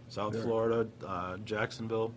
South 0.10 0.42
Florida, 0.42 0.88
uh, 1.06 1.38
Jacksonville. 1.46 2.14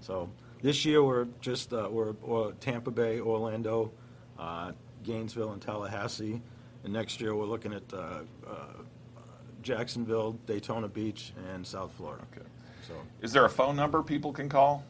So 0.00 0.30
this 0.62 0.84
year 0.84 1.02
we're 1.02 1.26
just 1.40 1.72
uh, 1.72 1.88
we're 1.90 2.14
or 2.22 2.52
Tampa 2.60 2.90
Bay, 2.90 3.20
Orlando, 3.20 3.90
uh, 4.38 4.72
Gainesville, 5.02 5.52
and 5.52 5.60
Tallahassee. 5.62 6.40
And 6.84 6.92
next 6.92 7.20
year 7.20 7.34
we're 7.34 7.46
looking 7.46 7.72
at 7.72 7.82
uh, 7.92 8.20
uh, 8.46 8.50
Jacksonville, 9.62 10.32
Daytona 10.46 10.88
Beach, 10.88 11.32
and 11.52 11.66
South 11.66 11.92
Florida. 11.96 12.24
Okay. 12.32 12.46
So 12.86 12.94
Is 13.20 13.32
there 13.32 13.44
a 13.44 13.50
phone 13.50 13.74
number 13.76 14.02
people 14.02 14.32
can 14.32 14.48
call? 14.48 14.84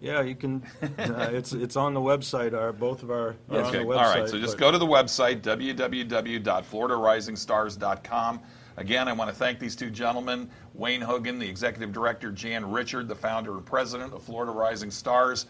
Yeah, 0.00 0.20
you 0.22 0.34
can. 0.34 0.62
Uh, 0.98 1.30
it's 1.32 1.52
it's 1.54 1.76
on 1.76 1.94
the 1.94 2.00
website. 2.00 2.52
Our 2.52 2.70
both 2.72 3.02
of 3.02 3.10
our 3.10 3.34
Okay, 3.50 3.78
the 3.78 3.84
website. 3.84 4.14
right. 4.14 4.28
So 4.28 4.38
just 4.38 4.58
go 4.58 4.70
to 4.70 4.76
the 4.78 4.86
website, 4.86 5.40
www.floridarisingstars.com. 5.40 8.40
Again, 8.78 9.08
I 9.08 9.12
want 9.14 9.30
to 9.30 9.36
thank 9.36 9.58
these 9.58 9.74
two 9.74 9.88
gentlemen, 9.88 10.50
Wayne 10.74 11.00
Hogan, 11.00 11.38
the 11.38 11.48
executive 11.48 11.92
director, 11.92 12.30
Jan 12.30 12.70
Richard, 12.70 13.08
the 13.08 13.14
founder 13.14 13.56
and 13.56 13.64
president 13.64 14.12
of 14.12 14.22
Florida 14.22 14.52
Rising 14.52 14.90
Stars. 14.90 15.46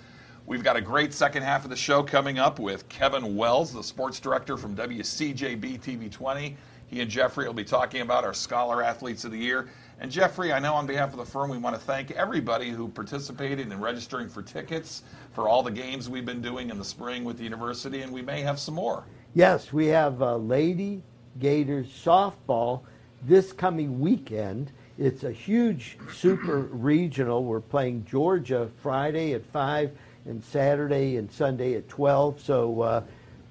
We've 0.48 0.62
got 0.62 0.76
a 0.76 0.80
great 0.80 1.12
second 1.12 1.42
half 1.42 1.64
of 1.64 1.70
the 1.70 1.76
show 1.76 2.04
coming 2.04 2.38
up 2.38 2.60
with 2.60 2.88
Kevin 2.88 3.34
Wells, 3.34 3.72
the 3.72 3.82
sports 3.82 4.20
director 4.20 4.56
from 4.56 4.76
WCJB 4.76 5.80
TV 5.80 6.08
20. 6.08 6.56
He 6.86 7.00
and 7.00 7.10
Jeffrey 7.10 7.48
will 7.48 7.52
be 7.52 7.64
talking 7.64 8.02
about 8.02 8.22
our 8.22 8.32
Scholar 8.32 8.80
Athletes 8.80 9.24
of 9.24 9.32
the 9.32 9.38
Year. 9.38 9.68
And 9.98 10.08
Jeffrey, 10.08 10.52
I 10.52 10.60
know 10.60 10.74
on 10.74 10.86
behalf 10.86 11.10
of 11.10 11.16
the 11.18 11.24
firm, 11.24 11.50
we 11.50 11.58
want 11.58 11.74
to 11.74 11.82
thank 11.82 12.12
everybody 12.12 12.70
who 12.70 12.86
participated 12.86 13.72
in 13.72 13.80
registering 13.80 14.28
for 14.28 14.40
tickets 14.40 15.02
for 15.32 15.48
all 15.48 15.64
the 15.64 15.70
games 15.72 16.08
we've 16.08 16.24
been 16.24 16.42
doing 16.42 16.70
in 16.70 16.78
the 16.78 16.84
spring 16.84 17.24
with 17.24 17.38
the 17.38 17.44
university, 17.44 18.02
and 18.02 18.12
we 18.12 18.22
may 18.22 18.40
have 18.40 18.60
some 18.60 18.74
more. 18.74 19.02
Yes, 19.34 19.72
we 19.72 19.86
have 19.86 20.22
uh, 20.22 20.36
Lady 20.36 21.02
Gators 21.40 21.88
softball 21.88 22.82
this 23.22 23.52
coming 23.52 23.98
weekend. 23.98 24.70
It's 24.96 25.24
a 25.24 25.32
huge 25.32 25.98
super 26.12 26.60
regional. 26.60 27.42
We're 27.42 27.60
playing 27.60 28.04
Georgia 28.08 28.70
Friday 28.80 29.32
at 29.32 29.44
5 29.46 29.90
and 30.26 30.42
Saturday 30.44 31.16
and 31.16 31.30
Sunday 31.30 31.74
at 31.74 31.88
12. 31.88 32.40
So 32.40 32.80
uh, 32.82 33.02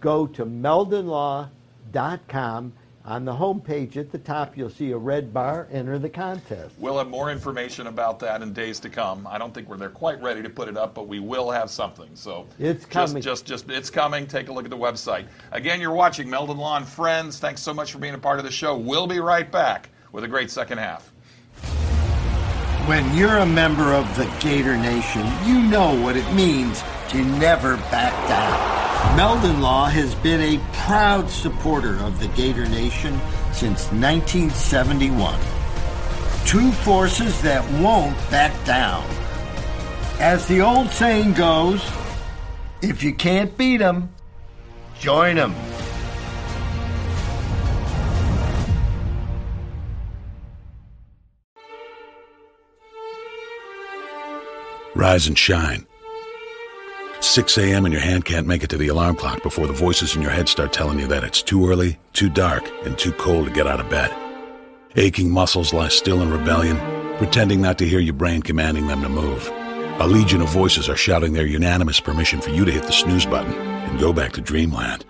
go 0.02 0.28
to 0.28 0.46
meldonlaw.com. 0.46 2.74
On 3.08 3.24
the 3.24 3.34
homepage 3.34 3.98
at 3.98 4.12
the 4.12 4.18
top, 4.18 4.58
you'll 4.58 4.72
see 4.72 4.90
a 4.90 4.98
red 4.98 5.32
bar. 5.32 5.68
Enter 5.72 6.00
the 6.00 6.10
contest. 6.10 6.74
We'll 6.80 6.98
have 6.98 7.08
more 7.08 7.32
information 7.32 7.86
about 7.86 8.18
that 8.22 8.42
in 8.42 8.52
days 8.52 8.80
to 8.80 8.90
come. 8.90 9.28
I 9.28 9.38
don't 9.38 9.54
think 9.54 9.70
we're 9.70 9.78
there 9.78 9.90
quite 9.90 10.20
ready 10.24 10.42
to 10.42 10.50
put 10.50 10.68
it 10.68 10.76
up, 10.76 10.96
but 10.96 11.08
we 11.08 11.20
will 11.20 11.52
have 11.52 11.70
something. 11.70 12.10
So 12.16 12.48
It's 12.58 12.80
just, 12.80 12.90
coming. 12.90 13.22
Just, 13.22 13.46
just, 13.46 13.70
it's 13.70 13.92
coming. 13.92 14.26
Take 14.26 14.50
a 14.50 14.54
look 14.54 14.66
at 14.66 14.72
the 14.72 14.78
website. 14.78 15.28
Again, 15.52 15.80
you're 15.80 15.94
watching 15.94 16.28
Meldon 16.28 16.58
Law 16.58 16.78
and 16.78 16.88
Friends. 16.88 17.38
Thanks 17.38 17.62
so 17.62 17.76
much 17.76 17.92
for 17.92 18.00
being 18.00 18.16
a 18.16 18.18
part 18.18 18.40
of 18.40 18.46
the 18.46 18.52
show. 18.52 18.76
We'll 18.76 19.06
be 19.06 19.20
right 19.20 19.52
back 19.52 19.92
with 20.12 20.24
a 20.24 20.28
great 20.28 20.50
second 20.50 20.80
half. 20.80 21.12
When 22.88 23.16
you're 23.18 23.38
a 23.38 23.46
member 23.48 23.94
of 23.94 24.16
the 24.16 24.26
Gator 24.40 24.78
Nation, 24.78 25.26
you 25.44 25.60
know 25.60 26.00
what 26.00 26.16
it 26.16 26.32
means 26.36 26.84
to 27.10 27.18
never 27.40 27.78
back 27.78 28.14
down. 28.30 29.18
Meldon 29.18 29.60
Law 29.60 29.86
has 29.88 30.14
been 30.14 30.40
a 30.40 30.64
proud 30.86 31.28
supporter 31.28 31.96
of 32.04 32.20
the 32.20 32.28
Gator 32.28 32.68
Nation 32.68 33.20
since 33.54 33.92
1971. 33.92 35.40
Two 36.46 36.72
forces 36.72 37.42
that 37.42 37.68
won't 37.82 38.16
back 38.30 38.54
down. 38.66 39.04
As 40.20 40.46
the 40.46 40.62
old 40.62 40.92
saying 40.92 41.34
goes, 41.34 41.82
if 42.84 43.02
you 43.02 43.16
can't 43.16 43.58
beat 43.58 43.82
'em, 43.82 44.10
join 45.00 45.40
'em. 45.40 45.56
Rise 54.96 55.28
and 55.28 55.38
shine. 55.38 55.86
6 57.20 57.58
a.m. 57.58 57.84
and 57.86 57.94
your 57.94 58.02
hand 58.02 58.24
can't 58.24 58.48
make 58.48 58.64
it 58.64 58.70
to 58.70 58.78
the 58.78 58.88
alarm 58.88 59.18
clock 59.18 59.44
before 59.44 59.68
the 59.68 59.74
voices 59.74 60.16
in 60.16 60.22
your 60.22 60.32
head 60.32 60.48
start 60.48 60.72
telling 60.72 61.00
you 61.00 61.08
that 61.08 61.24
it's 61.24 61.42
too 61.42 61.70
early, 61.70 61.98
too 62.14 62.30
dark, 62.30 62.64
and 62.86 62.98
too 62.98 63.12
cold 63.12 63.48
to 63.48 63.54
get 63.54 63.68
out 63.68 63.82
of 63.82 63.90
bed. 63.90 64.10
Aching 64.96 65.30
muscles 65.30 65.74
lie 65.74 65.90
still 65.90 66.22
in 66.22 66.32
rebellion, 66.32 66.78
pretending 67.18 67.62
not 67.62 67.78
to 67.80 67.86
hear 67.86 68.00
your 68.00 68.14
brain 68.14 68.42
commanding 68.42 68.88
them 68.88 69.02
to 69.02 69.10
move. 69.10 69.52
A 70.00 70.08
legion 70.08 70.40
of 70.40 70.48
voices 70.48 70.88
are 70.88 70.96
shouting 70.96 71.34
their 71.34 71.46
unanimous 71.46 72.00
permission 72.00 72.40
for 72.40 72.52
you 72.52 72.64
to 72.64 72.72
hit 72.72 72.84
the 72.84 72.94
snooze 72.94 73.26
button 73.26 73.54
and 73.54 74.00
go 74.00 74.14
back 74.14 74.32
to 74.34 74.42
dreamland. 74.42 75.04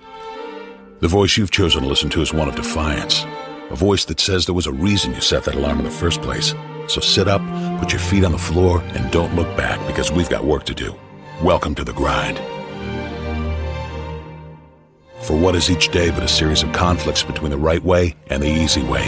The 0.99 1.07
voice 1.07 1.37
you've 1.37 1.51
chosen 1.51 1.83
to 1.83 1.87
listen 1.87 2.09
to 2.09 2.21
is 2.23 2.33
one 2.33 2.47
of 2.47 2.55
defiance. 2.55 3.23
A 3.69 3.75
voice 3.75 4.05
that 4.05 4.19
says 4.19 4.47
there 4.47 4.55
was 4.55 4.65
a 4.65 4.71
reason 4.71 5.13
you 5.13 5.21
set 5.21 5.43
that 5.43 5.53
alarm 5.53 5.77
in 5.77 5.85
the 5.85 5.91
first 5.91 6.23
place. 6.23 6.55
So 6.87 7.01
sit 7.01 7.27
up, 7.27 7.41
put 7.79 7.91
your 7.91 7.99
feet 7.99 8.23
on 8.23 8.31
the 8.31 8.37
floor, 8.37 8.81
and 8.93 9.11
don't 9.11 9.35
look 9.35 9.47
back 9.57 9.85
because 9.87 10.11
we've 10.11 10.29
got 10.29 10.43
work 10.43 10.65
to 10.65 10.73
do. 10.73 10.95
Welcome 11.41 11.75
to 11.75 11.83
the 11.83 11.93
grind. 11.93 12.37
For 15.21 15.35
what 15.35 15.55
is 15.55 15.71
each 15.71 15.89
day 15.89 16.11
but 16.11 16.21
a 16.21 16.27
series 16.27 16.61
of 16.61 16.71
conflicts 16.71 17.23
between 17.23 17.49
the 17.49 17.57
right 17.57 17.83
way 17.83 18.15
and 18.27 18.43
the 18.43 18.47
easy 18.47 18.83
way? 18.83 19.05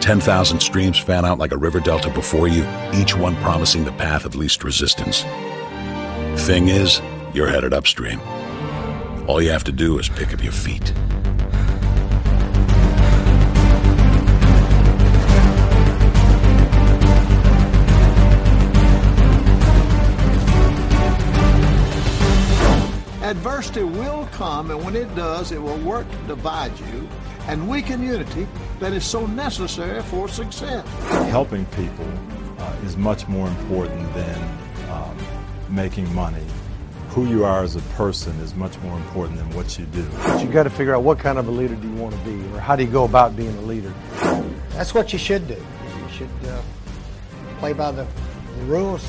10,000 0.00 0.60
streams 0.60 0.98
fan 0.98 1.26
out 1.26 1.38
like 1.38 1.52
a 1.52 1.58
river 1.58 1.80
delta 1.80 2.08
before 2.08 2.48
you, 2.48 2.66
each 2.94 3.14
one 3.14 3.36
promising 3.36 3.84
the 3.84 3.92
path 3.92 4.24
of 4.24 4.34
least 4.34 4.64
resistance. 4.64 5.24
Thing 6.46 6.68
is, 6.68 7.02
you're 7.34 7.48
headed 7.48 7.74
upstream. 7.74 8.20
All 9.26 9.42
you 9.42 9.50
have 9.50 9.64
to 9.64 9.72
do 9.72 9.98
is 9.98 10.08
pick 10.08 10.32
up 10.32 10.42
your 10.42 10.52
feet. 10.52 10.94
Adversity 23.26 23.82
will 23.82 24.28
come, 24.30 24.70
and 24.70 24.84
when 24.84 24.94
it 24.94 25.12
does, 25.16 25.50
it 25.50 25.60
will 25.60 25.78
work 25.78 26.08
to 26.08 26.16
divide 26.28 26.70
you 26.78 27.08
and 27.48 27.68
weaken 27.68 28.00
unity 28.00 28.46
that 28.78 28.92
is 28.92 29.04
so 29.04 29.26
necessary 29.26 30.00
for 30.02 30.28
success. 30.28 30.86
helping 31.28 31.66
people 31.66 32.08
uh, 32.58 32.76
is 32.84 32.96
much 32.96 33.26
more 33.26 33.48
important 33.48 34.14
than 34.14 34.58
um, 34.90 35.18
making 35.68 36.14
money. 36.14 36.44
Who 37.08 37.26
you 37.26 37.44
are 37.44 37.64
as 37.64 37.74
a 37.74 37.80
person 37.96 38.38
is 38.38 38.54
much 38.54 38.78
more 38.78 38.96
important 38.96 39.38
than 39.38 39.50
what 39.56 39.76
you 39.76 39.86
do. 39.86 40.08
But 40.22 40.44
you 40.44 40.48
got 40.48 40.62
to 40.62 40.70
figure 40.70 40.94
out 40.94 41.02
what 41.02 41.18
kind 41.18 41.36
of 41.36 41.48
a 41.48 41.50
leader 41.50 41.74
do 41.74 41.88
you 41.88 41.94
want 41.94 42.14
to 42.14 42.20
be, 42.20 42.40
or 42.54 42.60
how 42.60 42.76
do 42.76 42.84
you 42.84 42.90
go 42.90 43.02
about 43.02 43.34
being 43.34 43.56
a 43.58 43.62
leader. 43.62 43.92
That's 44.70 44.94
what 44.94 45.12
you 45.12 45.18
should 45.18 45.48
do. 45.48 45.54
You 45.54 46.12
should 46.12 46.30
uh, 46.48 46.62
play 47.58 47.72
by 47.72 47.90
the 47.90 48.06
rules. 48.66 49.04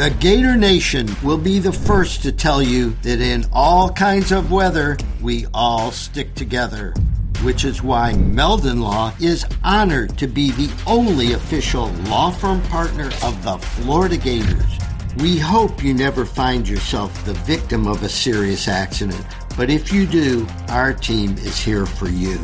The 0.00 0.08
Gator 0.18 0.56
Nation 0.56 1.14
will 1.22 1.36
be 1.36 1.58
the 1.58 1.74
first 1.74 2.22
to 2.22 2.32
tell 2.32 2.62
you 2.62 2.96
that 3.02 3.20
in 3.20 3.44
all 3.52 3.90
kinds 3.90 4.32
of 4.32 4.50
weather, 4.50 4.96
we 5.20 5.44
all 5.52 5.90
stick 5.90 6.34
together. 6.34 6.94
Which 7.42 7.66
is 7.66 7.82
why 7.82 8.14
Meldon 8.14 8.80
Law 8.80 9.12
is 9.20 9.44
honored 9.62 10.16
to 10.16 10.26
be 10.26 10.52
the 10.52 10.72
only 10.86 11.34
official 11.34 11.88
law 12.08 12.30
firm 12.30 12.62
partner 12.62 13.10
of 13.22 13.44
the 13.44 13.58
Florida 13.58 14.16
Gators. 14.16 14.78
We 15.18 15.38
hope 15.38 15.84
you 15.84 15.92
never 15.92 16.24
find 16.24 16.66
yourself 16.66 17.12
the 17.26 17.34
victim 17.34 17.86
of 17.86 18.02
a 18.02 18.08
serious 18.08 18.68
accident, 18.68 19.26
but 19.54 19.68
if 19.68 19.92
you 19.92 20.06
do, 20.06 20.46
our 20.70 20.94
team 20.94 21.32
is 21.32 21.58
here 21.58 21.84
for 21.84 22.08
you. 22.08 22.40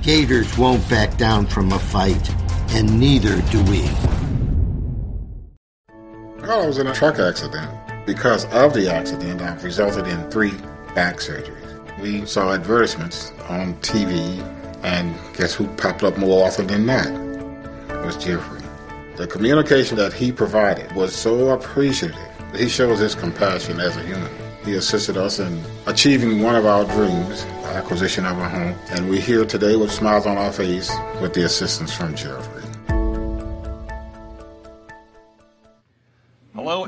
Gators 0.00 0.56
won't 0.56 0.88
back 0.88 1.16
down 1.16 1.46
from 1.46 1.72
a 1.72 1.78
fight, 1.80 2.30
and 2.68 3.00
neither 3.00 3.42
do 3.50 3.60
we. 3.64 3.90
Well, 6.50 6.64
I 6.64 6.66
was 6.66 6.78
in 6.78 6.88
a 6.88 6.92
truck 6.92 7.20
accident. 7.20 7.70
Because 8.06 8.44
of 8.46 8.74
the 8.74 8.92
accident, 8.92 9.40
I've 9.40 9.62
resulted 9.62 10.08
in 10.08 10.28
three 10.32 10.50
back 10.96 11.18
surgeries. 11.18 12.00
We 12.00 12.26
saw 12.26 12.52
advertisements 12.52 13.30
on 13.48 13.74
TV, 13.74 14.42
and 14.82 15.16
guess 15.36 15.54
who 15.54 15.68
popped 15.76 16.02
up 16.02 16.18
more 16.18 16.44
often 16.44 16.66
than 16.66 16.86
that? 16.86 17.06
It 17.06 18.04
was 18.04 18.16
Jeffrey. 18.16 18.62
The 19.16 19.28
communication 19.28 19.96
that 19.98 20.12
he 20.12 20.32
provided 20.32 20.90
was 20.96 21.14
so 21.14 21.50
appreciative. 21.50 22.18
He 22.56 22.68
shows 22.68 22.98
his 22.98 23.14
compassion 23.14 23.78
as 23.78 23.96
a 23.96 24.02
human. 24.02 24.32
He 24.64 24.74
assisted 24.74 25.16
us 25.16 25.38
in 25.38 25.62
achieving 25.86 26.42
one 26.42 26.56
of 26.56 26.66
our 26.66 26.84
dreams, 26.84 27.44
the 27.44 27.74
acquisition 27.76 28.26
of 28.26 28.36
a 28.36 28.48
home, 28.48 28.74
and 28.90 29.08
we're 29.08 29.20
here 29.20 29.44
today 29.44 29.76
with 29.76 29.92
smiles 29.92 30.26
on 30.26 30.36
our 30.36 30.50
face 30.50 30.90
with 31.20 31.32
the 31.32 31.44
assistance 31.44 31.94
from 31.94 32.16
Jeffrey. 32.16 32.69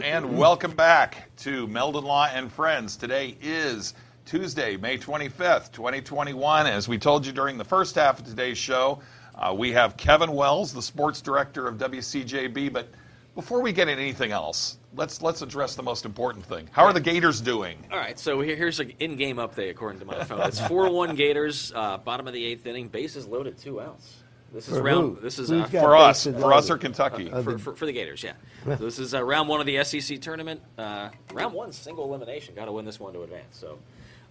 And 0.03 0.37
welcome 0.37 0.75
back 0.75 1.31
to 1.37 1.69
Meldon 1.69 2.03
Law 2.03 2.27
and 2.27 2.51
Friends. 2.51 2.97
Today 2.97 3.37
is 3.41 3.95
Tuesday, 4.27 4.77
May 4.77 4.99
25th, 4.99 5.71
2021. 5.71 6.67
As 6.67 6.89
we 6.89 6.99
told 6.99 7.25
you 7.25 7.31
during 7.31 7.57
the 7.57 7.65
first 7.65 7.95
half 7.95 8.19
of 8.19 8.27
today's 8.27 8.59
show, 8.59 9.01
uh, 9.37 9.55
we 9.57 9.71
have 9.71 9.97
Kevin 9.97 10.33
Wells, 10.33 10.73
the 10.73 10.83
sports 10.83 11.21
director 11.21 11.69
of 11.69 11.77
WCJB. 11.77 12.73
But 12.73 12.89
before 13.37 13.63
we 13.63 13.73
get 13.73 13.87
into 13.87 14.03
anything 14.03 14.33
else, 14.33 14.79
let's 14.97 15.23
let's 15.23 15.41
address 15.41 15.77
the 15.77 15.85
most 15.85 16.05
important 16.05 16.45
thing. 16.47 16.69
How 16.73 16.83
are 16.83 16.93
the 16.93 17.01
Gators 17.01 17.41
doing? 17.41 17.79
All 17.93 17.99
right, 17.99 18.19
so 18.19 18.41
here, 18.41 18.57
here's 18.57 18.81
an 18.81 18.93
in-game 18.99 19.37
update 19.37 19.71
according 19.71 20.01
to 20.01 20.05
my 20.05 20.25
phone. 20.25 20.41
It's 20.41 20.61
four-one 20.67 21.15
Gators, 21.15 21.73
uh, 21.77 21.99
bottom 21.99 22.27
of 22.27 22.33
the 22.33 22.45
eighth 22.45 22.67
inning, 22.67 22.89
bases 22.89 23.29
loaded, 23.29 23.57
two 23.57 23.81
outs. 23.81 24.22
This 24.53 24.69
is 24.69 24.77
For 24.77 24.83
round. 24.83 25.17
who? 25.17 25.21
This 25.23 25.39
is 25.39 25.51
uh, 25.51 25.65
For 25.67 25.97
us, 25.97 26.27
for 26.27 26.53
us 26.53 26.71
or? 26.71 26.77
Kentucky. 26.77 27.31
Uh, 27.31 27.43
for, 27.43 27.53
the- 27.53 27.59
for, 27.59 27.75
for 27.75 27.87
the 27.87 27.93
Gators, 27.93 28.23
yeah. 28.23 28.33
so 28.65 28.77
this 28.77 28.99
is 28.99 29.15
uh, 29.15 29.23
round 29.23 29.49
one 29.49 29.61
of 29.61 29.67
the 29.67 29.83
SEC 29.83 30.21
tournament. 30.21 30.61
Uh, 30.77 31.09
round 31.33 31.55
one, 31.55 31.73
single 31.73 32.05
elimination. 32.05 32.55
Got 32.55 32.67
to 32.67 32.73
win 32.73 32.85
this 32.85 33.01
one 33.01 33.15
to 33.15 33.23
advance. 33.23 33.57
So 33.57 33.79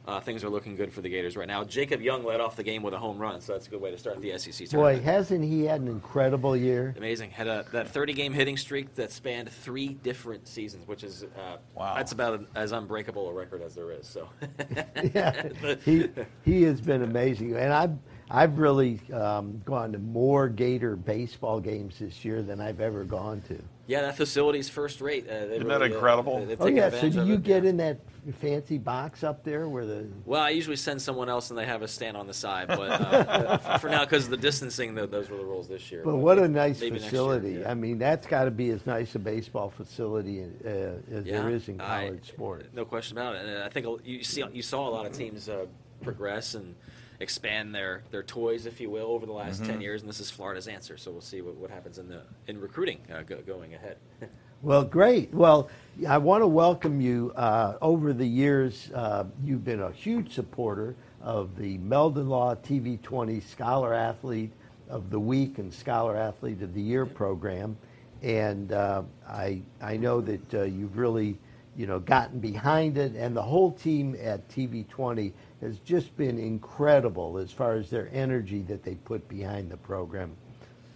uh, 0.07 0.19
things 0.19 0.43
are 0.43 0.49
looking 0.49 0.76
good 0.76 0.93
for 0.93 1.01
the 1.01 1.09
Gators 1.09 1.36
right 1.36 1.47
now. 1.47 1.63
Jacob 1.63 2.01
Young 2.01 2.24
led 2.24 2.39
off 2.39 2.55
the 2.55 2.63
game 2.63 2.84
with 2.84 2.93
a 2.93 2.99
home 2.99 3.17
run, 3.17 3.41
so 3.41 3.53
that's 3.53 3.65
a 3.67 3.69
good 3.69 3.82
way 3.82 3.89
to 3.91 3.97
start 3.97 4.22
the 4.22 4.38
SEC 4.38 4.67
tournament. 4.69 4.99
Boy, 4.99 5.03
hasn't 5.03 5.43
he 5.43 5.65
had 5.65 5.82
an 5.82 5.88
incredible 5.88 6.55
year? 6.55 6.93
Amazing. 6.97 7.32
Had 7.32 7.47
a, 7.47 7.65
that 7.72 7.88
30 7.89 8.13
game 8.13 8.32
hitting 8.34 8.57
streak 8.57 8.93
that 8.95 9.11
spanned 9.11 9.49
three 9.51 9.89
different 9.89 10.47
seasons, 10.47 10.88
which 10.88 11.03
is 11.03 11.24
uh, 11.24 11.57
Wow. 11.76 11.95
That's 11.95 12.11
about 12.11 12.45
as 12.55 12.72
unbreakable 12.74 13.28
a 13.30 13.34
record 13.34 13.61
as 13.63 13.74
there 13.74 13.91
is. 13.91 14.07
So 14.07 14.30
yeah, 15.15 15.49
he 15.86 16.09
he 16.43 16.63
has 16.63 16.80
been 16.82 17.01
amazing, 17.03 17.55
and 17.55 17.74
I've 17.74 17.97
I've 18.34 18.60
really 18.60 19.00
um, 19.12 19.62
gone 19.66 19.92
to 19.92 20.00
more 20.00 20.48
Gator 20.48 20.96
baseball 20.96 21.60
games 21.60 22.00
this 22.00 22.24
year 22.24 22.42
than 22.42 22.62
I've 22.62 22.80
ever 22.80 23.04
gone 23.04 23.42
to. 23.50 23.58
Yeah, 23.88 24.04
that 24.04 24.16
facility's 24.16 24.70
first 24.70 25.02
rate. 25.02 25.28
Uh, 25.28 25.48
they 25.48 25.56
Isn't 25.56 25.68
that 25.68 25.80
really, 25.82 25.92
uh, 25.92 25.96
incredible? 25.96 26.40
they- 26.40 26.46
they've 26.46 26.62
Oh 26.62 26.68
yeah, 26.68 26.90
so 26.92 27.10
do 27.10 27.26
you 27.26 27.34
it. 27.34 27.44
get 27.44 27.66
in 27.66 27.76
that 27.78 28.00
fancy 28.40 28.78
box 28.78 29.26
up 29.26 29.44
there 29.44 29.68
where 29.68 29.86
the 29.86 30.06
Well, 30.26 30.40
I 30.42 30.52
usually 30.52 30.78
send 30.78 31.02
someone 31.02 31.28
else, 31.28 31.50
and 31.50 31.60
they 31.60 31.66
have 31.66 31.82
a 31.82 31.90
stand 31.90 32.16
on 32.16 32.26
the 32.26 32.34
side. 32.34 32.70
But 32.70 32.80
uh, 33.02 33.78
for 33.80 33.90
now, 33.90 34.06
because 34.06 34.26
of 34.26 34.32
the 34.32 34.38
distancing, 34.38 34.96
th- 34.96 35.10
those 35.10 35.30
were 35.30 35.36
the 35.38 35.44
rules 35.44 35.68
this 35.68 35.92
year. 35.92 36.04
But 36.06 36.16
what 36.16 36.40
a 36.40 36.48
nice 36.48 36.80
maybe 36.80 36.92
next 37.00 37.04
year, 37.04 37.10
facility! 37.12 37.52
yeah. 37.62 37.70
I 37.70 37.74
mean, 37.74 37.98
that's 38.00 38.28
got 38.28 38.46
to 38.46 38.52
be 38.52 38.70
as 38.70 38.86
nice 38.86 39.14
a 39.16 39.20
baseball 39.20 39.72
facility 39.72 40.42
uh, 40.42 40.70
as 41.12 41.26
Yeah, 41.26 41.42
there 41.42 41.50
is 41.50 41.68
in 41.68 41.82
I- 41.82 42.06
college 42.06 42.30
sports. 42.30 42.68
No 42.74 42.86
question 42.86 43.18
about 43.18 43.36
it. 43.36 43.46
And 43.46 43.62
I 43.64 43.68
think 43.68 43.88
you 44.06 44.24
see 44.24 44.42
you 44.54 44.62
saw 44.62 44.88
a 44.88 44.92
lot 44.92 45.06
of 45.06 45.12
teams 45.12 45.50
uh, 45.50 45.66
progress 46.02 46.56
and 46.56 46.76
expand 47.22 47.74
their, 47.74 48.03
their 48.11 48.24
toys, 48.24 48.65
if 48.65 48.80
you 48.82 48.89
will, 48.89 49.07
over 49.07 49.26
the 49.26 49.32
last 49.32 49.63
ten 49.65 49.82
years, 49.82 50.01
and 50.01 50.09
this 50.09 50.19
is 50.19 50.32
Florida's 50.32 50.67
answer. 50.67 50.97
So 50.97 51.11
we'll 51.11 51.22
see 51.22 51.41
what, 51.41 51.55
what 51.55 51.69
happens 51.69 51.97
in 51.97 52.07
the 52.07 52.24
in 52.47 52.59
recruiting 52.59 52.99
uh, 53.13 53.22
go, 53.24 53.38
going 53.41 53.74
ahead. 53.74 53.97
Well, 54.63 54.84
great. 54.84 55.34
Well, 55.34 55.72
I 56.07 56.19
want 56.19 56.43
to 56.43 56.47
welcome 56.47 57.01
you. 57.01 57.34
Uh, 57.36 57.78
over 57.82 58.13
the 58.13 58.28
years, 58.28 58.91
uh, 58.93 59.24
you've 59.43 59.65
been 59.65 59.82
a 59.82 59.91
huge 59.91 60.36
supporter 60.36 60.95
of 61.19 61.57
the 61.57 61.80
Meldon 61.80 62.30
Law 62.30 62.53
TV 62.53 63.01
20 63.01 63.39
Scholar 63.39 63.95
Athlete 63.95 64.51
of 64.88 65.09
the 65.09 65.19
Week 65.19 65.57
and 65.57 65.74
Scholar 65.74 66.15
Athlete 66.15 66.61
of 66.61 66.76
the 66.76 66.82
Year 66.82 67.07
program, 67.07 67.76
and 68.22 68.72
uh, 68.72 69.01
I 69.28 69.63
I 69.82 69.97
know 69.97 70.22
that 70.22 70.53
uh, 70.53 70.61
you've 70.63 70.95
really 70.95 71.39
you 71.76 71.88
know 71.88 71.99
gotten 71.99 72.39
behind 72.39 72.99
it, 72.99 73.15
and 73.15 73.36
the 73.36 73.41
whole 73.41 73.72
team 73.72 74.15
at 74.22 74.47
TV 74.47 74.88
20 74.88 75.34
has 75.62 75.78
just 75.80 76.16
been 76.18 76.38
incredible 76.39 77.38
as 77.38 77.51
far 77.51 77.74
as 77.74 77.89
their 77.89 78.09
energy 78.12 78.62
that 78.64 78.84
they 78.84 78.95
put 78.95 79.28
behind 79.28 79.70
the 79.70 79.78
program. 79.78 80.32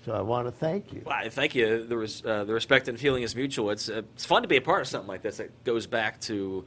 So 0.06 0.14
I 0.14 0.22
want 0.22 0.48
to 0.48 0.52
thank 0.52 0.94
you. 0.94 1.02
Well, 1.06 1.16
I 1.16 1.30
thank 1.30 1.56
you. 1.56 1.86
The, 1.86 1.98
res, 1.98 2.24
uh, 2.26 2.44
the 2.44 2.54
respect 2.54 2.88
and 2.88 3.00
feeling 3.00 3.24
is 3.24 3.36
mutual. 3.36 3.72
It's 3.72 3.90
uh, 3.90 4.04
it's 4.14 4.26
fun 4.26 4.44
to 4.44 4.48
be 4.48 4.58
a 4.58 4.62
part 4.62 4.82
of 4.82 4.88
something 4.88 5.08
like 5.08 5.22
this. 5.24 5.40
It 5.40 5.52
goes 5.64 5.88
back 5.88 6.20
to 6.22 6.66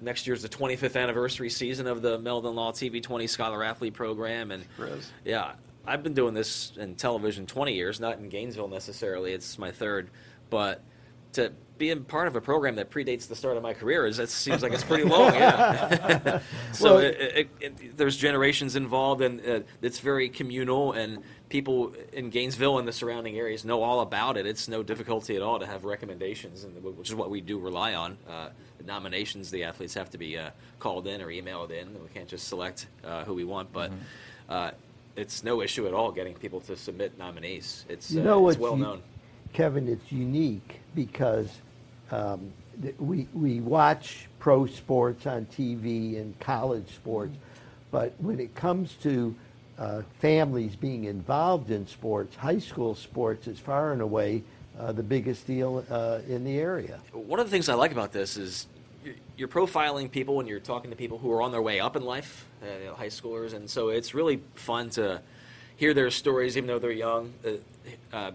next 0.00 0.26
year's 0.26 0.42
the 0.42 0.48
25th 0.48 1.00
anniversary 1.00 1.48
season 1.48 1.86
of 1.86 2.02
the 2.02 2.18
Meldon 2.18 2.54
Law 2.54 2.72
TV 2.72 3.02
20 3.02 3.26
Scholar 3.26 3.64
Athlete 3.64 3.94
Program, 3.94 4.50
and 4.50 4.64
Sure 4.76 4.88
is. 4.88 5.10
yeah, 5.24 5.52
I've 5.86 6.02
been 6.02 6.12
doing 6.12 6.34
this 6.34 6.72
in 6.76 6.96
television 6.96 7.46
20 7.46 7.72
years, 7.72 7.98
not 7.98 8.18
in 8.18 8.28
Gainesville 8.28 8.68
necessarily. 8.68 9.32
It's 9.32 9.58
my 9.58 9.70
third, 9.70 10.10
but 10.50 10.82
to 11.32 11.52
be 11.78 11.90
a 11.90 11.96
part 11.96 12.26
of 12.28 12.36
a 12.36 12.40
program 12.40 12.76
that 12.76 12.90
predates 12.90 13.28
the 13.28 13.36
start 13.36 13.56
of 13.56 13.62
my 13.62 13.74
career 13.74 14.06
is 14.06 14.18
it 14.18 14.30
seems 14.30 14.62
like 14.62 14.72
it's 14.72 14.84
pretty 14.84 15.04
long. 15.04 15.32
Yeah. 15.34 16.40
so 16.72 16.94
Well- 16.94 16.98
it, 17.04 17.16
it, 17.20 17.48
it, 17.60 17.96
there's 17.96 18.16
generations 18.16 18.76
involved, 18.76 19.20
and 19.22 19.40
uh, 19.46 19.60
it's 19.82 20.00
very 20.00 20.28
communal, 20.28 20.92
and 20.92 21.22
people 21.48 21.94
in 22.12 22.30
Gainesville 22.30 22.78
and 22.78 22.88
the 22.88 22.92
surrounding 22.92 23.36
areas 23.36 23.64
know 23.64 23.82
all 23.82 24.00
about 24.00 24.36
it. 24.36 24.46
It's 24.46 24.68
no 24.68 24.82
difficulty 24.82 25.36
at 25.36 25.42
all 25.42 25.58
to 25.58 25.66
have 25.66 25.84
recommendations, 25.84 26.64
and 26.64 26.82
which 26.82 27.08
is 27.08 27.14
what 27.14 27.30
we 27.30 27.40
do 27.40 27.58
rely 27.58 27.94
on. 27.94 28.18
Uh, 28.28 28.48
the 28.78 28.84
nominations, 28.84 29.50
the 29.50 29.64
athletes 29.64 29.94
have 29.94 30.10
to 30.10 30.18
be 30.18 30.38
uh, 30.38 30.50
called 30.80 31.06
in 31.06 31.20
or 31.22 31.26
emailed 31.28 31.70
in. 31.70 31.92
We 31.94 32.08
can't 32.14 32.28
just 32.28 32.48
select 32.48 32.86
uh, 33.04 33.24
who 33.24 33.34
we 33.34 33.44
want, 33.44 33.72
but. 33.72 33.90
Uh, 34.48 34.70
it's 35.16 35.42
no 35.42 35.62
issue 35.62 35.86
at 35.86 35.94
all 35.94 36.12
getting 36.12 36.34
people 36.34 36.60
to 36.60 36.76
submit 36.76 37.16
nominees. 37.16 37.86
It's, 37.88 38.10
You 38.10 38.20
uh, 38.20 38.24
know 38.24 38.48
it's 38.50 38.58
well 38.58 38.76
u- 38.76 38.82
known. 38.84 39.02
Kevin, 39.54 39.88
it's 39.88 40.12
unique 40.12 40.80
because 40.94 41.48
um, 42.10 42.52
we 42.98 43.26
we 43.32 43.60
watch 43.60 44.28
pro 44.38 44.66
sports 44.66 45.26
on 45.26 45.46
TV 45.46 46.20
and 46.20 46.38
college 46.40 46.88
sports, 46.94 47.36
but 47.90 48.14
when 48.18 48.38
it 48.40 48.54
comes 48.54 48.94
to 49.02 49.34
uh, 49.78 50.02
families 50.20 50.76
being 50.76 51.04
involved 51.04 51.70
in 51.70 51.86
sports, 51.86 52.36
high 52.36 52.58
school 52.58 52.94
sports 52.94 53.46
is 53.46 53.58
far 53.58 53.92
and 53.92 54.00
away 54.02 54.42
uh, 54.78 54.92
the 54.92 55.02
biggest 55.02 55.46
deal 55.46 55.84
uh, 55.90 56.20
in 56.28 56.44
the 56.44 56.58
area. 56.58 56.98
One 57.12 57.40
of 57.40 57.46
the 57.46 57.50
things 57.50 57.68
I 57.68 57.74
like 57.74 57.92
about 57.92 58.12
this 58.12 58.36
is 58.36 58.66
you're- 59.04 59.18
you're 59.36 59.48
profiling 59.48 60.10
people 60.10 60.40
and 60.40 60.48
you're 60.48 60.60
talking 60.60 60.90
to 60.90 60.96
people 60.96 61.18
who 61.18 61.30
are 61.32 61.40
on 61.42 61.50
their 61.52 61.62
way 61.62 61.80
up 61.80 61.94
in 61.96 62.04
life, 62.04 62.46
uh, 62.62 62.66
you 62.78 62.84
know, 62.86 62.94
high 62.94 63.06
schoolers, 63.08 63.52
and 63.54 63.68
so 63.70 63.88
it's 63.88 64.14
really 64.14 64.40
fun 64.54 64.90
to 64.90 65.20
hear 65.76 65.92
their 65.94 66.10
stories, 66.10 66.56
even 66.56 66.66
though 66.68 66.78
they're 66.78 66.90
young. 66.90 67.32
Uh, 67.44 67.50
uh, 68.16 68.30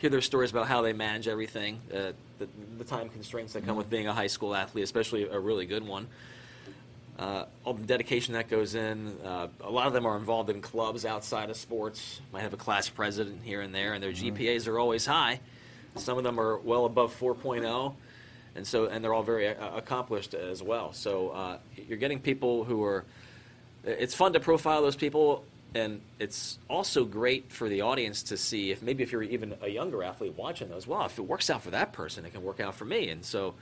hear 0.00 0.08
their 0.10 0.22
stories 0.22 0.50
about 0.50 0.66
how 0.66 0.80
they 0.80 0.94
manage 0.94 1.28
everything, 1.28 1.78
uh, 1.92 2.12
the, 2.38 2.48
the 2.78 2.84
time 2.84 3.10
constraints 3.10 3.52
that 3.52 3.66
come 3.66 3.76
with 3.76 3.90
being 3.90 4.06
a 4.06 4.14
high 4.14 4.28
school 4.28 4.54
athlete, 4.54 4.82
especially 4.82 5.24
a 5.24 5.38
really 5.38 5.66
good 5.66 5.86
one. 5.86 6.06
Uh, 7.18 7.44
all 7.66 7.74
the 7.74 7.84
dedication 7.84 8.32
that 8.32 8.48
goes 8.48 8.74
in. 8.74 9.14
Uh, 9.22 9.48
a 9.60 9.68
lot 9.68 9.86
of 9.86 9.92
them 9.92 10.06
are 10.06 10.16
involved 10.16 10.48
in 10.48 10.62
clubs 10.62 11.04
outside 11.04 11.50
of 11.50 11.56
sports. 11.58 12.18
Might 12.32 12.40
have 12.40 12.54
a 12.54 12.56
class 12.56 12.88
president 12.88 13.42
here 13.44 13.60
and 13.60 13.74
there, 13.74 13.92
and 13.92 14.02
their 14.02 14.12
GPAs 14.12 14.66
are 14.66 14.78
always 14.78 15.04
high. 15.04 15.38
Some 15.96 16.16
of 16.16 16.24
them 16.24 16.40
are 16.40 16.56
well 16.56 16.86
above 16.86 17.14
4.0, 17.20 17.94
and 18.54 18.66
so 18.66 18.86
and 18.86 19.04
they're 19.04 19.12
all 19.12 19.22
very 19.22 19.48
uh, 19.48 19.76
accomplished 19.76 20.32
as 20.32 20.62
well. 20.62 20.94
So 20.94 21.28
uh, 21.28 21.58
you're 21.76 21.98
getting 21.98 22.20
people 22.20 22.64
who 22.64 22.82
are. 22.84 23.04
It's 23.84 24.14
fun 24.14 24.32
to 24.32 24.40
profile 24.40 24.80
those 24.80 24.96
people, 24.96 25.44
and 25.74 26.00
it's 26.18 26.58
also 26.68 27.04
great 27.04 27.50
for 27.52 27.68
the 27.68 27.80
audience 27.82 28.22
to 28.24 28.36
see 28.36 28.70
if 28.70 28.82
maybe 28.82 29.02
if 29.02 29.12
you're 29.12 29.22
even 29.22 29.54
a 29.62 29.68
younger 29.68 30.02
athlete 30.02 30.34
watching 30.36 30.68
those. 30.68 30.86
Well, 30.86 31.04
if 31.06 31.18
it 31.18 31.22
works 31.22 31.50
out 31.50 31.62
for 31.62 31.70
that 31.70 31.92
person, 31.92 32.24
it 32.24 32.32
can 32.32 32.42
work 32.42 32.60
out 32.60 32.74
for 32.74 32.84
me, 32.84 33.08
and 33.10 33.24
so. 33.24 33.54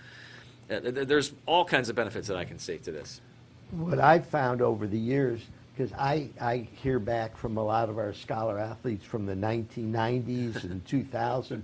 Uh, 0.71 0.81
th- 0.81 0.95
th- 0.95 1.09
there's 1.09 1.33
all 1.47 1.65
kinds 1.65 1.89
of 1.89 1.97
benefits 1.97 2.29
that 2.29 2.37
I 2.37 2.45
can 2.45 2.59
see 2.59 2.77
to 2.77 2.93
this. 2.93 3.23
What 3.71 3.99
I've 3.99 4.27
found 4.27 4.61
over 4.61 4.87
the 4.87 4.99
years, 4.99 5.41
because 5.75 5.91
I, 5.99 6.29
I 6.39 6.69
hear 6.83 6.99
back 6.99 7.39
from 7.39 7.57
a 7.57 7.65
lot 7.65 7.89
of 7.89 7.97
our 7.97 8.13
scholar 8.13 8.59
athletes 8.59 9.03
from 9.03 9.25
the 9.25 9.35
1990s 9.35 10.65
and 10.65 10.85
2000s, 10.87 11.63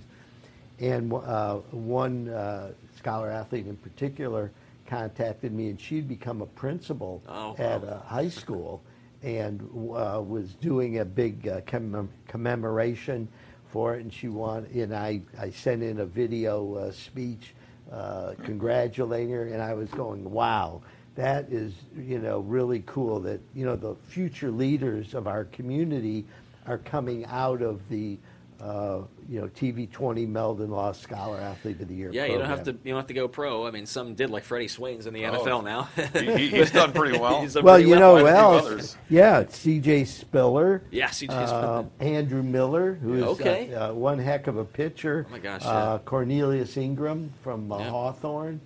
and 0.79 1.13
uh, 1.13 1.55
one 1.69 2.29
uh, 2.29 2.71
scholar 2.97 3.29
athlete 3.29 3.67
in 3.67 3.75
particular 3.77 4.51
contacted 4.87 5.53
me, 5.53 5.69
and 5.69 5.79
she'd 5.79 6.07
become 6.07 6.41
a 6.41 6.47
principal 6.47 7.21
Oh, 7.29 7.55
at 7.59 7.83
a 7.83 8.01
high 8.07 8.29
school 8.29 8.81
and 9.25 9.59
uh, 9.91 10.21
was 10.21 10.53
doing 10.61 10.99
a 10.99 11.05
big 11.05 11.47
uh, 11.47 11.59
commem- 11.61 12.09
commemoration 12.27 13.27
for 13.71 13.95
it, 13.95 14.01
and 14.01 14.13
she 14.13 14.27
wanted, 14.27 14.71
and 14.75 14.95
I, 14.95 15.21
I 15.39 15.49
sent 15.49 15.81
in 15.81 15.99
a 15.99 16.05
video 16.05 16.75
uh, 16.75 16.91
speech 16.91 17.55
uh, 17.91 18.35
congratulating 18.43 19.31
her, 19.31 19.47
and 19.47 19.61
I 19.61 19.73
was 19.73 19.89
going, 19.89 20.29
wow, 20.29 20.83
that 21.15 21.51
is, 21.51 21.73
you 21.97 22.19
know, 22.19 22.39
really 22.41 22.83
cool 22.85 23.19
that, 23.21 23.39
you 23.55 23.65
know, 23.65 23.75
the 23.75 23.95
future 24.07 24.51
leaders 24.51 25.15
of 25.15 25.27
our 25.27 25.45
community 25.45 26.25
are 26.67 26.77
coming 26.77 27.25
out 27.25 27.63
of 27.63 27.81
the, 27.89 28.19
uh, 28.65 29.01
you 29.29 29.39
know, 29.39 29.47
TV 29.47 29.89
20 29.91 30.25
Meldon 30.25 30.71
Law 30.71 30.91
Scholar 30.91 31.37
Athlete 31.37 31.79
of 31.81 31.87
the 31.87 31.93
Year 31.93 32.09
Yeah, 32.11 32.25
you 32.25 32.37
don't 32.39 32.47
have 32.47 32.63
to 32.63 32.71
you 32.71 32.79
don't 32.91 32.95
have 32.97 33.07
to 33.07 33.13
go 33.13 33.27
pro. 33.27 33.67
I 33.67 33.71
mean, 33.71 33.85
some 33.85 34.15
did 34.15 34.29
like 34.31 34.43
Freddie 34.43 34.67
Swain's 34.67 35.05
in 35.05 35.13
the 35.13 35.25
Oh. 35.25 35.33
NFL 35.33 35.63
now. 35.63 35.83
He- 36.19 36.37
he- 36.37 36.49
he's 36.57 36.71
done 36.71 36.91
pretty 36.91 37.17
well. 37.19 37.41
He's 37.41 37.53
done 37.53 37.63
Well, 37.63 37.75
pretty 37.75 37.89
you 37.89 37.95
know 37.95 38.15
who 38.17 38.23
Quite 38.23 38.31
a 38.33 38.61
few 38.61 38.77
else? 38.77 38.97
Yeah, 39.09 39.43
C.J. 39.47 40.05
Spiller. 40.05 40.81
Yeah, 40.89 41.09
C.J. 41.11 41.33
uh, 41.33 41.45
Spiller. 41.47 41.85
Andrew 41.99 42.41
Miller, 42.43 42.95
who 42.95 43.13
is 43.13 43.23
Okay. 43.23 43.73
uh, 43.73 43.91
uh, 43.91 43.93
one 43.93 44.17
heck 44.17 44.47
of 44.47 44.57
a 44.57 44.65
pitcher. 44.65 45.25
Oh 45.29 45.31
my 45.31 45.39
gosh, 45.39 45.61
Uh, 45.63 45.99
Cornelius 45.99 46.75
Ingram 46.77 47.31
from 47.43 47.71
uh, 47.71 47.77
Yeah. 47.79 47.89
Hawthorne. 47.89 48.59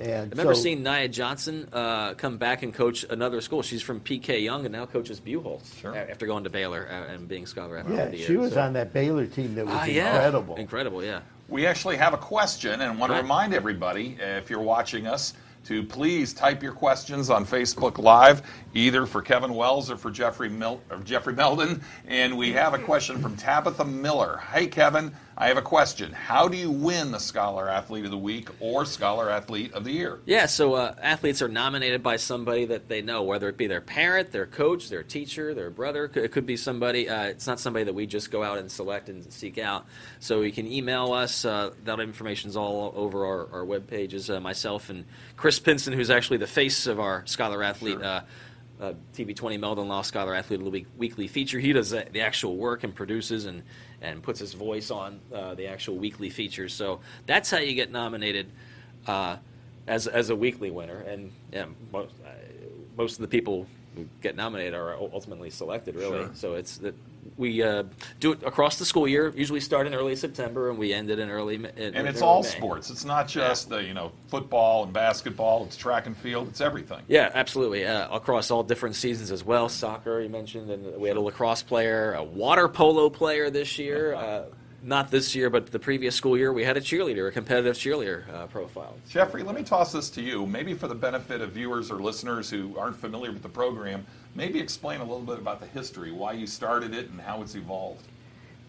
And 0.00 0.10
I 0.12 0.20
remember 0.30 0.54
so- 0.54 0.62
seeing 0.62 0.82
Niya 0.82 1.10
Johnson 1.10 1.68
uh, 1.72 2.14
come 2.14 2.38
back 2.38 2.62
and 2.62 2.72
coach 2.72 3.04
another 3.10 3.40
school. 3.40 3.62
She's 3.62 3.82
from 3.82 4.00
PK 4.00 4.42
Yonge 4.44 4.64
and 4.64 4.72
now 4.72 4.86
coaches 4.86 5.20
Buchholz 5.20 5.78
Sure. 5.80 5.94
after 5.94 6.26
going 6.26 6.44
to 6.44 6.50
Baylor 6.50 6.88
uh, 6.90 7.12
and 7.12 7.28
being 7.28 7.46
scholar 7.46 7.78
athlete 7.78 7.96
Yeah, 7.96 8.02
of 8.04 8.10
the 8.12 8.16
year. 8.18 8.26
she 8.26 8.36
was 8.36 8.54
so- 8.54 8.62
on 8.62 8.72
that 8.72 8.92
Baylor 8.92 9.26
team 9.26 9.54
that 9.56 9.66
was 9.66 9.74
Ah, 9.76 9.84
yeah. 9.84 10.14
incredible. 10.14 10.56
Incredible, 10.56 11.04
yeah. 11.04 11.20
We 11.48 11.66
actually 11.66 11.96
have 11.96 12.14
a 12.14 12.18
question 12.18 12.80
and 12.80 12.98
want 12.98 13.10
to 13.10 13.14
Right. 13.14 13.22
remind 13.22 13.52
everybody, 13.54 14.16
uh, 14.22 14.24
if 14.38 14.48
you're 14.48 14.60
watching 14.60 15.06
us, 15.06 15.34
to 15.66 15.82
please 15.82 16.32
type 16.32 16.62
your 16.62 16.72
questions 16.72 17.28
on 17.28 17.44
Facebook 17.44 17.98
Live, 17.98 18.40
either 18.72 19.04
for 19.04 19.20
Kevin 19.20 19.52
Wells 19.52 19.90
or 19.90 19.98
for 19.98 20.10
Jeffrey, 20.10 20.48
Mil- 20.48 20.80
or 20.90 20.96
Jeffrey 21.04 21.34
Meldon. 21.34 21.82
And 22.08 22.38
we 22.38 22.52
have 22.52 22.72
a 22.72 22.78
question 22.78 23.20
from 23.20 23.36
Tabitha 23.36 23.84
Miller. 23.84 24.40
Hey, 24.54 24.66
Kevin, 24.68 25.12
I 25.40 25.48
have 25.48 25.56
a 25.56 25.62
question. 25.62 26.12
How 26.12 26.48
do 26.48 26.56
you 26.58 26.70
win 26.70 27.12
the 27.12 27.18
Scholar 27.18 27.70
Athlete 27.70 28.04
of 28.04 28.10
the 28.10 28.18
Week 28.18 28.50
or 28.60 28.84
Scholar 28.84 29.30
Athlete 29.30 29.72
of 29.72 29.84
the 29.84 29.90
Year? 29.90 30.20
Yeah, 30.26 30.44
so 30.44 30.74
uh, 30.74 30.94
athletes 31.00 31.40
are 31.40 31.48
nominated 31.48 32.02
by 32.02 32.16
somebody 32.16 32.66
that 32.66 32.88
they 32.90 33.00
know, 33.00 33.22
whether 33.22 33.48
it 33.48 33.56
be 33.56 33.66
their 33.66 33.80
parent, 33.80 34.32
their 34.32 34.44
coach, 34.44 34.90
their 34.90 35.02
teacher, 35.02 35.54
their 35.54 35.70
brother. 35.70 36.10
It 36.14 36.30
could 36.32 36.44
be 36.44 36.58
somebody. 36.58 37.08
Uh, 37.08 37.22
it's 37.22 37.46
not 37.46 37.58
somebody 37.58 37.86
that 37.86 37.94
we 37.94 38.06
just 38.06 38.30
go 38.30 38.42
out 38.42 38.58
and 38.58 38.70
select 38.70 39.08
and 39.08 39.32
seek 39.32 39.56
out. 39.56 39.86
So 40.18 40.42
you 40.42 40.52
can 40.52 40.70
email 40.70 41.14
us. 41.14 41.46
Uh, 41.46 41.70
that 41.84 42.00
information's 42.00 42.54
all 42.54 42.92
over 42.94 43.24
our, 43.24 43.50
our 43.50 43.64
web 43.64 43.86
pages. 43.86 44.28
Uh, 44.28 44.40
myself 44.40 44.90
and 44.90 45.06
Chris 45.38 45.58
Pinson, 45.58 45.94
who's 45.94 46.10
actually 46.10 46.36
the 46.36 46.46
face 46.46 46.86
of 46.86 47.00
our 47.00 47.26
Scholar 47.26 47.62
Athlete. 47.62 48.02
Uh, 48.02 48.20
uh, 48.78 48.94
TV20 49.14 49.60
Meldon 49.60 49.88
Law 49.88 50.00
Scholar 50.00 50.34
Athlete 50.34 50.60
of 50.60 50.64
the 50.64 50.70
Week 50.70 50.86
weekly 50.96 51.28
feature. 51.28 51.58
He 51.58 51.74
does 51.74 51.90
the, 51.90 52.06
the 52.10 52.22
actual 52.22 52.56
work 52.56 52.82
and 52.82 52.94
produces 52.94 53.44
and, 53.44 53.62
and 54.02 54.22
puts 54.22 54.40
his 54.40 54.54
voice 54.54 54.90
on 54.90 55.20
uh, 55.34 55.54
the 55.54 55.66
actual 55.66 55.96
weekly 55.96 56.30
features. 56.30 56.72
So 56.72 57.00
that's 57.26 57.50
how 57.50 57.58
you 57.58 57.74
get 57.74 57.90
nominated 57.90 58.46
uh, 59.06 59.36
as, 59.86 60.06
as 60.06 60.30
a 60.30 60.36
weekly 60.36 60.70
winner. 60.70 61.00
And 61.00 61.32
yeah, 61.52 61.66
most, 62.96 63.16
of 63.16 63.22
the 63.22 63.28
people 63.28 63.66
who 63.96 64.06
get 64.22 64.36
nominated 64.36 64.74
are 64.74 64.94
ultimately 64.94 65.50
selected, 65.50 65.96
really. 65.96 66.18
Sure. 66.18 66.30
So 66.34 66.54
it's 66.54 66.78
that 66.78 66.94
we 67.36 67.62
uh, 67.62 67.84
do 68.18 68.32
it 68.32 68.42
across 68.44 68.78
the 68.78 68.84
school 68.84 69.08
year. 69.08 69.32
Usually 69.36 69.60
start 69.60 69.86
in 69.86 69.94
early 69.94 70.14
September 70.16 70.70
and 70.70 70.78
we 70.78 70.92
end 70.92 71.10
it 71.10 71.18
in 71.18 71.30
early. 71.30 71.56
In 71.56 71.66
And 71.66 72.08
it's 72.08 72.22
early 72.22 72.28
all 72.28 72.42
May. 72.42 72.48
sports. 72.48 72.90
It's 72.90 73.04
not 73.04 73.28
just 73.28 73.68
the 73.68 73.82
you 73.82 73.94
know 73.94 74.12
football 74.28 74.84
and 74.84 74.92
basketball. 74.92 75.64
It's 75.64 75.76
track 75.76 76.06
and 76.06 76.16
field. 76.16 76.48
It's 76.48 76.60
everything. 76.60 77.00
Yeah, 77.08 77.30
absolutely. 77.34 77.86
Uh, 77.86 78.14
across 78.14 78.50
all 78.50 78.62
different 78.62 78.94
seasons 78.94 79.30
as 79.30 79.44
well. 79.44 79.68
Soccer, 79.68 80.20
you 80.20 80.28
mentioned, 80.28 80.70
and 80.70 80.96
we 80.96 81.08
had 81.08 81.16
a 81.16 81.20
lacrosse 81.20 81.62
player, 81.62 82.14
a 82.14 82.22
water 82.22 82.68
polo 82.68 83.10
player 83.10 83.50
this 83.50 83.78
year. 83.78 84.14
Uh, 84.14 84.44
not 84.82 85.10
this 85.10 85.34
year, 85.34 85.50
but 85.50 85.70
the 85.70 85.78
previous 85.78 86.14
school 86.14 86.36
year, 86.36 86.52
we 86.52 86.64
had 86.64 86.76
a 86.76 86.80
cheerleader, 86.80 87.28
a 87.28 87.30
competitive 87.30 87.76
cheerleader 87.76 88.28
uh, 88.32 88.46
profile. 88.46 88.96
Jeffrey, 89.08 89.42
let 89.42 89.54
me 89.54 89.62
toss 89.62 89.92
this 89.92 90.10
to 90.10 90.22
you. 90.22 90.46
Maybe 90.46 90.74
for 90.74 90.88
the 90.88 90.94
benefit 90.94 91.40
of 91.40 91.52
viewers 91.52 91.90
or 91.90 91.96
listeners 91.96 92.48
who 92.48 92.76
aren't 92.78 92.96
familiar 92.96 93.32
with 93.32 93.42
the 93.42 93.48
program, 93.48 94.06
maybe 94.34 94.58
explain 94.58 95.00
a 95.00 95.04
little 95.04 95.20
bit 95.20 95.38
about 95.38 95.60
the 95.60 95.66
history, 95.66 96.12
why 96.12 96.32
you 96.32 96.46
started 96.46 96.94
it, 96.94 97.10
and 97.10 97.20
how 97.20 97.42
it's 97.42 97.54
evolved. 97.54 98.06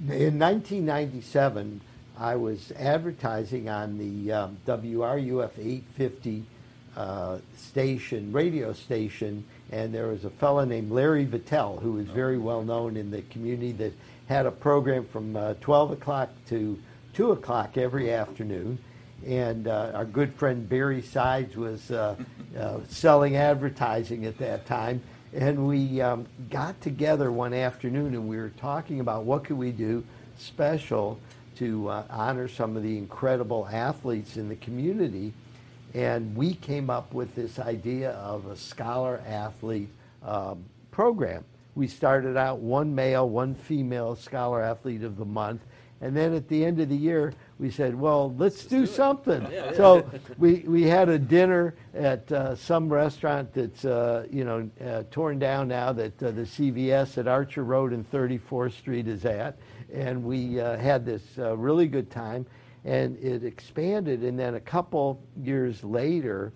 In 0.02 0.40
1997, 0.40 1.80
I 2.18 2.36
was 2.36 2.72
advertising 2.78 3.70
on 3.70 3.98
the 3.98 4.32
um, 4.32 4.58
WRUF 4.68 5.52
850 5.58 6.44
uh, 6.98 7.38
station, 7.56 8.32
radio 8.34 8.74
station, 8.74 9.44
and 9.72 9.94
there 9.94 10.08
was 10.08 10.26
a 10.26 10.30
fellow 10.30 10.66
named 10.66 10.92
Larry 10.92 11.26
Vettel 11.26 11.82
who 11.82 11.94
was 11.94 12.06
very 12.08 12.38
well 12.38 12.64
known 12.64 12.98
in 12.98 13.10
the 13.10 13.22
community 13.24 13.72
that 13.74 13.94
had 14.28 14.46
a 14.46 14.52
program 14.52 15.06
from 15.06 15.36
uh, 15.36 15.54
12 15.62 15.92
o'clock 15.92 16.30
to 16.50 16.80
2 17.14 17.32
o'clock 17.32 17.78
every 17.78 18.14
afternoon. 18.14 18.78
And 19.26 19.68
uh, 19.68 19.92
our 19.94 20.06
good 20.06 20.34
friend 20.34 20.68
Barry 20.68 21.02
Sides 21.02 21.56
was 21.56 21.92
uh, 21.92 22.16
uh, 22.58 22.80
selling 22.88 23.36
advertising 23.36 24.26
at 24.26 24.38
that 24.40 24.66
time. 24.66 25.02
And 25.34 25.68
we 25.68 26.02
um, 26.02 26.26
got 26.50 26.80
together 26.82 27.32
one 27.32 27.54
afternoon 27.54 28.16
and 28.16 28.28
we 28.28 28.38
were 28.38 28.52
talking 28.58 29.00
about 29.00 29.24
what 29.24 29.44
could 29.46 29.58
we 29.58 29.72
do 29.72 30.04
special 30.38 31.20
to 31.58 31.90
uh, 31.90 32.04
honor 32.10 32.48
some 32.48 32.76
of 32.76 32.84
the 32.84 32.98
incredible 32.98 33.68
athletes 33.72 34.38
in 34.38 34.50
the 34.50 34.56
community. 34.56 35.34
And 35.94 36.36
we 36.36 36.56
came 36.56 36.90
up 36.90 37.14
with 37.14 37.36
this 37.36 37.60
idea 37.60 38.12
of 38.12 38.48
a 38.48 38.56
scholar 38.56 39.22
athlete 39.28 39.90
um, 40.24 40.64
program. 40.90 41.44
We 41.76 41.88
started 41.88 42.36
out 42.36 42.60
one 42.60 42.94
male, 42.94 43.30
one 43.30 43.56
female 43.56 44.16
scholar 44.16 44.62
athlete 44.62 45.04
of 45.04 45.18
the 45.18 45.26
month. 45.26 45.66
And 46.02 46.18
then 46.18 46.34
at 46.34 46.48
the 46.48 46.66
end 46.66 46.82
of 46.82 46.90
the 46.90 46.98
year, 46.98 47.34
we 47.60 47.70
said, 47.70 47.94
well, 47.94 48.34
let's, 48.38 48.66
do, 48.66 48.88
something. 48.88 49.44
Yeah, 49.44 49.66
yeah. 49.66 49.74
So 49.74 50.10
we, 50.40 50.64
we 50.68 50.82
had 50.82 51.10
a 51.10 51.20
dinner 51.20 51.76
at 51.94 52.30
uh, 52.32 52.56
some 52.56 52.92
restaurant 52.92 53.54
that's, 53.54 53.86
uh, 53.86 54.26
you 54.32 54.44
know, 54.44 54.70
uh, 54.84 55.04
torn 55.12 55.38
down 55.38 55.68
now 55.68 55.94
that 55.94 56.24
uh, 56.24 56.32
the 56.32 56.42
CVS 56.42 57.20
at 57.20 57.28
Archer 57.28 57.64
Road 57.64 57.94
and 57.94 58.10
34th 58.12 58.74
Street 58.74 59.08
is 59.08 59.26
at. 59.26 59.60
And 59.94 60.24
we 60.24 60.60
uh, 60.60 60.76
had 60.78 61.06
this 61.06 61.22
uh, 61.38 61.56
really 61.56 61.88
good 61.88 62.10
time. 62.10 62.48
And 62.84 63.16
it 63.24 63.44
expanded. 63.44 64.24
And 64.24 64.40
then 64.40 64.56
a 64.56 64.60
couple 64.60 65.22
years 65.40 65.84
later, 65.84 66.52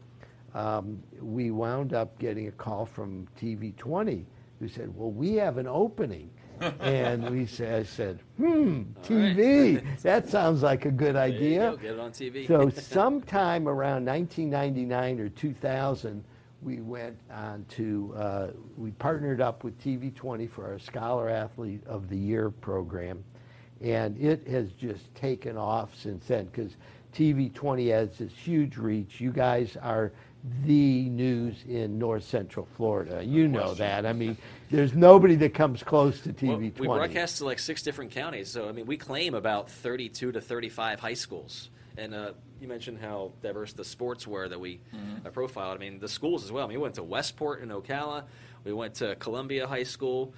um, 0.55 1.03
we 1.22 1.51
wound 1.51 1.93
up 1.93 2.18
getting 2.18 2.47
a 2.47 2.51
call 2.51 2.88
from 2.88 3.28
TV20 3.39 4.26
who 4.60 4.68
said, 4.68 4.95
well, 4.95 5.12
we 5.12 5.34
have 5.34 5.58
an 5.58 5.68
opening. 5.68 6.30
and 6.80 7.30
we 7.30 7.45
said, 7.45 7.82
I 7.82 7.84
said, 7.84 8.20
hmm, 8.38 8.84
TV. 9.03 9.84
that 10.03 10.30
sounds 10.30 10.64
like 10.64 10.86
a 10.86 10.91
good 10.91 11.18
idea. 11.18 11.72
go, 11.72 11.78
get 11.78 11.93
it 11.93 11.99
on 11.99 12.12
TV. 12.12 12.47
so 12.47 12.70
sometime 12.82 13.68
around 13.68 14.06
1999 14.06 15.20
or 15.20 15.30
2000, 15.30 16.24
we 16.62 16.82
went 16.82 17.18
on 17.30 17.66
to, 17.70 18.14
uh, 18.18 18.47
we 18.78 18.91
partnered 18.91 19.41
up 19.41 19.64
with 19.64 19.78
TV20 19.84 20.49
for 20.49 20.66
our 20.66 20.80
Scholar 20.80 21.30
Athlete 21.30 21.86
of 21.86 22.10
the 22.10 22.18
Year 22.18 22.49
program. 22.49 23.24
And 23.82 24.18
it 24.18 24.47
has 24.47 24.72
just 24.72 25.14
taken 25.14 25.58
off 25.58 25.93
since 25.95 26.26
then 26.28 26.45
because 26.45 26.78
TV20 27.14 27.91
has 27.91 28.18
this 28.18 28.32
huge 28.32 28.78
reach. 28.78 29.20
You 29.20 29.32
guys 29.32 29.78
are 29.82 30.14
the 30.64 31.10
news 31.10 31.56
in 31.68 31.98
north 31.98 32.24
central 32.24 32.68
Florida. 32.78 33.24
You 33.24 33.48
know 33.48 33.74
that. 33.76 34.06
I 34.06 34.14
mean, 34.14 34.38
there's 34.70 34.93
nobody 34.93 35.36
that 35.36 35.54
comes 35.54 35.84
close 35.84 36.22
to 36.22 36.30
Well, 36.30 36.58
TV20. 36.58 36.80
we 36.80 36.88
broadcast 36.88 37.38
to 37.39 37.46
like 37.46 37.60
six 37.60 37.82
different 37.82 38.12
counties, 38.12 38.50
so 38.50 38.70
I 38.70 38.72
mean, 38.72 38.86
we 38.86 38.98
claim 38.98 39.34
about 39.34 39.70
32 39.70 40.32
to 40.34 40.41
35 40.41 41.00
high 41.00 41.14
schools. 41.14 41.70
And 41.98 42.14
uh, 42.14 42.34
you 42.60 42.68
mentioned 42.68 43.00
how 43.00 43.32
diverse 43.41 43.72
the 43.74 43.86
sports 43.86 44.28
were 44.28 44.50
that 44.50 44.60
we 44.60 44.82
uh, 45.26 45.30
profiled. 45.30 45.78
I 45.78 45.80
mean, 45.80 46.00
the 46.00 46.10
schools 46.10 46.43
as 46.43 46.52
well. 46.52 46.66
I 46.66 46.68
mean, 46.68 46.78
we 46.80 46.84
went 46.84 46.96
to 46.96 47.04
Westport 47.04 47.62
in 47.62 47.70
Ocala. 47.70 48.26
We 48.66 48.74
went 48.74 48.96
to 48.96 49.16
Columbia 49.16 49.66
High 49.66 49.84
School. 49.84 50.34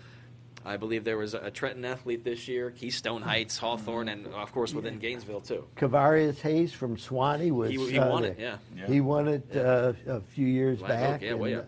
I 0.66 0.76
believe 0.78 1.04
there 1.04 1.18
was 1.18 1.34
a 1.34 1.50
Trenton 1.50 1.86
athlete 1.86 2.24
this 2.24 2.48
year, 2.48 2.72
Keystone 2.72 3.22
Heights, 3.22 3.58
Hawthorne, 3.58 4.10
and 4.10 4.28
of 4.28 4.52
course 4.52 4.74
within 4.74 5.00
Gainesville 5.00 5.42
too. 5.42 5.66
Kavarius 5.78 6.42
Hayes 6.42 6.74
from 6.74 6.98
Suwannee 6.98 7.52
was. 7.52 7.72
He- 7.72 7.92
he 7.92 8.00
uh, 8.00 8.10
won 8.10 8.26
it, 8.26 8.38
there. 8.38 8.60
yeah. 8.76 8.88
He 8.88 9.00
won 9.02 9.28
it 9.28 9.56
uh, 9.56 9.94
a 10.08 10.22
few 10.22 10.48
years 10.48 10.82
Live 10.82 10.92
Oak, 10.92 10.98
back. 10.98 11.22
yeah, 11.22 11.34
way 11.36 11.54
and, 11.54 11.62
up. 11.62 11.68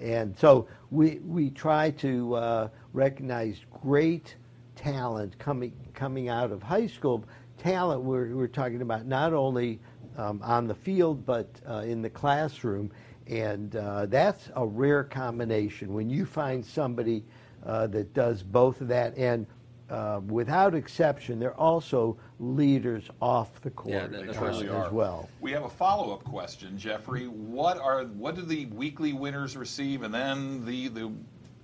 and 0.00 0.38
so 0.38 0.66
we 0.90 1.20
we 1.26 1.50
try 1.50 1.90
to 1.92 2.34
uh, 2.34 2.68
recognize 2.92 3.60
great 3.82 4.36
talent 4.76 5.38
coming 5.38 5.72
coming 5.94 6.28
out 6.28 6.50
of 6.52 6.62
high 6.62 6.86
school. 6.86 7.24
Talent 7.58 8.02
we're 8.02 8.34
we're 8.34 8.46
talking 8.46 8.82
about 8.82 9.06
not 9.06 9.32
only 9.32 9.80
um, 10.18 10.40
on 10.44 10.66
the 10.66 10.74
field 10.74 11.24
but 11.24 11.48
uh, 11.66 11.76
in 11.78 12.02
the 12.02 12.10
classroom, 12.10 12.90
and 13.26 13.74
uh, 13.76 14.04
that's 14.06 14.50
a 14.54 14.66
rare 14.66 15.04
combination 15.04 15.94
when 15.94 16.10
you 16.10 16.26
find 16.26 16.64
somebody 16.64 17.24
uh, 17.64 17.86
that 17.88 18.12
does 18.14 18.42
both 18.42 18.80
of 18.80 18.88
that 18.88 19.16
and. 19.16 19.46
Uh, 19.90 20.18
without 20.28 20.74
exception, 20.74 21.38
they're 21.38 21.54
also 21.60 22.16
leaders 22.40 23.10
off 23.20 23.60
the 23.60 23.68
court 23.70 23.92
Yeah, 23.92 24.06
that- 24.06 24.26
that's 24.26 24.38
uh, 24.38 24.40
right. 24.40 24.86
As 24.86 24.90
well. 24.90 25.28
We 25.42 25.52
have 25.52 25.64
a 25.64 25.68
follow-up 25.68 26.24
question, 26.24 26.78
Jeffrey. 26.78 27.26
What 27.26 27.76
are 27.78 28.04
what 28.04 28.34
do 28.34 28.40
the 28.40 28.64
weekly 28.66 29.12
winners 29.12 29.58
receive, 29.58 30.02
and 30.02 30.12
then 30.12 30.64
the 30.64 30.88
the 30.88 31.12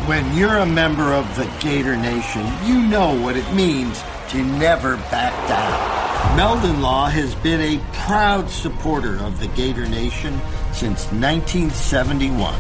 When 0.08 0.38
you're 0.38 0.58
a 0.58 0.68
member 0.68 1.14
of 1.14 1.36
the 1.36 1.51
Gator 1.60 1.97
Nation, 1.97 2.45
you 2.64 2.80
know 2.80 3.20
what 3.20 3.36
it 3.36 3.51
means 3.56 4.03
to 4.30 4.43
never 4.43 4.97
back 5.10 5.34
down. 5.47 6.38
Meldon 6.38 6.80
Law 6.80 7.08
has 7.08 7.34
been 7.34 7.60
a 7.60 7.84
proud 8.06 8.47
supporter 8.47 9.18
of 9.24 9.39
the 9.39 9.47
Gator 9.47 9.88
Nation 9.88 10.39
since 10.74 11.06
1971. 11.12 12.53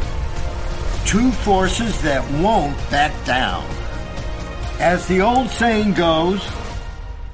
Two 1.05 1.31
forces 1.31 2.01
that 2.01 2.27
won't 2.41 2.75
back 2.89 3.13
down. 3.27 3.63
As 4.79 5.07
the 5.07 5.21
old 5.21 5.47
saying 5.49 5.93
goes, 5.93 6.43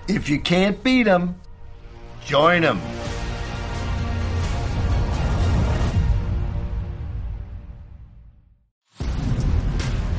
if 0.10 0.28
you 0.28 0.42
can't 0.42 0.84
beat 0.84 1.08
'em, 1.08 1.36
join 2.26 2.66
'em. 2.66 2.82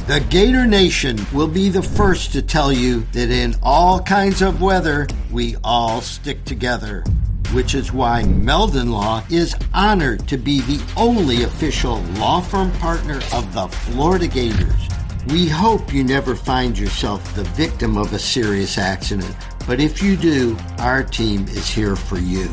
The 0.09 0.18
Gator 0.30 0.66
Nation 0.66 1.16
will 1.32 1.46
be 1.46 1.68
the 1.68 1.80
first 1.80 2.32
to 2.32 2.42
tell 2.42 2.72
you 2.72 3.07
that 3.12 3.30
in 3.30 3.55
all 3.62 4.00
kinds 4.00 4.42
of 4.42 4.61
weather, 4.61 5.07
we 5.30 5.55
all 5.62 6.00
stick 6.00 6.44
together. 6.44 7.05
Which 7.53 7.76
is 7.76 7.92
why 7.92 8.24
Meldon 8.24 8.90
Law 8.90 9.22
is 9.30 9.55
honored 9.72 10.26
to 10.26 10.36
be 10.36 10.61
the 10.62 10.84
only 10.96 11.44
official 11.44 12.00
law 12.18 12.40
firm 12.40 12.72
partner 12.72 13.20
of 13.32 13.55
the 13.55 13.68
Florida 13.68 14.26
Gators. 14.26 14.88
We 15.28 15.48
hope 15.48 15.94
you 15.94 16.03
never 16.03 16.34
find 16.34 16.76
yourself 16.76 17.36
the 17.36 17.44
victim 17.44 17.96
of 17.96 18.12
a 18.12 18.18
serious 18.18 18.78
accident, 18.78 19.36
but 19.68 19.78
if 19.78 20.03
you 20.03 20.16
do, 20.16 20.59
our 20.78 21.05
team 21.05 21.46
is 21.46 21.68
here 21.68 21.94
for 21.94 22.18
you. 22.18 22.50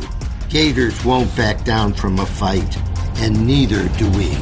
Gators 0.49 1.03
won't 1.03 1.35
back 1.35 1.65
down 1.65 1.95
from 1.95 2.19
a 2.19 2.27
fight, 2.27 2.77
and 3.17 3.47
neither 3.47 3.89
do 3.97 4.07
we. 4.11 4.37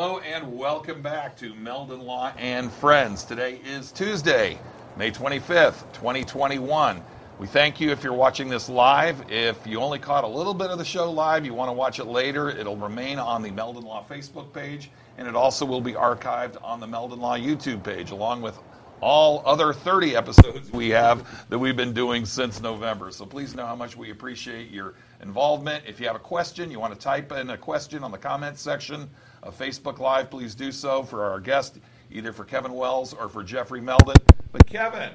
Hello 0.00 0.20
and 0.20 0.56
welcome 0.56 1.02
back 1.02 1.36
to 1.38 1.52
Meldon 1.56 2.02
Law 2.02 2.32
and 2.38 2.70
Friends. 2.70 3.24
Today 3.24 3.60
is 3.66 3.90
Tuesday, 3.90 4.56
May 4.96 5.10
25th, 5.10 5.92
2021. 5.92 7.02
We 7.40 7.48
thank 7.48 7.80
you 7.80 7.90
if 7.90 8.04
you're 8.04 8.12
watching 8.12 8.48
this 8.48 8.68
live. 8.68 9.28
If 9.28 9.66
you 9.66 9.80
only 9.80 9.98
caught 9.98 10.22
a 10.22 10.28
little 10.28 10.54
bit 10.54 10.70
of 10.70 10.78
the 10.78 10.84
show 10.84 11.10
live, 11.10 11.44
you 11.44 11.52
want 11.52 11.68
to 11.68 11.72
watch 11.72 11.98
it 11.98 12.04
later, 12.04 12.48
it'll 12.48 12.76
remain 12.76 13.18
on 13.18 13.42
the 13.42 13.50
Meldon 13.50 13.82
Law 13.82 14.06
Facebook 14.08 14.52
page, 14.52 14.88
and 15.16 15.26
it 15.26 15.34
also 15.34 15.66
will 15.66 15.80
be 15.80 15.94
archived 15.94 16.58
on 16.62 16.78
the 16.78 16.86
Meldon 16.86 17.18
Law 17.18 17.36
YouTube 17.36 17.82
page, 17.82 18.12
along 18.12 18.40
with 18.40 18.56
all 19.00 19.42
other 19.44 19.72
30 19.72 20.14
episodes 20.14 20.72
we 20.72 20.90
have 20.90 21.26
that 21.48 21.58
we've 21.58 21.76
been 21.76 21.92
doing 21.92 22.24
since 22.24 22.60
November. 22.60 23.10
So 23.10 23.26
please 23.26 23.56
know 23.56 23.66
how 23.66 23.74
much 23.74 23.96
we 23.96 24.12
appreciate 24.12 24.70
your 24.70 24.94
involvement. 25.22 25.82
If 25.88 25.98
you 25.98 26.06
have 26.06 26.14
a 26.14 26.20
question, 26.20 26.70
you 26.70 26.78
want 26.78 26.94
to 26.94 27.00
type 27.00 27.32
in 27.32 27.50
a 27.50 27.58
question 27.58 28.04
on 28.04 28.12
the 28.12 28.18
comments 28.18 28.62
section 28.62 29.10
of 29.42 29.56
Facebook 29.58 29.98
Live, 29.98 30.30
please 30.30 30.54
do 30.54 30.72
so 30.72 31.02
for 31.02 31.24
our 31.24 31.40
guest, 31.40 31.78
either 32.10 32.32
for 32.32 32.44
Kevin 32.44 32.72
Wells 32.72 33.14
or 33.14 33.28
for 33.28 33.42
Jeffrey 33.42 33.80
Meldon. 33.80 34.16
But 34.52 34.66
Kevin, 34.66 35.10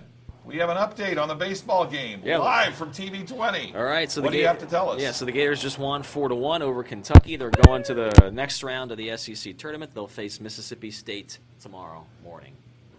we 0.45 0.57
have 0.57 0.69
an 0.69 0.77
update 0.77 1.21
on 1.21 1.27
the 1.27 1.35
baseball 1.35 1.85
game 1.85 2.21
Yeah. 2.23 2.37
live 2.39 2.75
from 2.75 2.91
TV 2.91 3.23
20. 3.27 3.73
All 3.75 3.83
right, 3.83 4.09
so 4.11 4.21
what 4.21 4.31
the 4.31 4.37
do 4.37 4.41
you 4.41 4.47
have 4.47 4.59
to 4.59 4.65
tell 4.65 4.89
us? 4.91 5.01
Yeah, 5.01 5.11
so 5.11 5.25
the 5.25 5.31
Gators 5.31 5.61
just 5.61 5.79
won 5.79 6.03
four 6.03 6.29
to 6.29 6.35
one 6.35 6.61
over 6.61 6.83
Kentucky. 6.83 7.35
They're 7.35 7.49
going 7.49 7.83
to 7.83 7.93
the 7.93 8.31
next 8.31 8.63
round 8.63 8.91
of 8.91 8.97
the 8.97 9.15
SEC 9.17 9.57
tournament. 9.57 9.93
They'll 9.93 10.07
face 10.07 10.39
Mississippi 10.39 10.91
State 10.91 11.39
tomorrow 11.61 12.05
morning. 12.23 12.53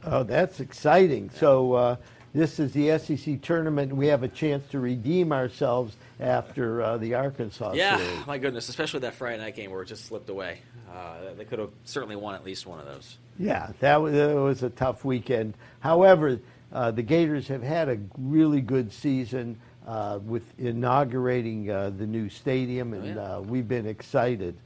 Oh, 0.04 0.22
that's 0.22 0.60
exciting. 0.60 1.30
So 1.30 1.72
uh, 1.74 1.96
this 2.34 2.58
is 2.60 2.72
the 2.72 2.98
SEC 2.98 3.40
tournament. 3.40 3.94
We 3.94 4.06
have 4.08 4.22
a 4.22 4.28
chance 4.28 4.68
to 4.70 4.78
redeem 4.80 5.32
ourselves 5.32 5.96
after 6.20 6.82
uh, 6.82 6.96
the 6.98 7.14
Arkansas 7.14 7.72
Yeah, 7.72 7.96
series. 7.96 8.26
my 8.26 8.38
goodness, 8.38 8.68
especially 8.68 9.00
that 9.00 9.14
Friday 9.14 9.42
night 9.42 9.56
game 9.56 9.70
where 9.70 9.82
it 9.82 9.86
just 9.86 10.04
slipped 10.06 10.28
away. 10.30 10.60
Uh, 10.94 11.34
they 11.36 11.44
could 11.44 11.58
have 11.58 11.70
certainly 11.84 12.16
won 12.16 12.34
at 12.34 12.44
least 12.44 12.66
one 12.66 12.78
of 12.78 12.86
those. 12.86 13.18
Yeah, 13.38 13.72
that 13.80 13.96
was, 14.00 14.12
that 14.12 14.34
was 14.34 14.62
a 14.62 14.70
tough 14.70 15.04
weekend. 15.04 15.54
However, 15.80 16.38
uh, 16.72 16.90
the 16.92 17.02
Gators 17.02 17.48
have 17.48 17.62
had 17.62 17.88
a 17.88 17.98
really 18.16 18.60
good 18.60 18.92
season 18.92 19.58
uh, 19.86 20.20
with 20.24 20.42
inaugurating 20.58 21.70
uh, 21.70 21.90
the 21.90 22.06
new 22.06 22.28
stadium, 22.28 22.94
and 22.94 23.18
uh, 23.18 23.42
we've 23.44 23.68
been 23.68 23.86
excited 23.86 24.56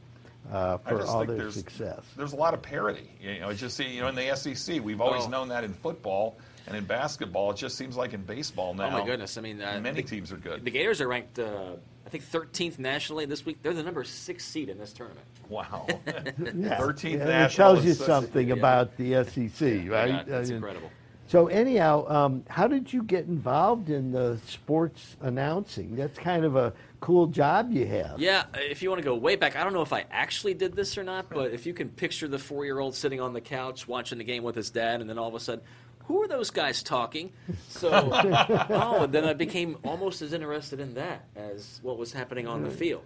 uh, 0.53 0.79
for 0.79 1.03
all 1.05 1.25
their 1.25 1.37
there's, 1.37 1.55
success. 1.55 2.03
There's 2.17 2.33
a 2.33 2.37
lot 2.37 2.55
of 2.55 2.63
parity. 2.63 3.11
You 3.21 3.41
know, 3.41 3.49
it's 3.51 3.61
just 3.61 3.79
you 3.79 4.01
know 4.01 4.09
in 4.09 4.15
the 4.15 4.35
SEC, 4.37 4.81
we've 4.83 5.01
always 5.01 5.25
Oh. 5.25 5.29
known 5.29 5.49
that 5.49 5.65
in 5.65 5.73
football 5.75 6.39
and 6.67 6.77
in 6.77 6.85
basketball. 6.85 7.51
It 7.51 7.57
just 7.57 7.77
seems 7.77 7.97
like 7.97 8.15
in 8.15 8.23
baseball 8.23 8.75
now. 8.75 8.87
Oh 8.87 8.91
my 8.91 9.05
goodness! 9.05 9.37
I 9.37 9.41
mean, 9.43 9.61
uh, 9.61 9.79
many 9.83 10.03
the- 10.03 10.09
teams 10.09 10.33
are 10.33 10.37
good. 10.37 10.65
The 10.65 10.71
Gators 10.71 11.01
are 11.01 11.09
ranked, 11.09 11.39
uh, 11.39 11.73
I 12.07 12.09
think, 12.09 12.25
13th 12.25 12.79
nationally 12.79 13.27
this 13.27 13.45
week. 13.45 13.59
They're 13.63 13.75
the 13.75 13.83
number 13.83 14.05
six 14.05 14.45
seed 14.45 14.69
in 14.71 14.79
this 14.79 14.93
tournament. 14.93 15.25
Wow. 15.49 15.87
Yeah, 16.07 16.79
13th 16.79 17.19
yeah, 17.27 17.47
It 17.47 17.53
tells 17.53 17.85
you 17.85 17.91
is 17.93 17.99
such 17.99 18.05
a- 18.09 18.11
something 18.11 18.49
yeah. 18.49 18.55
about 18.55 18.97
the 18.97 19.25
SEC, 19.25 19.89
right? 19.91 20.27
That's 20.27 20.49
I 20.49 20.53
mean, 20.53 20.57
incredible. 20.57 20.91
So 21.27 21.49
anyhow, 21.49 22.07
um, 22.09 22.45
how 22.49 22.67
did 22.69 22.91
you 22.91 23.03
get 23.03 23.27
involved 23.27 23.91
in 23.91 24.13
the 24.13 24.39
sports 24.47 25.17
announcing? 25.21 25.95
That's 25.95 26.19
kind 26.19 26.45
of 26.47 26.57
a 26.57 26.73
cool 27.01 27.27
job 27.27 27.73
you 27.73 27.87
have. 27.87 28.19
Yeah, 28.21 28.45
if 28.55 28.83
you 28.83 28.91
want 28.91 29.03
to 29.03 29.05
go 29.05 29.15
way 29.15 29.37
back, 29.37 29.57
I 29.57 29.65
don't 29.65 29.73
know 29.73 29.83
if 29.83 29.93
I 29.93 30.05
actually 30.11 30.55
did 30.55 30.75
this 30.75 30.99
or 30.99 31.05
not, 31.05 31.31
but 31.31 31.53
if 31.53 31.67
you 31.67 31.75
can 31.75 31.89
picture 31.89 32.29
the 32.29 32.39
four 32.39 32.65
year 32.65 32.79
old 32.79 32.95
sitting 32.95 33.21
on 33.21 33.33
the 33.33 33.41
couch 33.41 33.87
watching 33.87 34.19
the 34.19 34.25
game 34.25 34.43
with 34.43 34.55
his 34.55 34.71
dad, 34.71 35.01
and 35.01 35.09
then 35.09 35.19
all 35.19 35.29
of 35.29 35.35
a 35.35 35.41
sudden, 35.41 35.65
who 36.07 36.23
are 36.23 36.29
those 36.29 36.51
guys 36.51 36.83
talking? 36.83 37.33
So, 37.69 37.91
oh, 38.71 39.05
and 39.05 39.13
then 39.13 39.25
I 39.25 39.35
became 39.35 39.77
almost 39.85 40.23
as 40.23 40.33
interested 40.33 40.81
in 40.81 40.95
that 40.95 41.27
as 41.37 41.81
what 41.83 41.99
was 41.99 42.13
happening 42.13 42.47
on 42.47 42.63
the 42.63 42.71
field. 42.71 43.03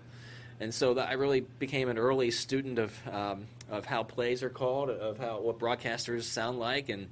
And 0.61 0.73
so 0.73 0.95
that 0.95 1.09
I 1.09 1.15
really 1.15 1.41
became 1.41 1.89
an 1.89 1.99
early 1.99 2.31
student 2.31 2.79
of, 2.79 3.09
um, 3.09 3.49
of 3.69 3.85
how 3.85 4.05
plays 4.05 4.45
are 4.45 4.51
called, 4.51 4.91
of 4.91 5.19
how 5.19 5.41
what 5.41 5.59
broadcasters 5.59 6.23
sound 6.23 6.61
like, 6.61 6.89
and 6.89 7.09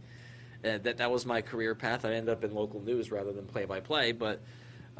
uh, 0.64 0.78
that 0.78 0.98
that 0.98 1.10
was 1.10 1.26
my 1.26 1.42
career 1.42 1.74
path. 1.74 2.04
I 2.04 2.12
ended 2.12 2.28
up 2.28 2.44
in 2.44 2.54
local 2.54 2.80
news 2.80 3.10
rather 3.10 3.32
than 3.32 3.46
play 3.46 3.64
by 3.64 3.80
play, 3.80 4.12
but 4.12 4.40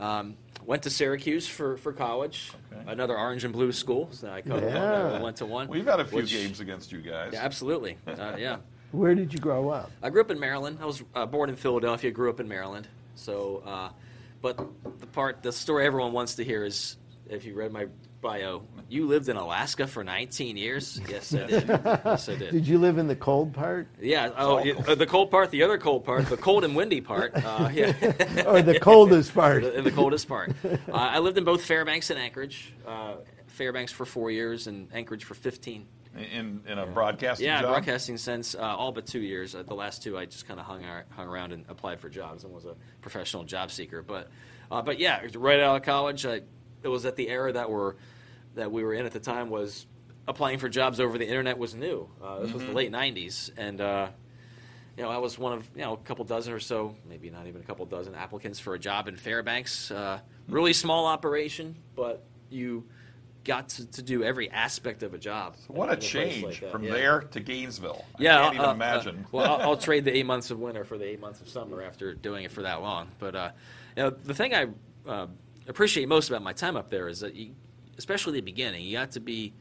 um, 0.01 0.37
went 0.67 0.83
to 0.85 0.91
Syracuse 0.91 1.47
for, 1.47 1.77
for 1.77 1.93
college, 1.93 2.53
another 2.87 3.17
orange 3.17 3.45
and 3.45 3.53
blue 3.53 3.71
school. 3.73 4.09
So 4.13 4.29
I 4.31 4.41
covered 4.43 4.75
one. 4.75 5.23
Went 5.23 5.37
to 5.37 5.47
one. 5.47 5.69
We've 5.69 5.87
had 5.87 6.01
a 6.01 6.05
few 6.05 6.19
which- 6.19 6.31
games 6.33 6.61
against 6.61 6.91
you 6.91 7.01
guys. 7.01 7.31
Yeah, 7.35 7.45
absolutely. 7.45 7.97
Uh, 8.07 8.37
yeah. 8.39 8.57
Where 8.93 9.15
did 9.15 9.33
you 9.33 9.39
grow 9.39 9.69
up? 9.71 9.91
I 10.03 10.11
grew 10.11 10.21
up 10.21 10.33
in 10.33 10.41
Maryland. 10.41 10.79
I 10.83 10.85
was 10.87 11.03
uh, 11.15 11.25
born 11.25 11.49
in 11.49 11.55
Philadelphia, 11.55 12.11
grew 12.11 12.29
up 12.29 12.41
in 12.41 12.49
Maryland. 12.49 12.89
So 13.15 13.63
uh, 13.65 13.91
But 14.43 14.57
the 14.99 15.07
part, 15.07 15.43
the 15.45 15.53
story 15.53 15.87
everyone 15.87 16.13
wants 16.13 16.35
to 16.37 16.45
hear 16.45 16.65
is, 16.65 16.97
if 17.29 17.45
you 17.45 17.55
read 17.55 17.71
my 17.73 17.87
bio, 18.21 18.63
you 18.89 19.07
lived 19.07 19.29
in 19.29 19.37
Alaska 19.37 19.87
for 19.87 20.05
19 20.05 20.57
years. 20.57 21.01
Yes, 21.09 21.33
I 21.35 21.47
did. 21.47 21.69
yes, 21.69 22.29
I 22.29 22.37
did. 22.37 22.53
Did 22.53 22.67
you 22.69 22.79
live 22.79 22.99
in 22.99 23.07
the 23.07 23.17
cold 23.17 23.53
part? 23.55 23.89
Yeah. 24.01 24.31
Oh, 24.37 24.59
yeah, 24.63 24.75
uh, 24.87 24.95
the 24.95 25.07
cold 25.07 25.31
part, 25.31 25.51
the 25.51 25.63
other 25.63 25.79
cold 25.79 26.05
part, 26.05 26.27
the 26.27 26.37
cold 26.37 26.65
and 26.65 26.77
windy 26.77 27.01
part. 27.01 27.33
Uh, 27.35 27.71
yeah. 27.75 27.93
or 28.47 28.63
the 28.63 28.79
coldest 28.81 29.35
part. 29.35 29.63
the, 29.63 29.83
the 29.83 29.91
coldest 29.91 30.29
part. 30.29 30.53
Uh, 30.65 30.77
I 30.93 31.19
lived 31.21 31.39
in 31.39 31.45
both 31.45 31.65
Fairbanks 31.65 32.11
and 32.11 32.19
Anchorage. 32.19 32.73
Uh, 32.87 33.15
Fairbanks 33.47 33.93
for 33.93 34.05
four 34.07 34.31
years 34.31 34.67
and 34.67 34.89
Anchorage 34.93 35.25
for 35.25 35.35
15. 35.35 35.87
In 36.33 36.61
in 36.67 36.79
a 36.79 36.87
broadcasting 36.87 37.47
Yeah, 37.47 37.61
job? 37.61 37.71
broadcasting 37.71 38.17
sense, 38.17 38.57
uh, 38.57 38.61
all 38.61 38.91
but 38.91 39.07
two 39.07 39.21
years. 39.21 39.55
Uh, 39.55 39.63
the 39.63 39.75
last 39.75 40.03
two, 40.03 40.19
I 40.19 40.25
just 40.25 40.47
kind 40.49 40.59
of 40.59 40.67
hung 40.67 40.85
ar- 40.85 41.05
hung 41.11 41.29
around 41.29 41.53
and 41.53 41.65
applied 41.69 42.01
for 42.01 42.09
jobs 42.09 42.43
and 42.43 42.53
was 42.53 42.65
a 42.65 42.75
professional 43.01 43.45
job 43.45 43.71
seeker. 43.71 44.03
But 44.03 44.29
uh, 44.73 44.83
but 44.83 44.99
yeah, 44.99 45.21
right 45.37 45.61
out 45.61 45.77
of 45.77 45.83
college, 45.83 46.27
I, 46.27 46.41
it 46.83 46.89
was 46.89 47.07
at 47.07 47.15
the 47.15 47.29
era 47.29 47.53
that 47.53 47.71
were 47.71 47.97
that 48.55 48.71
we 48.71 48.83
were 48.83 48.95
in 48.95 49.07
at 49.07 49.13
the 49.13 49.21
time 49.21 49.51
was 49.51 49.87
applying 50.27 50.59
for 50.59 50.69
jobs 50.69 51.01
over 51.01 51.19
the 51.19 51.27
internet 51.27 51.59
was 51.59 51.75
new. 51.75 52.09
Uh, 52.23 52.41
this 52.41 52.53
was 52.53 52.63
the 52.65 52.71
Mhm. 52.71 52.75
late 52.75 52.93
'90s, 52.93 53.51
and 53.57 53.81
uh, 53.81 54.09
you 54.97 55.03
know 55.03 55.11
I 55.11 55.19
was 55.19 55.39
one 55.39 55.53
of 55.53 55.69
you 55.75 55.83
know 55.83 55.95
a 55.95 55.97
couple 55.99 56.25
dozen 56.25 56.53
or 56.53 56.61
so, 56.61 56.95
maybe 57.09 57.31
not 57.31 57.47
even 57.47 57.61
a 57.61 57.65
couple 57.65 57.85
dozen 57.87 58.15
applicants 58.15 58.59
for 58.59 58.75
a 58.75 58.79
job 58.79 59.09
in 59.09 59.17
Fairbanks. 59.17 59.91
Uh, 59.91 60.21
really 60.49 60.73
small 60.73 61.07
operation, 61.07 61.77
but 61.95 62.25
you 62.51 62.85
got 63.45 63.71
to, 63.71 63.87
to 63.91 64.03
do 64.03 64.23
every 64.23 64.51
aspect 64.51 65.03
of 65.03 65.15
a 65.15 65.19
job. 65.19 65.57
What 65.69 65.89
in 65.89 65.95
a 65.95 65.97
change 66.01 66.43
like 66.63 66.71
from 66.71 66.85
Yeah. 66.85 66.91
there 66.91 67.21
to 67.23 67.41
Gainesville. 67.41 68.05
I 68.19 68.23
Yeah, 68.23 68.43
can't 68.43 68.55
even 68.57 68.67
uh, 68.67 68.71
uh, 68.71 68.75
imagine. 68.75 69.27
well, 69.33 69.47
I'll, 69.47 69.71
I'll 69.71 69.77
trade 69.89 70.05
the 70.05 70.15
eight 70.15 70.27
months 70.27 70.51
of 70.51 70.59
winter 70.59 70.85
for 70.85 70.99
the 70.99 71.07
eight 71.07 71.21
months 71.21 71.41
of 71.41 71.49
summer 71.49 71.81
after 71.83 72.13
doing 72.13 72.45
it 72.45 72.53
for 72.53 72.63
that 72.63 72.83
long. 72.83 73.09
But 73.19 73.35
uh, 73.35 73.51
you 73.97 74.03
know, 74.03 74.11
the 74.11 74.35
thing 74.35 74.55
I 74.55 74.67
uh, 75.09 75.27
appreciate 75.67 76.07
most 76.07 76.29
about 76.29 76.43
my 76.43 76.53
time 76.53 76.77
up 76.77 76.91
there 76.91 77.09
is 77.09 77.21
that, 77.21 77.35
you, 77.35 77.55
especially 78.01 78.33
the 78.33 78.41
beginning, 78.41 78.83
you 78.83 78.93
got 78.97 79.11
to 79.13 79.21
be, 79.21 79.53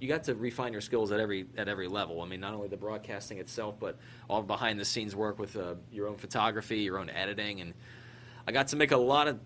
you 0.00 0.08
got 0.08 0.24
to 0.24 0.34
refine 0.34 0.72
your 0.72 0.80
skills 0.80 1.12
at 1.12 1.20
every 1.20 1.44
at 1.58 1.68
every 1.68 1.86
level. 1.86 2.22
I 2.22 2.26
mean, 2.26 2.40
not 2.40 2.54
only 2.54 2.68
the 2.68 2.78
broadcasting 2.78 3.36
itself, 3.38 3.74
but 3.78 3.98
all 4.30 4.42
behind 4.42 4.80
the 4.80 4.86
scenes 4.86 5.14
work 5.14 5.38
with 5.38 5.54
uh, 5.54 5.74
your 5.92 6.08
own 6.08 6.16
photography, 6.16 6.78
your 6.78 6.98
own 6.98 7.10
editing, 7.10 7.60
and 7.60 7.74
I 8.46 8.52
got 8.52 8.68
to 8.68 8.76
make 8.76 8.92
a 8.92 8.96
lot 8.96 9.28
of 9.28 9.38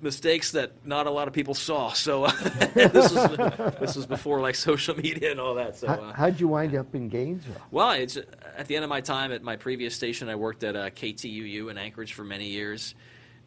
mistakes 0.00 0.52
that 0.52 0.72
not 0.84 1.06
a 1.06 1.10
lot 1.10 1.26
of 1.28 1.34
people 1.34 1.54
saw. 1.54 1.92
So 2.08 2.24
uh, 2.24 2.30
this 2.74 3.12
was 3.12 3.76
this 3.80 3.94
was 3.96 4.06
before 4.06 4.40
like 4.40 4.56
social 4.56 4.96
media 4.96 5.30
and 5.30 5.38
all 5.40 5.54
that. 5.54 5.76
So. 5.76 5.86
How, 5.86 5.94
Uh, 5.94 6.12
how'd 6.12 6.40
you 6.40 6.48
wind 6.48 6.74
up 6.74 6.94
in 6.96 7.08
Gainesville? 7.08 7.54
well, 7.70 7.92
it's 7.92 8.16
at 8.56 8.66
the 8.66 8.74
end 8.76 8.84
of 8.84 8.88
my 8.90 9.00
time 9.00 9.30
at 9.32 9.42
my 9.42 9.56
previous 9.56 9.94
station. 9.94 10.28
I 10.28 10.34
worked 10.34 10.64
at 10.64 10.74
uh, 10.74 10.90
KTUU 10.90 11.70
in 11.70 11.78
Anchorage 11.78 12.12
for 12.14 12.24
many 12.24 12.48
years, 12.48 12.94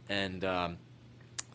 and 0.10 0.44
um, 0.46 0.78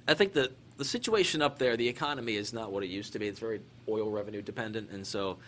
I 0.09 0.14
think 0.14 0.33
that 0.35 0.51
the 0.77 0.85
situation 0.85 1.43
up 1.43 1.59
there, 1.59 1.77
the 1.77 1.89
economy 1.89 2.35
is 2.37 2.53
not 2.53 2.70
what 2.72 2.83
it 2.83 2.89
used 2.89 3.12
to 3.14 3.18
be. 3.18 3.27
It's 3.29 3.41
very 3.41 3.61
oil 3.89 4.11
revenue 4.11 4.43
dependent, 4.43 4.91
and 4.91 5.07
so 5.07 5.39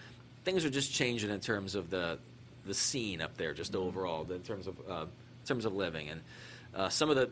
things 0.45 0.65
are 0.65 0.71
just 0.71 0.93
changing 0.93 1.31
in 1.31 1.41
terms 1.41 1.75
of 1.75 1.91
the 1.91 2.19
the 2.67 2.75
scene 2.75 3.21
up 3.23 3.37
there, 3.37 3.55
just 3.55 3.75
overall, 3.75 4.31
in 4.31 4.43
terms 4.43 4.67
of 4.67 4.77
uh, 4.89 5.03
in 5.03 5.47
terms 5.47 5.65
of 5.65 5.75
living, 5.75 6.09
and 6.11 6.21
uh, 6.75 6.89
some 6.89 7.11
of 7.11 7.17
the. 7.17 7.25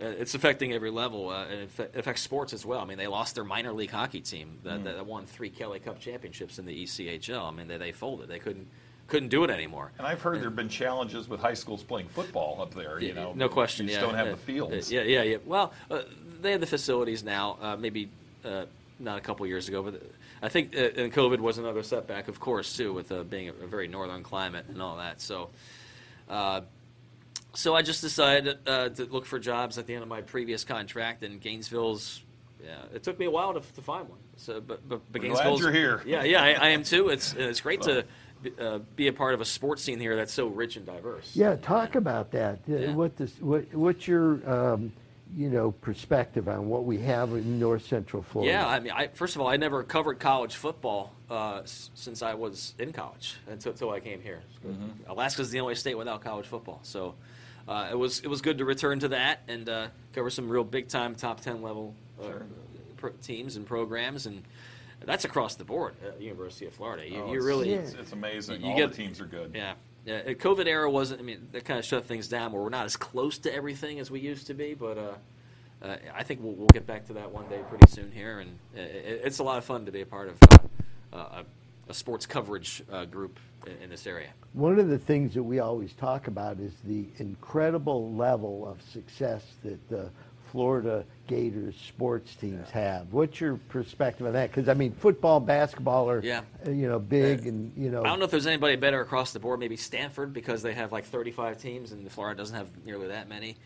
uh, 0.00 0.08
It's 0.20 0.34
affecting 0.34 0.72
every 0.72 0.90
level, 0.90 1.28
uh, 1.28 1.44
and 1.46 1.60
it 1.78 1.94
affects 1.96 2.22
sports 2.22 2.52
as 2.52 2.64
well. 2.64 2.80
I 2.80 2.84
mean, 2.84 2.98
they 2.98 3.06
lost 3.08 3.34
their 3.34 3.44
minor 3.44 3.72
league 3.72 3.90
hockey 3.90 4.20
team 4.20 4.58
that, 4.64 4.80
Mm. 4.80 4.84
that 4.84 5.06
won 5.06 5.26
three 5.26 5.50
Kelly 5.50 5.78
Cup 5.80 5.98
championships 6.00 6.58
in 6.58 6.66
the 6.66 6.84
ECHL. 6.84 7.44
I 7.46 7.50
mean, 7.50 7.68
they, 7.68 7.76
they 7.78 7.92
folded. 7.92 8.28
They 8.28 8.38
couldn't 8.38 8.66
couldn't 9.10 9.28
do 9.28 9.44
it 9.44 9.50
anymore. 9.50 9.90
And 9.98 10.06
I've 10.06 10.22
heard 10.22 10.36
there 10.36 10.44
have 10.44 10.56
been 10.56 10.68
challenges 10.68 11.28
with 11.28 11.40
high 11.40 11.54
schools 11.54 11.82
playing 11.82 12.08
football 12.08 12.62
up 12.62 12.72
there. 12.72 13.00
You 13.00 13.12
know, 13.12 13.32
no 13.34 13.48
question. 13.48 13.86
You 13.86 13.94
yeah, 13.94 14.00
don't 14.00 14.14
have 14.14 14.28
Uh, 14.28 14.30
the 14.30 14.36
fields. 14.38 14.90
Yeah, 14.90 15.02
yeah, 15.02 15.22
yeah. 15.22 15.36
Well, 15.44 15.72
uh, 15.90 16.02
they 16.40 16.52
have 16.52 16.60
the 16.60 16.66
facilities 16.66 17.22
now. 17.22 17.58
Uh, 17.60 17.76
maybe 17.76 18.08
uh, 18.44 18.64
not 18.98 19.18
a 19.18 19.20
couple 19.20 19.46
years 19.46 19.68
ago, 19.68 19.82
but 19.82 20.00
I 20.40 20.48
think 20.48 20.74
uh, 20.74 20.90
and 20.96 21.12
COVID 21.12 21.40
was 21.40 21.58
another 21.58 21.82
setback, 21.82 22.28
of 22.28 22.40
course, 22.40 22.76
too, 22.76 22.92
with 22.92 23.12
uh, 23.12 23.24
being 23.24 23.48
a, 23.48 23.52
very 23.52 23.88
northern 23.88 24.22
climate 24.22 24.66
and 24.68 24.80
all 24.80 24.96
that. 24.96 25.20
So. 25.20 25.50
Uh, 26.28 26.62
so 27.52 27.74
I 27.74 27.82
just 27.82 28.00
decided 28.00 28.58
uh, 28.64 28.90
to 28.90 29.06
look 29.06 29.26
for 29.26 29.40
jobs 29.40 29.76
at 29.76 29.88
the 29.88 29.94
end 29.94 30.04
of 30.04 30.08
my 30.08 30.20
previous 30.20 30.62
contract, 30.62 31.24
and 31.24 31.40
Gainesville's. 31.40 32.22
Yeah, 32.64 32.76
it 32.94 33.02
took 33.02 33.18
me 33.18 33.26
a 33.26 33.30
while 33.30 33.54
to, 33.54 33.60
to 33.60 33.82
find 33.82 34.08
one. 34.08 34.18
So, 34.36 34.60
but 34.60 34.88
but, 34.88 35.00
but 35.10 35.20
We're 35.20 35.32
glad 35.32 35.58
you're 35.58 35.72
here. 35.72 36.00
Yeah, 36.06 36.22
yeah, 36.22 36.42
I, 36.42 36.52
I 36.52 36.68
am 36.68 36.84
too. 36.84 37.08
It's 37.08 37.32
it's 37.34 37.60
great 37.60 37.82
to 37.82 38.04
be- 38.42 38.52
uh, 38.58 38.78
be 38.96 39.08
a 39.08 39.12
part 39.12 39.34
of 39.34 39.40
a 39.40 39.44
sports 39.44 39.82
scene 39.82 39.98
here 40.00 40.16
that's 40.16 40.32
so 40.32 40.46
rich 40.46 40.76
and 40.76 40.86
diverse. 40.86 41.34
Yeah, 41.34 41.56
talk 41.56 41.94
about 41.94 42.30
that. 42.32 42.60
Uh, 42.68 42.72
Yeah. 42.76 42.94
What 42.94 43.16
this, 43.16 43.32
what, 43.40 43.72
what's 43.74 44.06
your, 44.08 44.40
um, 44.50 44.92
you 45.36 45.48
know, 45.48 45.70
perspective 45.70 46.48
on 46.48 46.68
what 46.68 46.84
we 46.84 46.98
have 46.98 47.30
in 47.32 47.60
North 47.60 47.86
Central 47.86 48.22
Florida? 48.22 48.52
Yeah, 48.52 48.66
I 48.66 48.80
mean, 48.80 48.92
I, 48.92 49.08
first 49.08 49.36
of 49.36 49.42
all, 49.42 49.48
I 49.48 49.56
never 49.56 49.82
covered 49.84 50.18
college 50.18 50.56
football 50.56 51.12
uh, 51.30 51.58
s- 51.62 51.90
since 51.94 52.22
I 52.22 52.34
was 52.34 52.74
in 52.78 52.92
college 52.92 53.36
until, 53.48 53.72
until 53.72 53.90
I 53.90 54.00
came 54.00 54.20
here. 54.20 54.40
Mhm. 54.66 54.90
Alaska's 55.08 55.50
the 55.50 55.60
only 55.60 55.76
state 55.76 55.96
without 55.96 56.20
college 56.22 56.46
football, 56.46 56.80
so 56.82 57.14
uh, 57.68 57.88
it 57.92 57.94
was 57.94 58.18
it 58.20 58.26
was 58.26 58.40
good 58.42 58.58
to 58.58 58.64
return 58.64 58.98
to 59.00 59.08
that 59.08 59.42
and 59.46 59.68
uh, 59.68 59.86
cover 60.12 60.30
some 60.30 60.48
real 60.48 60.64
big 60.64 60.88
time 60.88 61.14
top 61.14 61.40
ten 61.40 61.62
level 61.62 61.94
uh, 62.20 62.24
pro- 62.96 63.10
teams 63.22 63.54
and 63.54 63.64
programs, 63.66 64.26
and 64.26 64.42
that's 65.06 65.24
across 65.24 65.54
the 65.56 65.64
board 65.64 65.94
at 66.04 66.18
the 66.18 66.24
University 66.24 66.66
of 66.66 66.72
Florida. 66.74 67.08
You, 67.08 67.22
Oh, 67.22 67.26
you 67.26 67.32
it's- 67.32 67.44
really 67.44 67.70
it's- 67.72 67.94
it's 67.94 68.12
amazing. 68.12 68.60
You 68.62 68.70
All 68.70 68.76
get, 68.76 68.90
the 68.90 68.96
teams 68.96 69.20
are 69.20 69.26
good. 69.26 69.52
Yeah. 69.54 69.74
Yeah, 70.06 70.22
the 70.22 70.34
COVID 70.34 70.66
era 70.66 70.90
wasn't. 70.90 71.20
I 71.20 71.24
mean, 71.24 71.46
that 71.52 71.64
kind 71.66 71.78
of 71.78 71.84
shut 71.84 72.06
things 72.06 72.26
down. 72.26 72.52
Where 72.52 72.62
we're 72.62 72.70
not 72.70 72.86
as 72.86 72.96
close 72.96 73.36
to 73.40 73.54
everything 73.54 73.98
as 74.00 74.10
we 74.10 74.18
used 74.20 74.46
to 74.46 74.54
be, 74.54 74.72
but 74.72 74.96
uh, 74.96 75.12
uh, 75.82 75.96
I 76.14 76.22
think 76.22 76.40
we'll, 76.42 76.54
we'll 76.54 76.68
get 76.68 76.86
back 76.86 77.06
to 77.08 77.12
that 77.14 77.30
one 77.30 77.46
day 77.50 77.60
pretty 77.68 77.86
soon 77.90 78.10
here, 78.10 78.38
and 78.40 78.50
uh, 78.74 78.80
it, 78.80 79.20
it's 79.24 79.40
a 79.40 79.42
lot 79.42 79.58
of 79.58 79.64
fun 79.66 79.84
to 79.84 79.92
be 79.92 80.00
a 80.00 80.06
part 80.06 80.28
of 80.30 80.38
uh, 80.50 80.56
uh, 81.16 81.42
a, 81.86 81.90
a 81.90 81.94
sports 81.94 82.24
coverage 82.24 82.82
uh, 82.90 83.04
group 83.04 83.38
in, 83.66 83.72
in 83.84 83.90
this 83.90 84.06
area. 84.06 84.28
One 84.54 84.78
of 84.78 84.88
the 84.88 84.98
things 84.98 85.34
that 85.34 85.42
we 85.42 85.58
always 85.58 85.92
talk 85.92 86.28
about 86.28 86.60
is 86.60 86.72
the 86.86 87.04
incredible 87.18 88.14
level 88.14 88.66
of 88.66 88.80
success 88.80 89.44
that 89.64 89.86
the 89.90 90.08
Florida 90.50 91.04
Gators 91.30 91.76
sports 91.86 92.34
teams 92.34 92.68
have. 92.70 93.12
What's 93.12 93.40
your 93.40 93.54
perspective 93.68 94.26
on 94.26 94.32
that? 94.32 94.50
Because 94.50 94.68
I 94.68 94.74
mean, 94.74 94.90
football, 94.90 95.38
basketball 95.38 96.10
are 96.10 96.20
Yeah. 96.20 96.40
uh, 96.66 96.70
you 96.70 96.88
know 96.88 96.98
big, 96.98 97.46
and 97.46 97.72
you 97.76 97.88
know 97.88 98.00
I 98.00 98.08
don't 98.08 98.18
know 98.18 98.24
if 98.24 98.32
there's 98.32 98.48
anybody 98.48 98.74
better 98.74 99.00
across 99.00 99.32
the 99.32 99.38
board. 99.38 99.60
Maybe 99.60 99.76
Stanford 99.76 100.32
because 100.32 100.62
they 100.62 100.74
have 100.74 100.90
like 100.90 101.04
35 101.04 101.58
teams, 101.58 101.92
and 101.92 102.10
Florida 102.10 102.36
doesn't 102.36 102.56
have 102.56 102.66
nearly 102.84 103.06
that 103.08 103.28
many. 103.28 103.56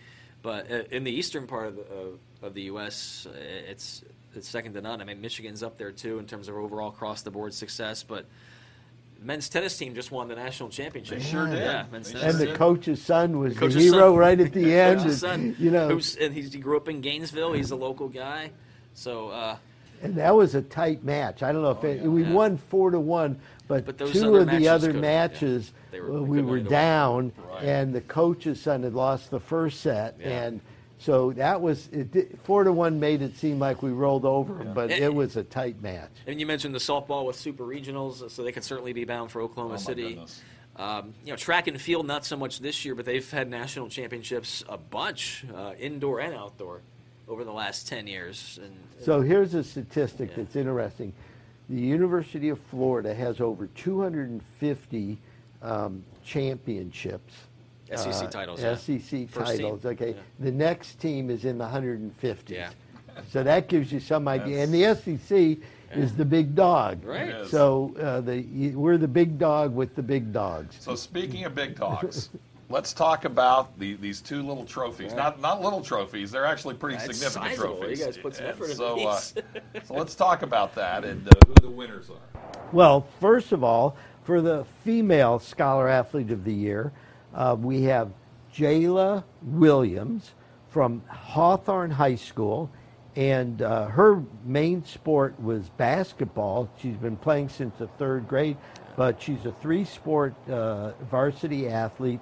But 0.42 0.70
uh, 0.70 0.82
in 0.90 1.04
the 1.04 1.10
eastern 1.10 1.46
part 1.46 1.68
of 1.68 1.76
the, 1.76 1.82
of, 1.84 2.18
of 2.42 2.52
the 2.52 2.62
U.S., 2.64 3.26
uh, 3.26 3.34
it's 3.34 4.04
it's 4.34 4.46
second 4.46 4.74
to 4.74 4.82
none. 4.82 5.00
I 5.00 5.04
mean, 5.04 5.22
Michigan's 5.22 5.62
up 5.62 5.78
there 5.78 5.90
too 5.90 6.18
in 6.18 6.26
terms 6.26 6.48
of 6.48 6.56
overall 6.56 6.90
across 6.90 7.22
the 7.22 7.30
board 7.30 7.54
success. 7.54 8.02
But 8.02 8.26
men's 9.22 9.48
tennis 9.48 9.76
team 9.76 9.94
just 9.94 10.10
won 10.12 10.28
the 10.28 10.34
national 10.36 10.68
championship. 10.68 11.18
They 11.18 11.24
sure 11.24 11.46
did. 11.46 11.58
Yeah, 11.58 11.86
men's 11.90 12.12
They 12.12 12.18
tennis 12.20 12.34
and 12.34 12.42
the 12.42 12.46
did. 12.46 12.56
coach's 12.56 13.02
son 13.02 13.38
was 13.38 13.54
the, 13.54 13.60
coach's 13.60 13.82
hero 13.84 14.10
son. 14.12 14.16
right 14.16 14.40
at 14.40 14.52
the 14.52 14.74
end. 14.78 15.00
Coach's 15.00 15.22
and, 15.24 15.54
son, 15.54 15.56
you 15.58 15.70
know, 15.70 15.88
who's, 15.88 16.16
and 16.16 16.34
he's, 16.34 16.52
he 16.52 16.58
grew 16.58 16.76
up 16.76 16.88
in 16.88 17.00
Gainesville. 17.00 17.52
He's 17.52 17.70
a 17.70 17.76
local 17.76 18.08
guy. 18.08 18.50
So 18.94 19.28
uh, 19.30 19.56
and 20.02 20.14
that 20.16 20.34
was 20.34 20.54
a 20.54 20.62
tight 20.62 21.02
match. 21.04 21.42
I 21.42 21.52
don't 21.52 21.62
know 21.62 21.70
if 21.70 21.82
it, 21.84 22.02
we 22.02 22.22
Oh, 22.24 22.26
Yeah. 22.28 22.32
won 22.34 22.56
four 22.58 22.90
to 22.90 23.00
one, 23.00 23.38
but, 23.68 23.86
But 23.86 23.96
those 23.96 24.12
two 24.12 24.36
of 24.36 24.50
the 24.50 24.68
other 24.68 24.88
could've- 24.88 24.96
yeah. 24.96 25.00
matches 25.00 25.72
were- 25.92 26.18
uh, 26.18 26.20
we 26.20 26.42
were 26.42 26.60
down, 26.60 27.32
Right. 27.48 27.64
and 27.64 27.94
the 27.94 28.02
coach's 28.02 28.60
son 28.60 28.82
had 28.82 28.92
lost 28.94 29.30
the 29.30 29.40
first 29.40 29.80
set, 29.80 30.16
Yeah. 30.20 30.28
and 30.44 30.60
so 31.04 31.32
that 31.32 31.60
was 31.60 31.88
it. 31.92 32.12
Did, 32.12 32.38
four 32.44 32.64
to 32.64 32.72
one 32.72 32.98
made 32.98 33.20
it 33.20 33.36
seem 33.36 33.58
like 33.58 33.82
we 33.82 33.90
rolled 33.90 34.24
over, 34.24 34.58
'em, 34.60 34.72
but 34.72 34.90
And- 34.90 35.04
it 35.04 35.14
was 35.14 35.36
a 35.36 35.44
tight 35.44 35.82
match. 35.82 36.10
And 36.26 36.40
you 36.40 36.46
mentioned 36.46 36.74
the 36.74 36.78
softball 36.78 37.26
with 37.26 37.36
super 37.36 37.64
regionals, 37.64 38.30
so 38.30 38.42
they 38.42 38.52
could 38.52 38.64
certainly 38.64 38.94
be 38.94 39.04
bound 39.04 39.30
for 39.30 39.42
Oklahoma 39.42 39.74
Oh, 39.74 39.78
City. 39.78 40.18
Um, 40.76 41.12
you 41.24 41.30
know, 41.30 41.36
track 41.36 41.66
and 41.68 41.78
field 41.80 42.06
not 42.06 42.24
so 42.24 42.36
much 42.36 42.58
this 42.60 42.84
year, 42.84 42.94
but 42.94 43.04
they've 43.04 43.30
had 43.30 43.48
national 43.50 43.88
championships 43.90 44.64
a 44.68 44.78
bunch, 44.78 45.44
uh, 45.54 45.74
indoor 45.78 46.20
and 46.20 46.34
outdoor, 46.34 46.80
over 47.28 47.44
the 47.44 47.52
last 47.52 47.86
ten 47.86 48.06
years. 48.06 48.58
And 48.62 48.72
So 49.00 49.20
here's 49.20 49.52
a 49.54 49.62
statistic 49.62 50.34
that's 50.34 50.56
interesting. 50.56 51.12
The 51.68 51.80
University 51.80 52.48
of 52.48 52.58
Florida 52.70 53.14
has 53.14 53.40
over 53.40 53.66
250 53.68 55.18
um, 55.62 56.02
championships. 56.24 57.34
SEC 57.94 58.06
uh, 58.06 58.26
titles, 58.28 58.62
yeah. 58.62 58.76
SEC 58.76 59.28
First 59.28 59.52
team, 59.52 59.62
titles. 59.62 59.84
Okay. 59.84 60.10
yeah. 60.10 60.22
The 60.40 60.52
next 60.52 61.00
team 61.00 61.30
is 61.30 61.44
in 61.44 61.58
the 61.58 61.66
150s. 61.66 62.48
Yeah. 62.48 62.70
So 63.30 63.42
that 63.42 63.68
gives 63.68 63.92
you 63.92 64.00
some 64.00 64.26
idea. 64.26 64.62
And 64.62 64.72
the 64.72 64.94
SEC 64.94 65.58
is 65.92 66.16
the 66.16 66.24
big 66.24 66.54
dog. 66.54 67.04
Right. 67.04 67.28
It 67.28 67.36
is. 67.42 67.50
So 67.50 67.94
uh, 68.00 68.20
the 68.20 68.72
we're 68.74 68.98
the 68.98 69.08
big 69.08 69.38
dog 69.38 69.74
with 69.74 69.94
the 69.94 70.02
big 70.02 70.32
dogs. 70.32 70.76
So 70.80 70.96
speaking 70.96 71.44
of 71.44 71.54
big 71.54 71.76
dogs, 71.76 72.30
let's 72.70 72.92
talk 72.92 73.24
about 73.24 73.78
the, 73.78 73.94
these 73.94 74.20
two 74.20 74.42
little 74.42 74.64
trophies. 74.64 75.14
Not 75.14 75.40
not 75.40 75.62
little 75.62 75.80
trophies; 75.80 76.30
they're 76.32 76.44
actually 76.46 76.74
pretty 76.74 76.96
That's 76.96 77.16
significant 77.18 77.56
sizable. 77.56 77.76
trophies. 77.78 78.00
You 78.00 78.04
guys 78.06 78.18
put 78.18 78.34
some 78.34 78.46
And 78.46 78.54
effort 78.54 78.64
into 78.64 78.76
so, 78.76 79.06
uh, 79.06 79.20
these. 79.20 79.34
so 79.84 79.94
let's 79.94 80.14
talk 80.14 80.42
about 80.42 80.74
that 80.74 81.04
and 81.04 81.26
uh, 81.28 81.30
who 81.46 81.54
the 81.62 81.70
winners 81.70 82.10
are. 82.10 82.40
Well, 82.72 83.06
first 83.20 83.52
of 83.52 83.62
all, 83.62 83.96
for 84.24 84.40
the 84.40 84.64
female 84.82 85.38
scholar 85.38 85.88
athlete 85.88 86.30
of 86.30 86.44
the 86.44 86.52
year, 86.52 86.92
uh, 87.34 87.56
we 87.58 87.82
have 87.82 88.12
Jayla 88.54 89.24
Williams 89.42 90.32
from 90.68 91.02
Hawthorne 91.08 91.90
High 91.90 92.16
School, 92.16 92.70
and 93.16 93.62
uh, 93.62 93.86
her 93.86 94.22
main 94.44 94.84
sport 94.84 95.40
was 95.40 95.68
basketball. 95.70 96.68
She's 96.80 96.96
been 96.96 97.16
playing 97.16 97.48
since 97.48 97.76
the 97.78 97.86
third 97.86 98.26
grade, 98.28 98.56
but 98.96 99.20
she's 99.20 99.44
a 99.44 99.52
three 99.52 99.84
sport 99.84 100.34
uh, 100.48 100.92
varsity 101.10 101.68
athlete 101.68 102.20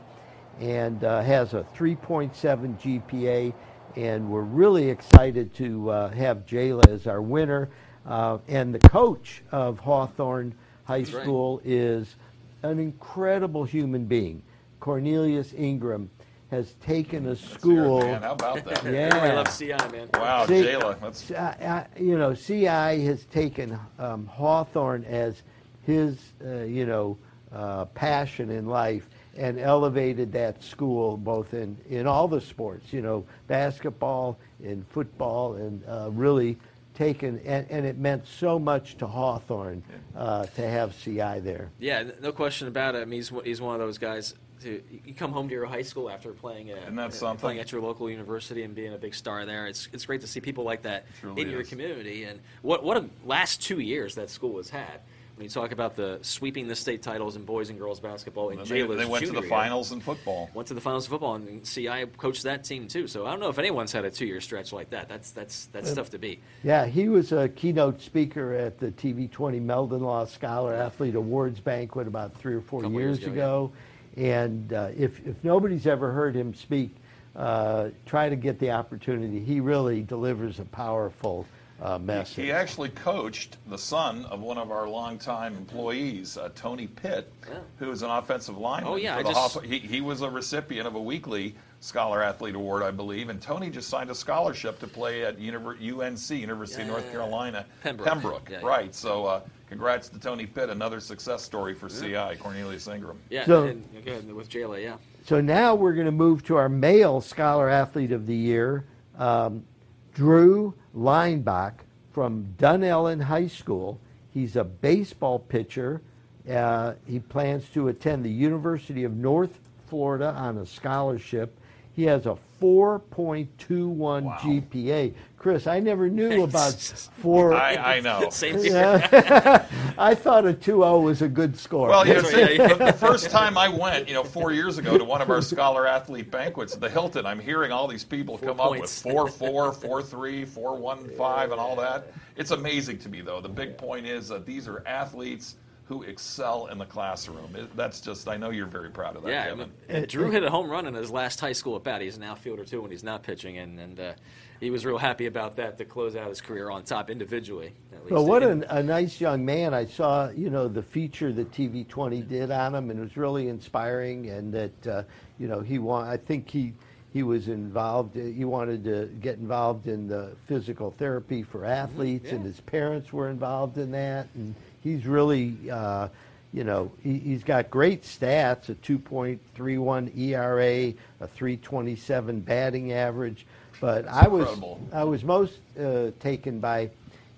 and 0.60 1.02
uh, 1.02 1.22
has 1.22 1.54
a 1.54 1.66
3.7 1.74 2.30
GPA. 2.78 3.54
And 3.96 4.30
we're 4.30 4.40
really 4.40 4.88
excited 4.88 5.54
to 5.54 5.90
uh, 5.90 6.08
have 6.10 6.46
Jayla 6.46 6.88
as 6.88 7.06
our 7.06 7.20
winner. 7.22 7.68
Uh, 8.06 8.38
and 8.48 8.74
the 8.74 8.88
coach 8.88 9.42
of 9.52 9.78
Hawthorne 9.78 10.54
High 10.84 11.00
That's 11.00 11.12
right. 11.12 11.22
School 11.22 11.60
is 11.64 12.16
an 12.62 12.78
incredible 12.78 13.64
human 13.64 14.06
being. 14.06 14.42
Cornelius 14.82 15.54
Ingram 15.56 16.10
has 16.50 16.72
taken 16.84 17.28
a 17.28 17.36
school. 17.36 18.00
man. 18.00 18.20
How 18.20 18.32
about 18.32 18.64
that? 18.64 18.84
Yeah. 18.84 19.16
I 19.16 19.32
love 19.32 19.56
CI, 19.56 19.68
man. 19.68 20.08
Wow, 20.12 20.44
See, 20.44 20.54
Jayla. 20.64 21.00
That's 21.00 21.30
I- 21.30 21.86
I- 21.96 22.00
you 22.00 22.18
know, 22.18 22.34
CI 22.34 23.04
has 23.04 23.24
taken 23.26 23.78
um, 24.00 24.26
Hawthorne 24.26 25.04
as 25.04 25.42
his, 25.86 26.18
uh, 26.44 26.62
you 26.64 26.84
know, 26.84 27.16
uh, 27.52 27.84
passion 27.86 28.50
in 28.50 28.66
life 28.66 29.08
and 29.36 29.60
elevated 29.60 30.32
that 30.32 30.60
school 30.64 31.16
both 31.16 31.54
in, 31.54 31.76
in 31.88 32.08
all 32.08 32.26
the 32.26 32.40
sports, 32.40 32.92
you 32.92 33.02
know, 33.02 33.24
basketball, 33.46 34.36
in 34.64 34.84
football, 34.90 35.54
and 35.54 35.80
uh, 35.86 36.08
really 36.10 36.58
taken, 36.94 37.40
and, 37.46 37.70
and 37.70 37.86
it 37.86 37.98
meant 37.98 38.26
so 38.26 38.58
much 38.58 38.96
to 38.96 39.06
Hawthorne 39.06 39.82
uh, 40.16 40.44
to 40.46 40.68
have 40.68 40.98
CI 40.98 41.38
there. 41.38 41.70
Yeah, 41.78 42.02
no 42.20 42.32
question 42.32 42.66
about 42.66 42.96
it. 42.96 42.98
I 42.98 43.04
mean, 43.04 43.20
he's, 43.20 43.32
he's 43.44 43.60
one 43.60 43.74
of 43.74 43.80
those 43.80 43.98
guys. 43.98 44.34
To, 44.62 44.82
you 45.04 45.14
come 45.14 45.32
home 45.32 45.48
to 45.48 45.54
your 45.54 45.66
high 45.66 45.82
school 45.82 46.08
after 46.08 46.32
playing, 46.32 46.70
at, 46.70 46.78
Isn't 46.78 46.96
that 46.96 47.08
uh, 47.08 47.10
something? 47.10 47.40
playing 47.40 47.58
at 47.60 47.72
your 47.72 47.80
local 47.80 48.08
university 48.08 48.62
and 48.62 48.74
being 48.74 48.94
a 48.94 48.98
big 48.98 49.14
star 49.14 49.44
there. 49.44 49.66
It's 49.66 49.88
it's 49.92 50.06
great 50.06 50.20
to 50.20 50.26
see 50.26 50.40
people 50.40 50.64
like 50.64 50.82
that 50.82 51.04
truly 51.20 51.42
in 51.42 51.50
your 51.50 51.62
is. 51.62 51.68
community. 51.68 52.24
And 52.24 52.40
what 52.62 52.84
what 52.84 52.96
a 52.96 53.08
last 53.24 53.60
two 53.62 53.80
years 53.80 54.14
that 54.16 54.30
school 54.30 54.56
has 54.58 54.70
had. 54.70 55.00
When 55.34 55.44
you 55.44 55.50
talk 55.50 55.72
about 55.72 55.96
the 55.96 56.18
sweeping 56.20 56.68
the 56.68 56.76
state 56.76 57.02
titles 57.02 57.36
in 57.36 57.44
boys 57.46 57.70
and 57.70 57.78
girls 57.78 58.00
basketball 58.00 58.50
in 58.50 58.58
they, 58.58 58.64
Jayla's 58.64 58.98
they 58.98 59.06
went 59.06 59.22
to 59.22 59.26
junior 59.28 59.40
the 59.40 59.46
year. 59.46 59.48
finals 59.48 59.90
in 59.90 60.00
football. 60.00 60.50
Went 60.52 60.68
to 60.68 60.74
the 60.74 60.80
finals 60.80 61.06
of 61.06 61.10
football, 61.10 61.36
and 61.36 61.66
see, 61.66 61.88
I 61.88 62.04
coached 62.04 62.42
that 62.42 62.64
team 62.64 62.86
too. 62.86 63.06
So 63.08 63.26
I 63.26 63.30
don't 63.30 63.40
know 63.40 63.48
if 63.48 63.58
anyone's 63.58 63.92
had 63.92 64.04
a 64.04 64.10
two-year 64.10 64.42
stretch 64.42 64.74
like 64.74 64.90
that. 64.90 65.08
That's 65.08 65.30
that's 65.30 65.66
that's 65.72 65.94
tough 65.94 66.10
to 66.10 66.18
beat. 66.18 66.42
Yeah, 66.62 66.84
he 66.84 67.08
was 67.08 67.32
a 67.32 67.48
keynote 67.48 68.02
speaker 68.02 68.52
at 68.52 68.78
the 68.78 68.92
TV20 68.92 69.60
Meldon 69.62 70.02
Law 70.02 70.26
Scholar 70.26 70.74
Athlete 70.74 71.14
Awards 71.14 71.60
banquet 71.60 72.06
about 72.06 72.36
three 72.36 72.54
or 72.54 72.60
four 72.60 72.84
years, 72.84 72.92
years 72.92 73.18
ago, 73.20 73.32
ago. 73.32 73.72
And 74.16 74.72
uh, 74.72 74.90
if, 74.96 75.26
if 75.26 75.42
nobody's 75.42 75.86
ever 75.86 76.12
heard 76.12 76.34
him 76.36 76.54
speak, 76.54 76.94
uh, 77.34 77.88
try 78.06 78.28
to 78.28 78.36
get 78.36 78.58
the 78.58 78.70
opportunity. 78.72 79.40
He 79.40 79.60
really 79.60 80.02
delivers 80.02 80.58
a 80.58 80.64
powerful 80.66 81.46
uh, 81.80 81.98
message. 81.98 82.36
He 82.36 82.52
actually 82.52 82.90
coached 82.90 83.56
the 83.68 83.78
son 83.78 84.26
of 84.26 84.40
one 84.40 84.58
of 84.58 84.70
our 84.70 84.86
longtime 84.88 85.56
employees, 85.56 86.36
uh, 86.36 86.50
Tony 86.54 86.86
Pitt, 86.86 87.32
who 87.78 87.90
is 87.90 88.02
an 88.02 88.10
offensive 88.10 88.58
lineman. 88.58 88.92
Oh, 88.92 88.96
yeah, 88.96 89.14
for 89.14 89.20
I 89.20 89.22
the 89.22 89.28
just- 89.30 89.40
Hawthorne- 89.40 89.64
he, 89.68 89.78
he 89.78 90.00
was 90.00 90.20
a 90.20 90.28
recipient 90.30 90.86
of 90.86 90.94
a 90.94 91.00
weekly 91.00 91.54
Scholar 91.80 92.22
Athlete 92.22 92.54
Award, 92.54 92.84
I 92.84 92.92
believe, 92.92 93.28
and 93.30 93.40
Tony 93.42 93.68
just 93.68 93.88
signed 93.88 94.10
a 94.10 94.14
scholarship 94.14 94.78
to 94.80 94.86
play 94.86 95.24
at 95.24 95.38
Univer- 95.38 95.76
UNC, 95.80 96.30
University 96.40 96.82
of 96.82 96.88
North 96.88 97.06
Yeah. 97.06 97.10
Carolina, 97.12 97.66
Pembroke. 97.82 98.48
Yeah, 98.48 98.60
yeah. 98.60 98.66
right? 98.66 98.94
So, 98.94 99.24
uh, 99.26 99.40
congrats 99.72 100.10
to 100.10 100.18
Tony 100.18 100.44
Pitt, 100.44 100.68
another 100.68 101.00
success 101.00 101.42
story 101.42 101.72
for 101.72 101.88
CI, 101.88 102.36
Cornelius 102.38 102.86
Ingram. 102.88 103.18
Yeah, 103.30 103.46
So- 103.46 103.64
and, 103.64 103.82
and 104.06 104.34
with 104.34 104.50
Jayla, 104.50 104.82
yeah. 104.82 104.96
So 105.24 105.40
now 105.40 105.74
we're 105.74 105.94
going 105.94 106.04
to 106.04 106.12
move 106.12 106.42
to 106.44 106.56
our 106.56 106.68
male 106.68 107.22
Scholar 107.22 107.70
Athlete 107.70 108.12
of 108.12 108.26
the 108.26 108.34
Year, 108.34 108.84
um, 109.16 109.64
Drew 110.12 110.74
Lineback 110.94 111.72
from 112.12 112.54
Dunnellon 112.58 113.22
High 113.22 113.46
School. 113.46 113.98
He's 114.34 114.56
a 114.56 114.64
baseball 114.64 115.38
pitcher. 115.38 116.02
Uh, 116.50 116.92
he 117.06 117.18
plans 117.20 117.66
to 117.70 117.88
attend 117.88 118.26
the 118.26 118.30
University 118.30 119.04
of 119.04 119.14
North 119.14 119.58
Florida 119.86 120.34
on 120.36 120.58
a 120.58 120.66
scholarship. 120.66 121.58
He 121.94 122.02
has 122.04 122.26
a 122.26 122.36
4.21 122.60 124.38
GPA. 124.38 125.14
Chris, 125.42 125.66
I 125.66 125.80
never 125.80 126.08
knew 126.08 126.44
about 126.44 126.72
four. 127.18 127.52
I, 127.52 127.96
I 127.96 128.00
know. 128.00 128.28
Same 128.30 128.58
here. 128.62 129.08
I 129.98 130.14
thought 130.14 130.46
a 130.46 130.54
2 130.54 130.60
0 130.60 131.00
was 131.00 131.20
a 131.20 131.28
good 131.28 131.58
score. 131.58 131.88
Well, 131.88 132.06
you 132.06 132.14
know, 132.14 132.22
see, 132.22 132.56
the- 132.56 132.76
the 132.78 132.92
first 132.92 133.28
time 133.28 133.58
I 133.58 133.68
went, 133.68 134.06
you 134.06 134.14
know, 134.14 134.22
four 134.22 134.52
years 134.52 134.78
ago 134.78 134.96
to 134.96 135.02
one 135.04 135.20
of 135.20 135.30
our 135.30 135.42
scholar 135.42 135.84
athlete 135.86 136.30
banquets 136.30 136.74
at 136.74 136.80
the 136.80 136.88
Hilton, 136.88 137.26
I'm 137.26 137.40
hearing 137.40 137.72
all 137.72 137.88
these 137.88 138.04
people 138.04 138.38
come 138.38 138.60
up 138.60 138.70
with 138.70 138.80
points. 138.80 139.02
four 139.02 139.26
four, 139.28 139.72
four 139.72 140.00
three, 140.00 140.44
four 140.44 140.76
one 140.76 141.08
five, 141.10 141.50
and 141.50 141.60
all 141.60 141.74
that. 141.76 142.12
It's 142.36 142.52
amazing 142.52 142.98
to 142.98 143.08
me, 143.08 143.20
though. 143.20 143.40
The 143.40 143.48
big 143.48 143.76
point 143.76 144.06
is 144.06 144.28
that 144.28 144.46
these 144.46 144.68
are 144.68 144.86
athletes 144.86 145.56
who 145.92 146.02
excel 146.04 146.66
in 146.68 146.78
the 146.78 146.86
classroom. 146.86 147.54
It, 147.54 147.76
that's 147.76 148.00
just, 148.00 148.26
I 148.28 148.36
know 148.38 148.48
you're 148.50 148.66
very 148.66 148.88
proud 148.90 149.14
of 149.16 149.22
that, 149.24 149.30
Yeah, 149.30 149.40
I 149.42 149.44
Kevin. 149.48 149.58
mean, 149.58 149.70
and 149.88 150.06
Drew 150.08 150.30
hit 150.30 150.42
a 150.42 150.48
home 150.50 150.70
run 150.70 150.86
in 150.86 150.94
his 150.94 151.10
last 151.10 151.38
high 151.38 151.52
school 151.52 151.76
at 151.76 151.84
bat. 151.84 152.00
He's 152.00 152.16
an 152.16 152.22
outfielder 152.22 152.64
too 152.64 152.80
when 152.80 152.90
he's 152.90 153.04
not 153.04 153.22
pitching, 153.22 153.58
and 153.58 153.78
and 153.78 154.00
uh, 154.00 154.12
he 154.60 154.70
was 154.70 154.86
real 154.86 154.96
happy 154.98 155.26
about 155.26 155.56
that 155.56 155.76
to 155.78 155.84
close 155.84 156.16
out 156.16 156.28
his 156.28 156.40
career 156.40 156.70
on 156.70 156.82
top 156.84 157.10
individually. 157.10 157.74
At 157.92 158.00
least. 158.04 158.12
Well, 158.12 158.24
what 158.26 158.42
an, 158.42 158.64
a 158.70 158.82
nice 158.82 159.20
young 159.20 159.44
man. 159.44 159.74
I 159.74 159.84
saw, 159.84 160.30
you 160.30 160.48
know, 160.50 160.66
the 160.68 160.82
feature 160.82 161.30
that 161.32 161.52
TV20 161.52 162.26
did 162.26 162.50
on 162.50 162.74
him, 162.74 162.90
and 162.90 162.98
it 162.98 163.02
was 163.02 163.16
really 163.16 163.48
inspiring. 163.48 164.30
And 164.30 164.52
that, 164.54 164.86
uh, 164.86 165.02
you 165.38 165.46
know, 165.48 165.60
he 165.60 165.78
want. 165.78 166.08
I 166.08 166.16
think 166.16 166.48
he 166.48 166.72
he 167.12 167.22
was 167.22 167.48
involved. 167.48 168.16
uh, 168.16 168.20
He 168.22 168.46
wanted 168.46 168.82
to 168.84 169.06
get 169.20 169.36
involved 169.36 169.88
in 169.88 170.08
the 170.08 170.32
physical 170.46 170.92
therapy 170.96 171.42
for 171.42 171.66
athletes, 171.66 172.30
and 172.32 172.42
his 172.44 172.60
parents 172.60 173.12
were 173.12 173.28
involved 173.28 173.76
in 173.76 173.90
that. 173.90 174.28
And 174.34 174.54
he's 174.82 175.06
really, 175.06 175.56
uh, 175.70 176.08
you 176.52 176.64
know, 176.64 176.92
he, 177.02 177.18
he's 177.18 177.44
got 177.44 177.70
great 177.70 178.02
stats: 178.02 178.68
a 178.68 178.74
2.31 178.74 180.16
ERA, 180.18 180.94
a 181.20 181.28
3.27 181.28 182.44
batting 182.44 182.92
average. 182.92 183.46
But 183.80 184.06
I 184.06 184.28
was 184.28 184.42
incredible. 184.42 184.80
I 184.92 185.04
was 185.04 185.24
most 185.24 185.58
uh, 185.78 186.10
taken 186.20 186.60
by 186.60 186.90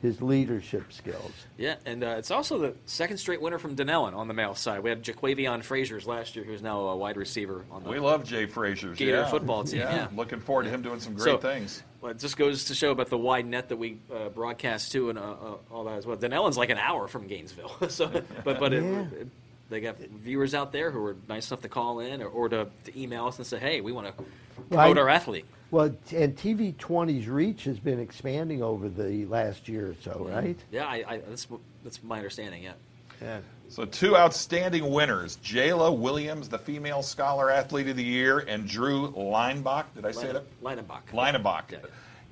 his 0.03 0.21
leadership 0.21 0.93
skills. 0.93 1.33
Yeah, 1.57 1.77
and 1.87 2.05
uh, 2.05 2.17
it's 2.19 2.31
also 2.31 2.59
the 2.59 2.75
second 2.85 3.17
straight 3.17 3.41
winner 3.41 3.59
from 3.59 3.75
Dunnellon 3.75 4.15
on 4.15 4.29
the 4.29 4.35
male 4.35 4.55
side. 4.55 4.83
We 4.83 4.91
had 4.91 5.03
Jaquavion 5.03 5.61
Fraziars 5.61 6.07
last 6.07 6.37
year, 6.37 6.45
who's 6.45 6.61
now 6.61 6.79
a 6.81 6.97
wide 6.97 7.17
receiver 7.17 7.65
on 7.71 7.83
the 7.83 7.89
We 7.89 7.99
love 7.99 8.23
Jay 8.25 8.47
Fraziars 8.47 8.97
Gator 8.97 9.13
yeah. 9.21 9.31
football 9.31 9.65
team, 9.65 9.81
yeah. 9.81 10.09
Looking 10.15 10.41
forward 10.41 10.65
to 10.65 10.71
him 10.71 10.83
doing 10.83 11.01
some 11.01 11.15
great 11.15 11.25
So- 11.25 11.39
things. 11.39 11.83
Well, 12.05 12.11
it 12.11 12.19
just 12.19 12.37
goes 12.37 12.65
to 12.65 12.75
show 12.75 12.91
about 12.91 13.09
the 13.09 13.17
wide 13.17 13.47
net 13.47 13.71
that 13.71 13.77
we 13.77 13.97
uh, 14.15 14.29
broadcast 14.29 14.93
to 14.93 15.09
and 15.09 15.19
uh, 15.19 15.23
uh, 15.23 15.55
all 15.73 15.85
that 15.85 15.97
as 15.97 16.05
well. 16.05 16.19
Dunnellon's 16.19 16.59
like 16.59 16.69
an 16.69 16.77
hour 16.77 17.09
from 17.09 17.27
Gainesville, 17.27 17.75
so 17.89 18.09
but 18.45 18.61
but 18.61 18.75
it, 18.75 18.85
Yeah. 18.85 19.07
it- 19.21 19.29
they 19.71 19.81
got 19.81 19.97
viewers 19.97 20.53
out 20.53 20.71
there 20.73 20.91
who 20.91 21.03
are 21.03 21.17
nice 21.27 21.51
enough 21.51 21.63
to 21.63 21.71
call 21.71 22.01
in 22.01 22.21
or, 22.21 22.29
or 22.29 22.51
to, 22.51 22.69
to 22.85 23.01
email 23.01 23.25
us 23.27 23.39
and 23.39 23.47
say, 23.47 23.59
hey, 23.59 23.81
we 23.81 23.93
want 23.93 24.07
to 24.07 24.25
promote 24.69 24.99
I- 24.99 25.01
our 25.01 25.09
athlete. 25.09 25.47
Well, 25.71 25.97
and 26.15 26.37
TV20's 26.37 27.27
reach 27.27 27.65
has 27.65 27.81
been 27.81 27.99
expanding 27.99 28.63
over 28.63 28.91
the 28.91 29.25
last 29.25 29.67
year 29.67 29.89
or 29.89 29.95
so, 30.03 30.29
right? 30.31 30.59
Yeah, 30.71 30.85
I, 30.85 31.05
I, 31.09 31.17
that's 31.27 31.49
that's 31.83 32.03
my 32.03 32.19
understanding. 32.19 32.65
Yeah. 32.65 32.73
Yeah. 33.23 33.41
So 33.75 33.85
two 33.85 34.17
outstanding 34.17 34.89
winners: 34.89 35.37
Jayla 35.43 35.99
Williams, 35.99 36.49
the 36.49 36.61
female 36.61 37.03
scholar 37.03 37.51
athlete 37.51 37.89
of 37.89 37.97
the 37.97 38.05
year, 38.05 38.39
and 38.39 38.69
Drew 38.69 39.09
Leinbach. 39.09 39.93
Did 39.97 40.07
I 40.07 40.13
say 40.13 40.31
that? 40.31 40.45
Leinenbach. 40.63 41.11
Leinebach. 41.13 41.73
Yeah. 41.73 41.79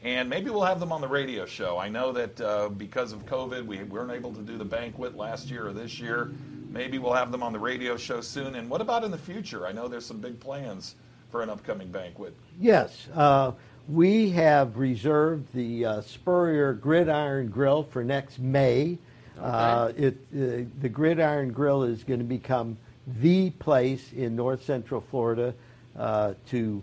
And 0.05 0.31
maybe 0.31 0.51
we'll 0.51 0.63
have 0.63 0.79
them 0.79 0.93
on 0.93 1.01
the 1.01 1.09
radio 1.09 1.45
show. 1.45 1.79
I 1.79 1.89
know 1.89 2.13
that 2.13 2.41
uh, 2.41 2.69
because 2.69 3.13
of 3.13 3.27
COVID, 3.27 3.67
we 3.67 3.83
weren't 3.83 4.13
able 4.13 4.33
to 4.33 4.41
do 4.41 4.57
the 4.57 4.65
banquet 4.65 5.17
last 5.17 5.51
year 5.51 5.67
or 5.67 5.73
this 5.73 5.99
year. 5.99 6.31
Maybe 6.71 6.99
we'll 7.01 7.13
have 7.13 7.33
them 7.33 7.43
on 7.43 7.53
the 7.53 7.59
radio 7.59 7.97
show 7.97 8.21
soon. 8.21 8.55
And 8.55 8.71
what 8.71 8.81
about 8.81 9.03
in 9.03 9.11
the 9.11 9.19
future? 9.19 9.67
I 9.67 9.73
know 9.73 9.89
there's 9.89 10.07
some 10.07 10.21
big 10.21 10.39
plans 10.39 10.95
for 11.33 11.43
an 11.43 11.51
upcoming 11.51 11.91
banquet. 11.91 12.37
Yes, 12.61 13.09
uh, 13.17 13.51
we 13.89 14.31
have 14.31 14.77
reserved 14.77 15.53
the 15.53 15.87
uh, 15.87 16.01
Spurrier 16.03 16.73
Gridiron 16.73 17.49
Grill 17.49 17.83
for 17.83 18.05
next 18.05 18.39
May. 18.39 18.99
Uh, 19.41 19.93
it, 19.97 20.15
uh, 20.35 20.65
the 20.81 20.89
Gridiron 20.89 21.53
Grill 21.53 21.83
is 21.83 22.05
going 22.05 22.21
to 22.21 22.25
become 22.25 22.77
the 23.21 23.51
place 23.51 24.13
in 24.13 24.37
North 24.37 24.65
Central 24.65 25.01
Florida 25.01 25.55
uh, 25.99 26.35
to 26.51 26.83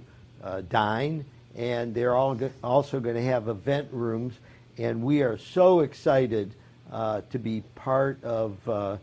dine, 0.69 1.25
and 1.55 1.93
they're 1.93 2.15
all 2.15 2.35
go- 2.35 2.51
also 2.63 2.99
going 2.99 3.15
to 3.15 3.23
have 3.23 3.47
event 3.47 3.87
rooms. 3.91 4.33
And 4.77 5.03
we 5.03 5.21
are 5.21 5.37
so 5.37 5.81
excited 5.81 6.53
to 6.91 7.39
be 7.39 7.61
part 7.75 8.23
of 8.23 8.97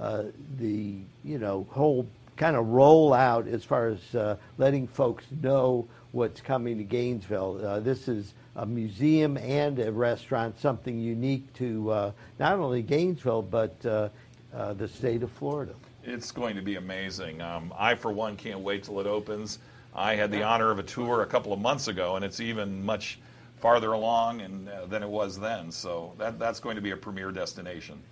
uh, 0.00 0.24
the 0.58 0.96
you 1.22 1.38
know 1.38 1.66
whole 1.70 2.06
kind 2.36 2.56
of 2.56 2.66
roll 2.66 3.12
out 3.12 3.46
as 3.46 3.62
far 3.62 3.88
as 3.88 4.14
uh, 4.14 4.36
letting 4.58 4.88
folks 4.88 5.24
know 5.42 5.86
what's 6.12 6.40
coming 6.40 6.78
to 6.78 6.84
Gainesville. 6.84 7.64
Uh, 7.64 7.80
this 7.80 8.08
is 8.08 8.32
a 8.56 8.66
museum 8.66 9.36
and 9.38 9.78
a 9.78 9.90
restaurant, 9.90 10.58
something 10.60 10.98
unique 10.98 11.52
to 11.54 11.90
uh, 11.90 12.12
not 12.38 12.58
only 12.58 12.82
Gainesville 12.82 13.42
but 13.42 13.74
uh, 13.84 14.08
uh, 14.54 14.72
the 14.74 14.88
state 14.88 15.22
of 15.22 15.30
Florida. 15.30 15.74
It's 16.04 16.30
going 16.30 16.56
to 16.56 16.62
be 16.62 16.76
amazing. 16.76 17.40
Um, 17.40 17.72
I, 17.78 17.94
for 17.94 18.12
one, 18.12 18.36
can't 18.36 18.60
wait 18.60 18.82
till 18.82 19.00
it 19.00 19.06
opens. 19.06 19.58
I 19.94 20.14
had 20.14 20.30
the 20.30 20.42
honor 20.42 20.70
of 20.70 20.78
a 20.78 20.82
tour 20.82 21.22
a 21.22 21.26
couple 21.26 21.52
of 21.52 21.60
months 21.60 21.88
ago, 21.88 22.16
and 22.16 22.24
it's 22.24 22.40
even 22.40 22.84
much 22.84 23.18
farther 23.58 23.92
along 23.92 24.40
and, 24.40 24.68
uh, 24.68 24.86
than 24.86 25.02
it 25.02 25.08
was 25.08 25.38
then. 25.38 25.70
So 25.70 26.12
that, 26.18 26.38
that's 26.38 26.58
going 26.58 26.76
to 26.76 26.82
be 26.82 26.90
a 26.90 26.96
premier 26.96 27.30
destination. 27.30 28.02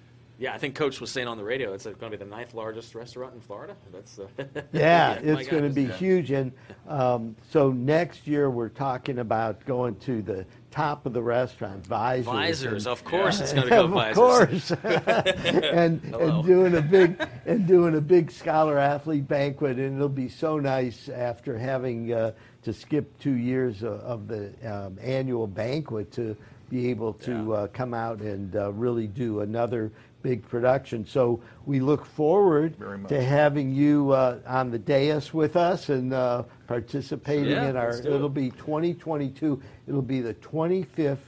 Yeah, 0.41 0.55
I 0.55 0.59
think 0.59 0.75
Coach 0.75 1.03
was 1.03 1.11
saying 1.11 1.29
on 1.29 1.37
the 1.37 1.45
radio 1.45 1.75
it's 1.75 1.85
going 1.85 1.99
to 1.99 2.09
be 2.09 2.17
the 2.17 2.25
ninth 2.25 2.55
largest 2.55 2.95
restaurant 2.95 3.35
in 3.35 3.41
Florida. 3.43 3.77
That's 3.93 4.19
uh, 4.19 4.27
yeah, 4.73 5.13
it's 5.23 5.49
going 5.49 5.65
to 5.65 5.69
be 5.69 5.85
huge. 5.85 6.31
And 6.31 6.53
um, 6.89 7.37
so 7.51 7.71
next 7.71 8.27
year 8.27 8.49
we're 8.49 8.71
talking 8.71 9.19
about 9.19 9.63
going 9.67 9.97
to 9.97 10.23
the 10.23 10.47
top 10.71 11.05
of 11.05 11.13
the 11.13 11.21
restaurant, 11.21 11.87
Visors. 11.87 12.25
Visors, 12.25 12.87
and- 12.87 12.93
of 12.93 13.05
course 13.05 13.41
it's 13.41 13.53
gonna 13.53 13.69
go 13.69 13.85
of 13.85 13.91
Visors. 13.91 14.71
Of 14.71 14.83
course, 14.83 15.51
and 15.53 16.01
Hello. 16.01 16.39
and 16.39 16.47
doing 16.47 16.77
a 16.77 16.81
big 16.81 17.23
and 17.45 17.67
doing 17.67 17.97
a 17.97 18.01
big 18.01 18.31
scholar 18.31 18.79
athlete 18.79 19.29
banquet, 19.29 19.79
and 19.79 19.97
it'll 19.97 20.09
be 20.09 20.29
so 20.29 20.59
nice 20.59 21.11
after 21.11 21.59
having 21.59 22.15
uh, 22.15 22.33
to 22.63 22.73
skip 22.73 23.19
two 23.19 23.35
years 23.35 23.83
of, 23.83 24.01
of 24.01 24.29
the 24.29 24.53
um, 24.65 24.97
annual 25.03 25.47
banquet 25.47 26.13
to 26.13 26.35
be 26.71 26.89
able 26.89 27.13
to 27.15 27.53
uh, 27.53 27.67
come 27.69 27.93
out 27.93 28.21
and 28.21 28.55
uh, 28.55 28.73
really 28.73 29.09
do 29.09 29.41
another 29.41 29.91
big 30.23 30.47
production. 30.49 31.07
So 31.07 31.41
we 31.67 31.81
look 31.81 32.05
forward 32.05 32.77
Very 32.77 32.99
much. 32.99 33.09
to 33.11 33.23
having 33.23 33.73
you 33.73 34.11
uh, 34.11 34.39
on 34.47 34.71
the 34.71 34.79
dais 34.79 35.33
with 35.33 35.57
us 35.57 35.89
and 35.89 36.13
uh, 36.13 36.45
participating 36.67 37.51
Yeah, 37.53 37.71
in 37.71 37.77
our. 37.77 37.91
it. 37.91 38.07
It'll 38.07 38.29
be 38.29 38.51
2022. 38.51 39.61
It'll 39.87 40.03
be 40.03 40.21
the 40.21 40.35
25th 40.35 41.19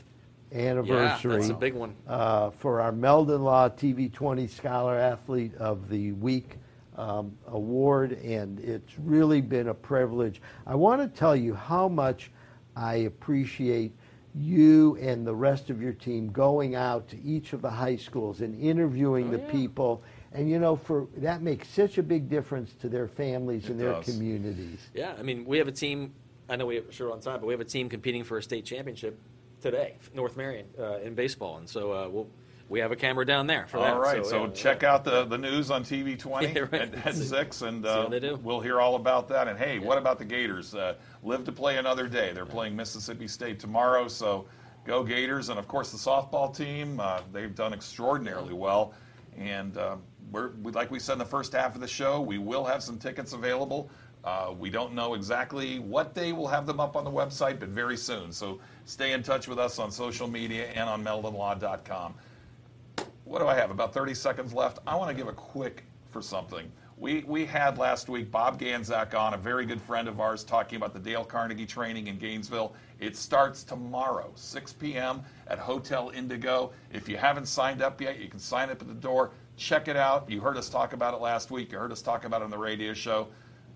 anniversary. 0.53 1.33
Yeah, 1.33 1.39
that's 1.39 1.51
a 1.51 1.55
big 1.55 1.75
one. 1.75 1.95
Uh, 2.07 2.51
for 2.51 2.81
our 2.81 2.93
Meldon 2.93 3.43
Law 3.43 3.69
TV 3.69 4.13
20 4.13 4.47
Scholar 4.47 4.97
Athlete 4.97 5.55
of 5.57 5.89
the 5.89 6.13
Week 6.13 6.59
um, 6.97 7.33
award, 7.49 8.13
and 8.23 8.61
it's 8.61 8.99
really 8.99 9.41
been 9.41 9.69
a 9.69 9.75
privilege. 9.75 10.43
I 10.67 10.75
want 10.75 11.01
to 11.01 11.09
tell 11.09 11.35
you 11.35 11.55
how 11.55 11.89
much 11.89 12.31
I 12.77 12.97
appreciate 12.97 13.93
you 14.35 14.97
and 15.01 15.27
the 15.27 15.35
rest 15.35 15.69
of 15.71 15.83
your 15.83 15.93
team 15.93 16.31
going 16.31 16.75
out 16.75 17.09
to 17.09 17.23
each 17.23 17.53
of 17.53 17.61
the 17.61 17.71
high 17.71 17.97
schools 17.97 18.41
and 18.41 18.59
interviewing 18.61 19.29
Oh, 19.29 19.33
the 19.33 19.39
people. 19.39 20.03
And 20.33 20.49
you 20.49 20.59
know, 20.59 20.77
for 20.77 21.07
that 21.19 21.43
makes 21.43 21.69
such 21.69 21.99
a 21.99 22.03
big 22.03 22.31
difference 22.31 22.73
to 22.81 22.89
their 22.89 23.07
families 23.09 23.69
and 23.69 23.79
their 23.79 23.93
does. 23.93 24.05
communities. 24.07 24.81
Yeah, 24.95 25.15
I 25.19 25.23
mean, 25.23 25.45
we 25.45 25.59
have 25.59 25.69
a 25.69 25.73
team. 25.73 26.15
I 26.49 26.57
know 26.57 26.67
we 26.67 26.77
have 26.77 26.93
short 26.93 27.13
on 27.13 27.21
time, 27.21 27.41
but 27.41 27.47
we 27.47 27.53
have 27.53 27.61
a 27.61 27.65
team 27.67 27.89
competing 27.89 28.25
for 28.25 28.39
a 28.39 28.43
state 28.43 28.65
championship 28.65 29.19
today, 29.61 29.97
North 30.15 30.37
Marion, 30.37 30.67
uh, 30.79 30.99
in 31.01 31.15
baseball, 31.15 31.59
and 31.59 31.69
so 31.69 31.93
uh, 31.93 32.09
we'll 32.09 32.29
we 32.73 32.81
have 32.81 32.91
a 32.91 32.97
camera 32.97 33.27
down 33.27 33.47
there 33.47 33.67
for 33.67 33.79
that. 33.81 33.93
All 33.93 34.01
right, 34.01 34.25
so, 34.25 34.47
yeah, 34.47 34.51
check 34.53 34.83
out 34.83 35.05
the, 35.05 35.27
the 35.27 35.37
news 35.37 35.71
on 35.71 35.85
TV 35.85 36.19
20 36.19 36.47
Yeah, 36.55 36.61
right. 36.73 36.95
at, 36.95 37.07
at 37.07 37.15
6, 37.15 37.63
and 37.63 37.85
uh, 37.85 38.09
we'll 38.43 38.61
hear 38.61 38.81
all 38.81 38.95
about 38.97 39.29
that. 39.29 39.47
And 39.47 39.59
hey, 39.59 39.79
what 39.79 39.99
about 39.99 40.19
the 40.19 40.25
Gators? 40.25 40.75
Uh, 40.75 40.95
live 41.23 41.45
to 41.45 41.53
play 41.53 41.77
another 41.77 42.09
day. 42.09 42.33
They're 42.33 42.47
playing 42.47 42.75
Mississippi 42.75 43.29
State 43.29 43.61
tomorrow, 43.61 44.09
so 44.09 44.47
go 44.87 45.05
Gators. 45.05 45.51
And 45.51 45.59
of 45.59 45.69
course, 45.69 45.93
the 45.93 45.99
softball 45.99 46.57
team, 46.57 46.99
uh, 46.99 47.21
they've 47.31 47.55
done 47.55 47.75
extraordinarily 47.75 48.55
well. 48.55 48.95
And 49.37 49.77
uh, 49.77 49.97
we're, 50.31 50.53
we- 50.63 50.73
like 50.73 50.91
we 50.91 50.99
said 50.99 51.13
in 51.15 51.19
the 51.19 51.27
first 51.27 51.53
half 51.53 51.75
of 51.75 51.83
the 51.83 51.89
show, 51.89 52.23
we 52.23 52.39
will 52.39 52.65
have 52.65 52.83
some 52.83 52.99
tickets 52.99 53.35
available. 53.35 53.91
Uh, 54.25 54.55
we 54.59 54.71
don't 54.71 54.95
know 54.95 55.13
exactly 55.13 55.79
what 55.79 56.15
day 56.15 56.33
we'll 56.33 56.47
have 56.47 56.65
them 56.65 56.81
up 56.81 56.97
on 56.97 57.05
the 57.05 57.11
website, 57.11 57.61
but 57.61 57.69
very 57.69 57.99
soon. 57.99 58.33
So 58.33 58.61
stay 58.87 59.13
in 59.13 59.23
touch 59.23 59.47
with 59.47 59.59
us 59.59 59.79
on 59.79 59.91
social 59.91 60.27
media 60.27 60.69
and 60.69 60.89
on 60.89 61.05
meldonlaw.com 61.05 62.15
what 63.33 63.41
do 63.41 63.49
I 63.49 63.55
have? 63.55 63.71
About 63.71 63.95
30 63.95 64.13
seconds 64.13 64.53
left. 64.53 64.79
I 64.87 64.95
want 64.95 65.09
to 65.09 65.15
give 65.17 65.27
a 65.27 65.33
quick 65.33 65.85
for 66.11 66.21
something. 66.21 66.71
We, 66.99 67.25
we 67.27 67.47
had 67.47 67.79
last 67.79 68.11
week 68.11 68.31
Bob 68.31 68.61
Ganzak 68.61 69.15
on, 69.19 69.33
a 69.33 69.39
very 69.39 69.65
good 69.65 69.81
friend 69.81 70.07
of 70.07 70.21
ours, 70.21 70.45
talking 70.45 70.77
about 70.77 70.93
the 70.93 70.99
Dale 70.99 71.25
Carnegie 71.25 71.65
training 71.65 72.09
in 72.09 72.19
Gainesville. 72.19 72.75
It 73.01 73.17
starts 73.17 73.65
tomorrow, 73.65 74.33
6 74.35 74.75
p.m. 74.75 75.23
at 75.47 75.59
Hotel 75.59 76.11
Indigo. 76.11 76.73
If 76.93 77.09
you 77.09 77.17
haven't 77.17 77.47
signed 77.47 77.81
up 77.81 78.03
yet, 78.03 78.19
you 78.21 78.29
can 78.29 78.39
sign 78.39 78.69
up 78.69 78.83
at 78.83 78.87
the 78.87 78.93
door. 78.93 79.31
Check 79.57 79.89
it 79.89 79.97
out. 79.97 80.31
You 80.31 80.43
heard 80.43 80.59
us 80.59 80.69
talk 80.69 80.93
about 80.93 81.15
it 81.15 81.23
last 81.23 81.51
week. 81.51 81.73
You 81.73 81.79
heard 81.79 81.91
us 81.91 82.03
talk 82.03 82.27
about 82.27 82.43
it 82.43 82.45
on 82.45 82.51
the 82.51 82.59
radio 82.59 82.93
show. 82.93 83.29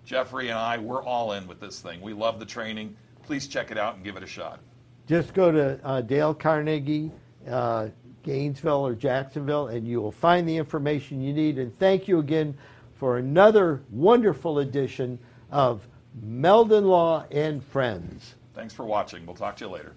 Jeffrey 0.05 0.51
and 0.51 0.59
I, 0.59 0.77
we're 0.77 1.03
all 1.03 1.33
in 1.33 1.47
with 1.47 1.61
this 1.61 1.81
thing. 1.81 2.03
We 2.03 2.13
love 2.13 2.39
the 2.39 2.47
training. 2.47 2.95
Please 3.23 3.49
check 3.49 3.71
it 3.71 3.79
out 3.79 3.95
and 3.95 4.05
give 4.05 4.19
it 4.19 4.23
a 4.23 4.27
shot. 4.27 4.61
Just 5.09 5.33
go 5.33 5.51
to 5.51 5.81
uh, 5.83 6.03
Dale 6.03 6.35
Carnegie, 6.35 7.11
uh, 7.49 7.89
Gainesville 8.27 8.87
or 8.87 8.95
Jacksonville, 8.95 9.69
and 9.69 9.89
you 9.89 10.03
will 10.03 10.13
find 10.13 10.47
the 10.47 10.57
information 10.57 11.23
you 11.23 11.33
need. 11.33 11.59
And 11.59 11.77
thank 11.79 12.09
you 12.09 12.19
again 12.19 12.55
for 12.99 13.17
another 13.17 13.83
wonderful 13.91 14.59
edition 14.59 15.19
of 15.51 15.87
Meldon 16.23 16.85
Law 16.85 17.25
and 17.31 17.63
Friends. 17.65 18.35
Thanks 18.55 18.75
for 18.75 18.85
watching. 18.85 19.25
We'll 19.25 19.37
talk 19.37 19.57
to 19.57 19.65
you 19.65 19.71
later. 19.71 19.93